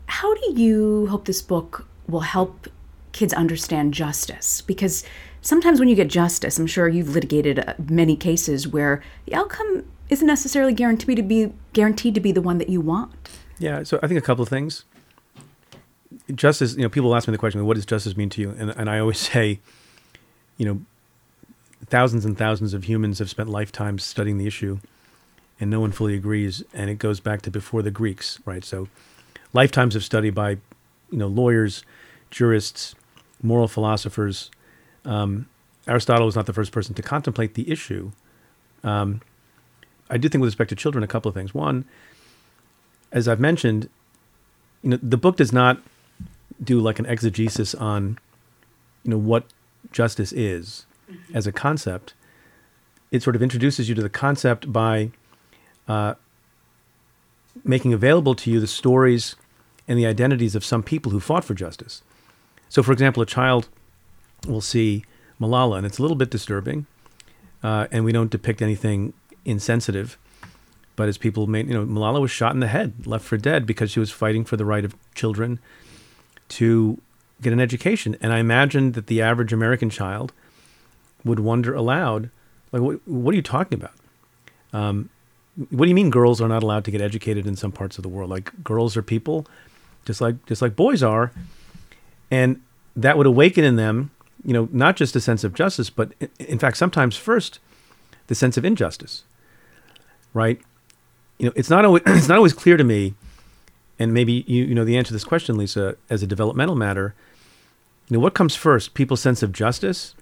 How 0.06 0.34
do 0.34 0.52
you 0.54 1.06
hope 1.08 1.26
this 1.26 1.42
book 1.42 1.86
will 2.08 2.20
help 2.20 2.68
kids 3.12 3.34
understand 3.34 3.92
justice? 3.92 4.62
Because 4.62 5.04
sometimes 5.42 5.78
when 5.78 5.88
you 5.88 5.94
get 5.94 6.08
justice, 6.08 6.58
I'm 6.58 6.66
sure 6.66 6.88
you've 6.88 7.10
litigated 7.10 7.58
uh, 7.58 7.74
many 7.88 8.16
cases 8.16 8.66
where 8.66 9.02
the 9.26 9.34
outcome 9.34 9.84
isn't 10.08 10.26
necessarily 10.26 10.72
guaranteed 10.72 11.16
to 11.16 11.22
be 11.22 11.52
guaranteed 11.72 12.14
to 12.14 12.20
be 12.20 12.32
the 12.32 12.42
one 12.42 12.58
that 12.58 12.68
you 12.68 12.80
want. 12.80 13.12
Yeah, 13.58 13.82
so 13.82 14.00
I 14.02 14.08
think 14.08 14.18
a 14.18 14.22
couple 14.22 14.42
of 14.42 14.48
things 14.48 14.84
justice, 16.32 16.76
you 16.76 16.82
know, 16.82 16.88
people 16.88 17.14
ask 17.14 17.28
me 17.28 17.32
the 17.32 17.38
question, 17.38 17.64
what 17.64 17.74
does 17.74 17.86
justice 17.86 18.16
mean 18.16 18.30
to 18.30 18.40
you? 18.40 18.50
And, 18.50 18.70
and 18.70 18.90
I 18.90 18.98
always 18.98 19.18
say, 19.32 19.60
you 20.56 20.66
know, 20.66 20.80
thousands 21.86 22.24
and 22.24 22.36
thousands 22.36 22.74
of 22.74 22.84
humans 22.84 23.18
have 23.18 23.30
spent 23.30 23.48
lifetimes 23.48 24.04
studying 24.04 24.38
the 24.38 24.46
issue 24.46 24.78
and 25.58 25.70
no 25.70 25.80
one 25.80 25.92
fully 25.92 26.14
agrees. 26.14 26.62
And 26.72 26.90
it 26.90 26.96
goes 26.96 27.20
back 27.20 27.42
to 27.42 27.50
before 27.50 27.82
the 27.82 27.90
Greeks, 27.90 28.38
right? 28.44 28.64
So 28.64 28.88
lifetimes 29.52 29.94
of 29.94 30.04
study 30.04 30.30
by, 30.30 30.50
you 31.10 31.18
know, 31.18 31.26
lawyers, 31.26 31.84
jurists, 32.30 32.94
moral 33.42 33.68
philosophers. 33.68 34.50
Um, 35.04 35.48
Aristotle 35.86 36.26
was 36.26 36.36
not 36.36 36.46
the 36.46 36.52
first 36.52 36.72
person 36.72 36.94
to 36.94 37.02
contemplate 37.02 37.54
the 37.54 37.70
issue. 37.70 38.12
Um, 38.84 39.20
I 40.08 40.16
do 40.16 40.28
think 40.28 40.40
with 40.40 40.48
respect 40.48 40.70
to 40.70 40.76
children, 40.76 41.04
a 41.04 41.06
couple 41.06 41.28
of 41.28 41.34
things. 41.34 41.54
One, 41.54 41.84
as 43.12 43.28
I've 43.28 43.40
mentioned, 43.40 43.88
you 44.82 44.90
know, 44.90 44.98
the 45.02 45.16
book 45.16 45.36
does 45.36 45.52
not 45.52 45.80
do 46.62 46.80
like 46.80 46.98
an 46.98 47.06
exegesis 47.06 47.74
on, 47.74 48.18
you 49.04 49.10
know, 49.10 49.18
what 49.18 49.44
justice 49.92 50.32
is 50.32 50.86
mm-hmm. 51.10 51.36
as 51.36 51.46
a 51.46 51.52
concept. 51.52 52.14
It 53.10 53.22
sort 53.22 53.36
of 53.36 53.42
introduces 53.42 53.88
you 53.88 53.94
to 53.94 54.02
the 54.02 54.10
concept 54.10 54.72
by 54.72 55.10
uh, 55.88 56.14
making 57.64 57.92
available 57.92 58.34
to 58.36 58.50
you 58.50 58.60
the 58.60 58.66
stories 58.66 59.36
and 59.88 59.98
the 59.98 60.06
identities 60.06 60.54
of 60.54 60.64
some 60.64 60.82
people 60.82 61.10
who 61.10 61.18
fought 61.18 61.44
for 61.44 61.54
justice. 61.54 62.02
So, 62.68 62.82
for 62.82 62.92
example, 62.92 63.22
a 63.22 63.26
child 63.26 63.68
we'll 64.46 64.60
see 64.60 65.04
Malala, 65.40 65.78
and 65.78 65.86
it's 65.86 65.98
a 65.98 66.02
little 66.02 66.16
bit 66.16 66.30
disturbing, 66.30 66.86
uh, 67.62 67.86
and 67.90 68.04
we 68.04 68.12
don't 68.12 68.30
depict 68.30 68.62
anything 68.62 69.12
insensitive. 69.44 70.16
But 70.96 71.08
as 71.08 71.18
people 71.18 71.46
made, 71.46 71.68
you 71.68 71.74
know, 71.74 71.84
Malala 71.84 72.20
was 72.20 72.30
shot 72.30 72.52
in 72.52 72.60
the 72.60 72.68
head, 72.68 73.06
left 73.06 73.24
for 73.24 73.36
dead 73.36 73.66
because 73.66 73.90
she 73.90 74.00
was 74.00 74.10
fighting 74.10 74.44
for 74.44 74.56
the 74.56 74.64
right 74.64 74.84
of 74.84 74.94
children 75.14 75.58
to 76.50 77.00
get 77.40 77.52
an 77.52 77.60
education. 77.60 78.16
And 78.20 78.32
I 78.32 78.38
imagined 78.38 78.94
that 78.94 79.06
the 79.06 79.22
average 79.22 79.52
American 79.52 79.90
child 79.90 80.32
would 81.24 81.40
wonder 81.40 81.74
aloud, 81.74 82.30
like, 82.72 82.82
what, 82.82 83.00
what 83.06 83.32
are 83.32 83.36
you 83.36 83.42
talking 83.42 83.78
about? 83.78 83.94
Um, 84.72 85.10
what 85.70 85.84
do 85.84 85.88
you 85.88 85.94
mean 85.94 86.10
girls 86.10 86.40
are 86.40 86.48
not 86.48 86.62
allowed 86.62 86.84
to 86.84 86.90
get 86.90 87.00
educated 87.00 87.46
in 87.46 87.56
some 87.56 87.72
parts 87.72 87.98
of 87.98 88.02
the 88.02 88.08
world? 88.08 88.30
Like 88.30 88.62
girls 88.62 88.96
are 88.96 89.02
people, 89.02 89.46
just 90.04 90.20
like 90.20 90.44
just 90.46 90.62
like 90.62 90.76
boys 90.76 91.02
are, 91.02 91.32
and 92.30 92.60
that 92.96 93.18
would 93.18 93.26
awaken 93.26 93.64
in 93.64 93.76
them, 93.76 94.10
you 94.44 94.52
know, 94.52 94.68
not 94.72 94.96
just 94.96 95.16
a 95.16 95.20
sense 95.20 95.44
of 95.44 95.52
justice, 95.52 95.90
but 95.90 96.12
in 96.38 96.58
fact, 96.58 96.76
sometimes 96.76 97.16
first, 97.16 97.58
the 98.28 98.34
sense 98.34 98.56
of 98.56 98.64
injustice. 98.64 99.24
Right? 100.32 100.60
You 101.38 101.46
know, 101.46 101.52
it's 101.56 101.70
not 101.70 101.84
always 101.84 102.02
it's 102.06 102.28
not 102.28 102.36
always 102.36 102.52
clear 102.54 102.76
to 102.76 102.84
me, 102.84 103.14
and 104.00 104.14
maybe 104.14 104.44
you 104.48 104.64
you 104.64 104.74
know 104.74 104.84
the 104.84 104.96
answer 104.96 105.08
to 105.08 105.12
this 105.12 105.24
question, 105.24 105.56
Lisa, 105.56 105.96
as 106.08 106.22
a 106.22 106.26
developmental 106.26 106.74
matter. 106.74 107.14
You 108.08 108.16
know, 108.16 108.20
what 108.20 108.34
comes 108.34 108.56
first, 108.56 108.94
people's 108.94 109.20
sense 109.20 109.40
of 109.44 109.52
justice, 109.52 110.16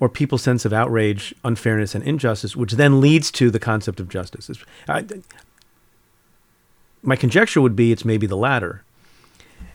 or 0.00 0.08
people's 0.08 0.42
sense 0.42 0.64
of 0.64 0.72
outrage, 0.72 1.32
unfairness, 1.44 1.94
and 1.94 2.02
injustice, 2.02 2.56
which 2.56 2.72
then 2.72 3.00
leads 3.00 3.30
to 3.32 3.50
the 3.50 3.60
concept 3.60 4.00
of 4.00 4.08
justice. 4.08 4.50
I, 4.88 5.04
my 7.02 7.14
conjecture 7.14 7.60
would 7.60 7.76
be 7.76 7.92
it's 7.92 8.04
maybe 8.04 8.26
the 8.26 8.36
latter. 8.36 8.82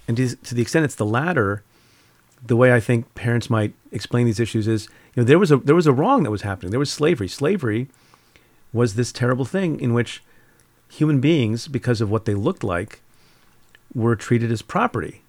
And 0.08 0.18
to, 0.18 0.36
to, 0.36 0.56
the 0.56 0.62
extent 0.62 0.86
it's 0.86 0.96
the 0.96 1.06
latter, 1.06 1.64
the 2.46 2.56
way 2.56 2.74
I 2.74 2.80
think 2.80 3.14
parents 3.16 3.50
might 3.50 3.74
explain 3.92 4.26
these 4.26 4.40
issues 4.40 4.68
is, 4.68 4.88
you 5.16 5.22
know, 5.22 5.24
there 5.24 5.40
was 5.40 5.52
a 5.52 5.58
there 5.58 5.76
was 5.76 5.88
a 5.88 5.94
wrong 5.94 6.24
that 6.24 6.32
was 6.32 6.42
happening. 6.42 6.72
There 6.72 6.80
was 6.80 6.92
slavery. 6.92 7.28
Slavery 7.28 7.88
was 8.74 8.96
this 8.96 9.12
terrible 9.12 9.46
thing 9.46 9.80
in 9.80 9.94
which 9.94 10.24
human 10.90 11.20
beings, 11.20 11.68
because 11.68 12.02
of 12.02 12.10
what 12.10 12.26
they 12.26 12.34
looked 12.34 12.64
like, 12.64 13.02
were 13.98 14.16
treated 14.16 14.52
as 14.52 14.62
property, 14.62 15.24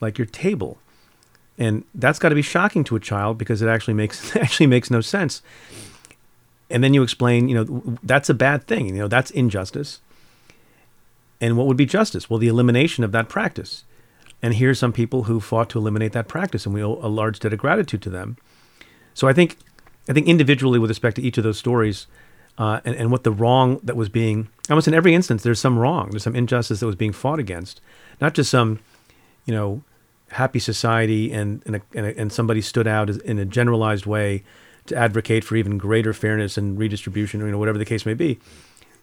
like 0.00 0.16
your 0.16 0.26
table 0.26 0.78
and 1.58 1.84
that's 1.94 2.18
got 2.18 2.30
to 2.30 2.34
be 2.34 2.42
shocking 2.42 2.84
to 2.84 2.96
a 2.96 3.00
child 3.00 3.38
because 3.38 3.62
it 3.62 3.68
actually 3.68 3.94
makes 3.94 4.34
actually 4.36 4.66
makes 4.66 4.90
no 4.90 5.00
sense. 5.00 5.42
And 6.70 6.82
then 6.82 6.94
you 6.94 7.02
explain, 7.02 7.48
you 7.48 7.54
know, 7.54 7.98
that's 8.02 8.30
a 8.30 8.34
bad 8.34 8.66
thing. 8.66 8.86
You 8.88 9.02
know, 9.02 9.08
that's 9.08 9.30
injustice. 9.30 10.00
And 11.40 11.56
what 11.56 11.66
would 11.66 11.76
be 11.76 11.84
justice? 11.84 12.30
Well, 12.30 12.38
the 12.38 12.48
elimination 12.48 13.04
of 13.04 13.12
that 13.12 13.28
practice. 13.28 13.84
And 14.40 14.54
here's 14.54 14.78
some 14.78 14.92
people 14.92 15.24
who 15.24 15.38
fought 15.38 15.68
to 15.70 15.78
eliminate 15.78 16.12
that 16.12 16.28
practice, 16.28 16.64
and 16.66 16.74
we 16.74 16.82
owe 16.82 16.98
a 17.02 17.08
large 17.08 17.38
debt 17.38 17.52
of 17.52 17.58
gratitude 17.58 18.02
to 18.02 18.10
them. 18.10 18.36
So 19.14 19.28
I 19.28 19.32
think, 19.32 19.56
I 20.08 20.12
think 20.12 20.26
individually, 20.26 20.78
with 20.78 20.90
respect 20.90 21.16
to 21.16 21.22
each 21.22 21.38
of 21.38 21.44
those 21.44 21.58
stories, 21.58 22.06
uh, 22.58 22.80
and, 22.84 22.94
and 22.96 23.10
what 23.10 23.24
the 23.24 23.32
wrong 23.32 23.80
that 23.82 23.96
was 23.96 24.08
being, 24.08 24.48
almost 24.68 24.88
in 24.88 24.94
every 24.94 25.14
instance, 25.14 25.42
there's 25.42 25.60
some 25.60 25.78
wrong, 25.78 26.10
there's 26.10 26.22
some 26.22 26.36
injustice 26.36 26.80
that 26.80 26.86
was 26.86 26.96
being 26.96 27.12
fought 27.12 27.38
against, 27.38 27.80
not 28.20 28.34
just 28.34 28.50
some, 28.50 28.80
you 29.46 29.54
know, 29.54 29.82
happy 30.32 30.58
society 30.58 31.32
and 31.32 31.62
and, 31.66 31.76
a, 31.76 31.82
and, 31.94 32.06
a, 32.06 32.18
and, 32.18 32.32
somebody 32.32 32.60
stood 32.60 32.86
out 32.86 33.10
in 33.10 33.38
a 33.38 33.44
generalized 33.44 34.06
way 34.06 34.42
to 34.86 34.96
advocate 34.96 35.44
for 35.44 35.56
even 35.56 35.78
greater 35.78 36.12
fairness 36.12 36.56
and 36.56 36.78
redistribution, 36.78 37.42
or 37.42 37.46
you 37.46 37.52
know 37.52 37.58
whatever 37.58 37.78
the 37.78 37.84
case 37.84 38.04
may 38.04 38.14
be. 38.14 38.38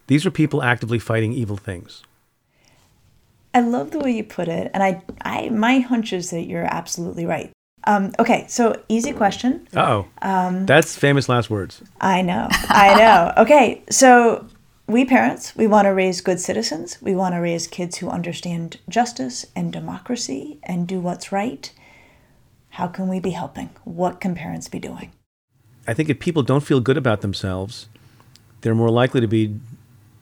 These 0.07 0.25
are 0.25 0.31
people 0.31 0.63
actively 0.63 0.99
fighting 0.99 1.33
evil 1.33 1.57
things. 1.57 2.03
I 3.53 3.62
love 3.62 3.91
the 3.91 3.99
way 3.99 4.12
you 4.12 4.23
put 4.23 4.47
it, 4.47 4.69
and 4.73 4.83
I, 4.83 5.01
I 5.21 5.49
my 5.49 5.79
hunch 5.79 6.13
is 6.13 6.31
that 6.31 6.43
you're 6.43 6.65
absolutely 6.65 7.25
right. 7.25 7.51
Um, 7.89 8.12
okay, 8.19 8.45
so 8.47 8.80
easy 8.88 9.13
question. 9.13 9.67
oh, 9.75 10.06
um, 10.21 10.67
that's 10.67 10.95
famous 10.95 11.28
last 11.28 11.49
words. 11.49 11.82
I 11.99 12.21
know, 12.21 12.47
I 12.52 12.93
know. 12.93 13.34
okay, 13.43 13.82
so 13.89 14.45
we 14.86 15.06
parents, 15.06 15.56
we 15.56 15.65
want 15.65 15.86
to 15.88 15.89
raise 15.89 16.21
good 16.21 16.39
citizens. 16.39 16.99
We 17.02 17.15
want 17.15 17.34
to 17.34 17.39
raise 17.39 17.65
kids 17.65 17.97
who 17.97 18.08
understand 18.08 18.78
justice 18.88 19.43
and 19.56 19.73
democracy 19.73 20.60
and 20.62 20.88
do 20.88 20.99
what's 20.99 21.32
right. 21.32 21.71
How 22.69 22.86
can 22.86 23.08
we 23.08 23.19
be 23.19 23.32
helping? 23.32 23.71
What 23.86 24.21
can 24.21 24.36
parents 24.36 24.67
be 24.67 24.78
doing? 24.78 25.12
I 25.88 25.95
think 25.95 26.10
if 26.10 26.19
people 26.19 26.43
don't 26.43 26.63
feel 26.63 26.82
good 26.82 26.97
about 26.97 27.21
themselves, 27.21 27.89
they're 28.62 28.75
more 28.75 28.91
likely 28.91 29.19
to 29.19 29.28
be, 29.28 29.60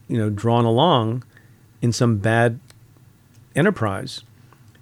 you 0.08 0.18
know, 0.18 0.30
drawn 0.30 0.64
along 0.64 1.26
in 1.82 1.92
some 1.92 2.16
bad 2.16 2.62
enterprise 3.58 4.22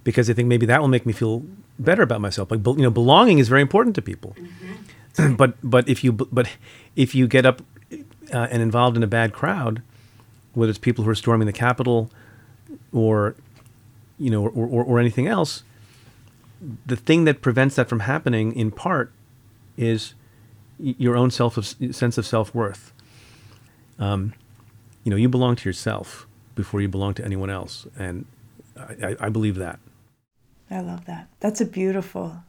because 0.04 0.28
they 0.28 0.34
think 0.34 0.46
maybe 0.46 0.66
that 0.66 0.80
will 0.80 0.86
make 0.86 1.04
me 1.04 1.12
feel 1.12 1.42
better 1.78 2.02
about 2.02 2.20
myself. 2.20 2.50
Like 2.50 2.60
you 2.66 2.82
know, 2.82 2.90
belonging 2.90 3.38
is 3.38 3.48
very 3.48 3.62
important 3.62 3.94
to 3.96 4.02
people. 4.02 4.36
Mm-hmm. 4.38 5.34
but 5.36 5.54
but 5.62 5.88
if 5.88 6.04
you 6.04 6.12
but 6.12 6.48
if 6.94 7.14
you 7.14 7.26
get 7.26 7.46
up 7.46 7.62
uh, 8.32 8.48
and 8.50 8.62
involved 8.62 8.96
in 8.96 9.02
a 9.02 9.06
bad 9.06 9.32
crowd, 9.32 9.82
whether 10.54 10.70
it's 10.70 10.78
people 10.78 11.04
who 11.04 11.10
are 11.10 11.14
storming 11.14 11.46
the 11.46 11.52
Capitol 11.52 12.10
or, 12.92 13.36
you 14.18 14.30
know, 14.30 14.42
or, 14.42 14.66
or, 14.66 14.84
or 14.84 14.98
anything 14.98 15.26
else, 15.26 15.62
the 16.86 16.96
thing 16.96 17.24
that 17.24 17.42
prevents 17.42 17.76
that 17.76 17.88
from 17.88 18.00
happening 18.00 18.52
in 18.54 18.70
part 18.70 19.12
is 19.76 20.14
your 20.78 21.16
own 21.16 21.30
self 21.30 21.56
of, 21.56 21.66
sense 21.66 22.18
of 22.18 22.26
self 22.26 22.54
worth. 22.54 22.92
Um, 23.98 24.32
you 25.04 25.10
know, 25.10 25.16
you 25.16 25.28
belong 25.28 25.56
to 25.56 25.68
yourself 25.68 26.26
before 26.54 26.80
you 26.80 26.88
belong 26.88 27.14
to 27.14 27.24
anyone 27.24 27.50
else, 27.50 27.86
and 27.98 28.26
I, 28.76 29.16
I, 29.20 29.28
believe 29.28 29.56
that. 29.56 29.78
I 30.70 30.80
love 30.80 31.04
that. 31.06 31.28
That's 31.40 31.60
a 31.60 31.66
beautiful. 31.66 32.42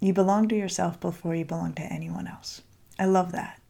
You 0.00 0.12
belong 0.12 0.48
to 0.48 0.56
yourself 0.56 0.98
before 0.98 1.34
you 1.34 1.44
belong 1.44 1.74
to 1.74 1.82
anyone 1.82 2.26
else. 2.26 2.62
I 2.98 3.04
love 3.04 3.32
that. 3.32 3.60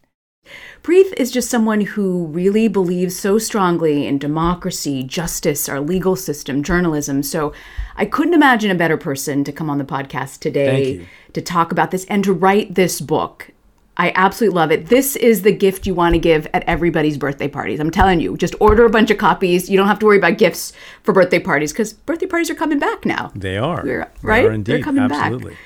Preet 0.83 1.13
is 1.17 1.31
just 1.31 1.51
someone 1.51 1.83
who 1.83 2.27
really 2.27 2.67
believes 2.67 3.15
so 3.19 3.39
strongly 3.39 4.07
in 4.07 4.19
democracy, 4.19 5.03
justice, 5.03 5.69
our 5.69 5.81
legal 5.81 6.17
system, 6.17 6.63
journalism. 6.63 7.23
So 7.23 7.53
I 7.97 8.07
couldn't 8.07 8.35
imagine 8.35 8.71
a 8.71 8.77
better 8.77 8.97
person 8.97 9.45
to 9.45 9.53
come 9.53 9.69
on 9.69 9.79
the 9.79 9.85
podcast 9.85 10.39
today 10.41 11.07
to 11.35 11.43
talk 11.43 11.71
about 11.71 11.91
this 11.91 12.07
and 12.07 12.25
to 12.25 12.33
write 12.33 12.75
this 12.75 13.01
book. 13.01 13.51
I 13.97 14.13
absolutely 14.15 14.57
love 14.57 14.73
it. 14.73 14.87
This 14.87 15.17
is 15.17 15.43
the 15.43 15.53
gift 15.53 15.87
you 15.87 15.95
want 15.95 16.15
to 16.15 16.19
give 16.19 16.47
at 16.55 16.65
everybody's 16.65 17.19
birthday 17.19 17.49
parties. 17.49 17.81
I'm 17.81 17.91
telling 17.91 18.21
you, 18.21 18.37
just 18.37 18.55
order 18.61 18.87
a 18.87 18.91
bunch 18.91 19.11
of 19.11 19.19
copies. 19.19 19.69
You 19.69 19.77
don't 19.77 19.89
have 19.89 19.99
to 19.99 20.07
worry 20.07 20.17
about 20.17 20.39
gifts 20.39 20.73
for 21.03 21.13
birthday 21.13 21.39
parties 21.39 21.73
because 21.73 21.93
birthday 21.93 22.27
parties 22.27 22.51
are 22.51 22.55
coming 22.55 22.79
back 22.79 23.05
now. 23.05 23.31
They 23.35 23.59
are. 23.59 23.83
We're, 23.85 24.11
right? 24.23 24.43
They 24.43 24.49
are 24.49 24.53
indeed. 24.53 24.73
They're 24.73 24.83
coming 24.83 25.09
back. 25.09 25.27
Absolutely. 25.27 25.51
back. 25.53 25.61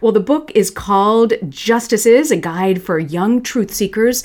Well, 0.00 0.12
the 0.12 0.20
book 0.20 0.50
is 0.54 0.70
called 0.70 1.32
Justice 1.48 2.06
Is, 2.06 2.30
a 2.30 2.36
guide 2.36 2.82
for 2.82 2.98
young 2.98 3.42
truth 3.42 3.72
seekers. 3.72 4.24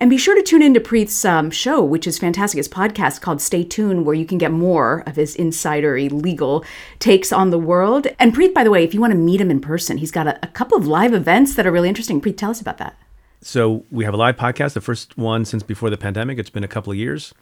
And 0.00 0.08
be 0.08 0.16
sure 0.16 0.34
to 0.34 0.42
tune 0.42 0.62
into 0.62 0.80
Preet's 0.80 1.24
um, 1.26 1.50
show, 1.50 1.84
which 1.84 2.06
is 2.06 2.18
fantastic. 2.18 2.56
His 2.56 2.68
podcast 2.68 3.20
called 3.20 3.42
Stay 3.42 3.62
Tuned, 3.62 4.06
where 4.06 4.14
you 4.14 4.24
can 4.24 4.38
get 4.38 4.50
more 4.50 5.02
of 5.06 5.16
his 5.16 5.36
insidery 5.36 6.10
legal 6.10 6.64
takes 6.98 7.32
on 7.32 7.50
the 7.50 7.58
world. 7.58 8.06
And 8.18 8.34
Preet, 8.34 8.54
by 8.54 8.64
the 8.64 8.70
way, 8.70 8.82
if 8.82 8.94
you 8.94 9.00
want 9.00 9.12
to 9.12 9.18
meet 9.18 9.40
him 9.40 9.50
in 9.50 9.60
person, 9.60 9.98
he's 9.98 10.10
got 10.10 10.26
a, 10.26 10.38
a 10.42 10.48
couple 10.48 10.78
of 10.78 10.86
live 10.86 11.12
events 11.12 11.54
that 11.54 11.66
are 11.66 11.72
really 11.72 11.88
interesting. 11.88 12.20
Preet, 12.20 12.38
tell 12.38 12.50
us 12.50 12.62
about 12.62 12.78
that. 12.78 12.98
So 13.42 13.84
we 13.90 14.04
have 14.04 14.14
a 14.14 14.16
live 14.16 14.36
podcast, 14.36 14.72
the 14.72 14.80
first 14.80 15.18
one 15.18 15.44
since 15.44 15.62
before 15.62 15.90
the 15.90 15.98
pandemic. 15.98 16.38
It's 16.38 16.50
been 16.50 16.64
a 16.64 16.68
couple 16.68 16.90
of 16.90 16.98
years. 16.98 17.34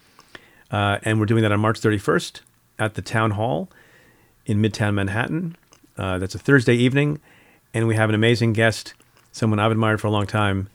Uh, 0.71 0.99
and 1.03 1.21
we're 1.21 1.27
doing 1.27 1.43
that 1.43 1.53
on 1.53 1.61
March 1.61 1.81
31st 1.81 2.41
at 2.79 2.95
the 2.95 3.03
Town 3.03 3.33
Hall 3.33 3.71
in 4.47 4.61
Midtown 4.61 4.95
Manhattan. 4.95 5.57
Uh, 5.97 6.19
that's 6.19 6.35
a 6.35 6.39
Thursday 6.39 6.75
evening 6.75 7.21
and 7.75 7.87
we 7.87 7.97
have 7.97 8.09
an 8.09 8.15
amazing 8.15 8.53
guest, 8.53 8.95
someone 9.33 9.59
I've 9.59 9.71
admired 9.71 10.01
for 10.01 10.07
a 10.07 10.11
long 10.11 10.27
time, 10.27 10.69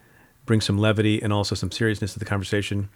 bring 0.46 0.62
some 0.62 0.78
levity 0.78 1.22
and 1.22 1.32
also 1.32 1.56
some 1.56 1.72
seriousness 1.72 2.14
to 2.14 2.20
the 2.20 2.26
conversation. 2.26 2.90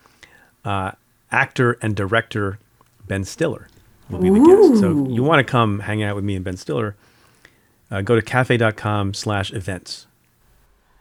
Uh, 0.65 0.91
actor 1.31 1.77
and 1.81 1.95
director 1.95 2.59
Ben 3.07 3.23
Stiller 3.23 3.67
will 4.09 4.19
be 4.19 4.29
the 4.29 4.35
Ooh. 4.35 4.69
guest. 4.69 4.81
So 4.81 5.07
you 5.09 5.23
want 5.23 5.45
to 5.45 5.49
come 5.49 5.79
hang 5.79 6.03
out 6.03 6.15
with 6.15 6.23
me 6.23 6.35
and 6.35 6.43
Ben 6.43 6.57
Stiller, 6.57 6.95
uh, 7.89 8.01
go 8.01 8.15
to 8.15 8.21
cafe.com 8.21 9.13
slash 9.13 9.51
events. 9.53 10.07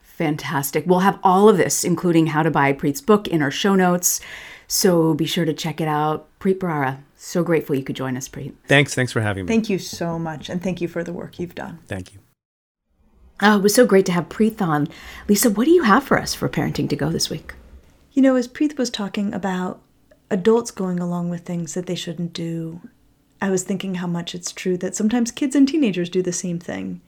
Fantastic. 0.03 0.87
We'll 0.87 1.01
have 1.01 1.19
all 1.23 1.49
of 1.49 1.59
this, 1.59 1.85
including 1.85 2.29
how 2.29 2.43
to 2.43 2.51
buy 2.51 2.73
Preet's 2.73 3.03
book, 3.03 3.29
in 3.29 3.43
our 3.43 3.51
show 3.51 3.75
notes. 3.75 4.21
So 4.67 5.15
be 5.15 5.27
sure 5.27 5.45
to 5.45 5.53
check 5.53 5.81
it 5.81 5.89
out. 5.89 6.27
Preet 6.41 6.59
Bharara, 6.59 7.01
so 7.17 7.43
grateful 7.43 7.77
you 7.77 7.85
could 7.85 7.97
join 7.97 8.17
us, 8.17 8.29
Preet. 8.29 8.55
Thanks. 8.67 8.95
Thanks 8.95 9.13
for 9.13 9.21
having 9.21 9.45
me. 9.45 9.49
Thank 9.49 9.69
you 9.69 9.79
so 9.79 10.19
much. 10.19 10.49
And 10.49 10.63
thank 10.63 10.81
you 10.81 10.89
for 10.89 11.05
the 11.05 11.13
work 11.13 11.39
you've 11.39 11.55
done. 11.55 11.81
Thank 11.87 12.15
you. 12.15 12.21
Oh, 13.43 13.59
it 13.59 13.63
was 13.63 13.75
so 13.75 13.85
great 13.85 14.07
to 14.07 14.13
have 14.13 14.31
Preet 14.31 14.63
on. 14.63 14.89
Lisa, 15.29 15.51
what 15.51 15.67
do 15.67 15.71
you 15.71 15.83
have 15.83 16.05
for 16.05 16.19
us 16.19 16.35
for 16.35 16.49
Parenting 16.49 16.89
to 16.89 16.97
Go 16.97 17.11
this 17.11 17.29
week? 17.29 17.55
You 18.13 18.23
know, 18.23 18.35
as 18.35 18.49
Preet 18.49 18.79
was 18.79 18.89
talking 18.89 19.35
about 19.35 19.83
adults 20.31 20.71
going 20.71 21.01
along 21.01 21.29
with 21.29 21.43
things 21.43 21.75
that 21.75 21.85
they 21.85 21.95
shouldn't 21.95 22.33
do, 22.33 22.81
I 23.43 23.51
was 23.51 23.63
thinking 23.63 23.97
how 23.97 24.07
much 24.07 24.35
it's 24.35 24.53
true 24.53 24.79
that 24.79 24.97
sometimes 24.97 25.31
kids 25.31 25.55
and 25.55 25.69
teenagers 25.69 26.09
do 26.09 26.23
the 26.23 26.33
same 26.33 26.59
thing. 26.59 27.03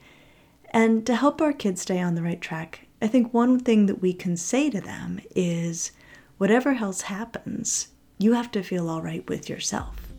And 0.69 1.03
to 1.07 1.15
help 1.15 1.41
our 1.41 1.51
kids 1.51 1.81
stay 1.81 1.99
on 1.99 2.13
the 2.13 2.21
right 2.21 2.39
track, 2.39 2.87
I 3.01 3.07
think 3.07 3.33
one 3.33 3.59
thing 3.59 3.87
that 3.87 4.01
we 4.01 4.13
can 4.13 4.37
say 4.37 4.69
to 4.69 4.79
them 4.79 5.21
is 5.35 5.93
whatever 6.37 6.73
else 6.73 7.01
happens, 7.01 7.87
you 8.19 8.33
have 8.33 8.51
to 8.51 8.61
feel 8.61 8.87
all 8.87 9.01
right 9.01 9.27
with 9.27 9.49
yourself. 9.49 10.13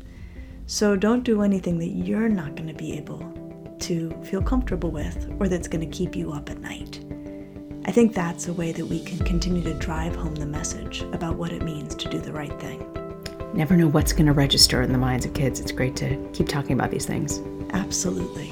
So 0.67 0.97
don't 0.97 1.23
do 1.23 1.43
anything 1.43 1.79
that 1.79 1.91
you're 1.91 2.29
not 2.29 2.57
going 2.57 2.69
to 2.69 2.75
be 2.75 2.95
able 2.95 3.50
to 3.81 4.11
feel 4.25 4.43
comfortable 4.43 4.91
with 4.91 5.31
or 5.39 5.49
that's 5.49 5.69
going 5.69 5.89
to 5.89 5.97
keep 5.97 6.15
you 6.15 6.33
up 6.33 6.51
at 6.51 6.59
night. 6.59 7.01
I 7.87 7.93
think 7.93 8.15
that's 8.15 8.47
a 8.47 8.53
way 8.53 8.73
that 8.73 8.87
we 8.87 9.01
can 9.01 9.19
continue 9.25 9.63
to 9.63 9.75
drive 9.75 10.15
home 10.15 10.35
the 10.35 10.47
message 10.47 11.03
about 11.13 11.37
what 11.37 11.53
it 11.53 11.63
means 11.63 11.95
to 11.97 12.09
do 12.09 12.19
the 12.21 12.33
right 12.33 12.61
thing. 12.61 12.87
Never 13.55 13.77
know 13.77 13.89
what's 13.89 14.13
going 14.13 14.27
to 14.27 14.33
register 14.33 14.83
in 14.83 14.93
the 14.93 14.99
minds 14.99 15.25
of 15.25 15.35
kids. 15.35 15.61
It's 15.61 15.73
great 15.73 15.97
to 15.97 16.31
keep 16.33 16.47
talking 16.47 16.73
about 16.73 16.91
these 16.91 17.07
things. 17.07 17.41
Absolutely. 17.73 18.49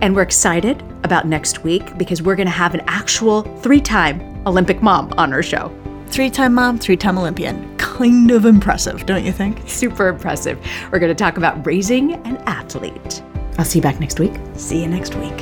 And 0.00 0.16
we're 0.16 0.22
excited 0.22 0.82
about 1.04 1.26
next 1.26 1.62
week 1.64 1.96
because 1.96 2.22
we're 2.22 2.34
going 2.34 2.46
to 2.46 2.52
have 2.52 2.74
an 2.74 2.82
actual 2.86 3.42
three 3.58 3.80
time 3.80 4.42
Olympic 4.46 4.82
mom 4.82 5.12
on 5.16 5.32
our 5.32 5.42
show. 5.42 5.72
Three 6.08 6.30
time 6.30 6.54
mom, 6.54 6.78
three 6.78 6.96
time 6.96 7.18
Olympian. 7.18 7.76
Kind 7.76 8.30
of 8.30 8.46
impressive, 8.46 9.06
don't 9.06 9.24
you 9.24 9.32
think? 9.32 9.68
Super 9.68 10.08
impressive. 10.08 10.58
We're 10.90 10.98
going 10.98 11.14
to 11.14 11.14
talk 11.14 11.36
about 11.36 11.64
raising 11.66 12.14
an 12.26 12.38
athlete. 12.46 13.22
I'll 13.58 13.64
see 13.64 13.78
you 13.78 13.82
back 13.82 14.00
next 14.00 14.18
week. 14.18 14.32
See 14.54 14.82
you 14.82 14.88
next 14.88 15.14
week. 15.14 15.38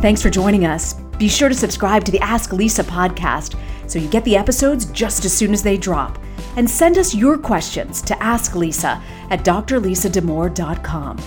Thanks 0.00 0.22
for 0.22 0.30
joining 0.30 0.64
us. 0.64 0.94
Be 1.18 1.28
sure 1.28 1.48
to 1.48 1.54
subscribe 1.54 2.04
to 2.04 2.12
the 2.12 2.20
Ask 2.20 2.52
Lisa 2.52 2.84
podcast 2.84 3.58
so 3.88 3.98
you 3.98 4.08
get 4.08 4.24
the 4.24 4.36
episodes 4.36 4.84
just 4.86 5.24
as 5.24 5.32
soon 5.32 5.52
as 5.52 5.62
they 5.62 5.76
drop. 5.76 6.18
And 6.56 6.70
send 6.70 6.98
us 6.98 7.14
your 7.14 7.36
questions 7.36 8.00
to 8.02 8.22
Ask 8.22 8.54
Lisa 8.54 9.02
at 9.30 9.44
drlisadamour.com. 9.44 11.18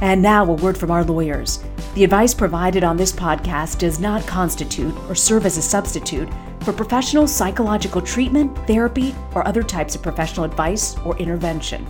And 0.00 0.22
now, 0.22 0.44
a 0.44 0.52
word 0.52 0.78
from 0.78 0.90
our 0.90 1.04
lawyers. 1.04 1.62
The 1.94 2.04
advice 2.04 2.34
provided 2.34 2.84
on 2.84 2.96
this 2.96 3.12
podcast 3.12 3.78
does 3.78 3.98
not 3.98 4.26
constitute 4.26 4.96
or 5.08 5.14
serve 5.14 5.46
as 5.46 5.56
a 5.56 5.62
substitute 5.62 6.28
for 6.62 6.72
professional 6.72 7.26
psychological 7.26 8.02
treatment, 8.02 8.56
therapy, 8.66 9.14
or 9.34 9.46
other 9.46 9.62
types 9.62 9.94
of 9.94 10.02
professional 10.02 10.44
advice 10.44 10.96
or 11.04 11.16
intervention. 11.18 11.86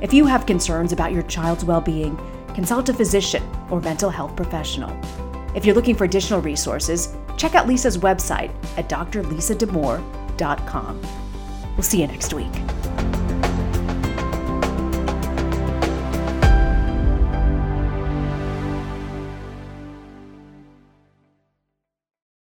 If 0.00 0.12
you 0.12 0.26
have 0.26 0.46
concerns 0.46 0.92
about 0.92 1.12
your 1.12 1.22
child's 1.24 1.64
well 1.64 1.80
being, 1.80 2.18
consult 2.54 2.88
a 2.88 2.94
physician 2.94 3.42
or 3.70 3.80
mental 3.80 4.10
health 4.10 4.36
professional. 4.36 4.96
If 5.54 5.64
you're 5.64 5.74
looking 5.74 5.96
for 5.96 6.04
additional 6.04 6.40
resources, 6.40 7.16
check 7.36 7.54
out 7.54 7.66
Lisa's 7.66 7.98
website 7.98 8.52
at 8.76 8.88
drlisadamour.com. 8.88 11.02
We'll 11.76 11.82
see 11.82 12.00
you 12.00 12.06
next 12.06 12.34
week. 12.34 12.79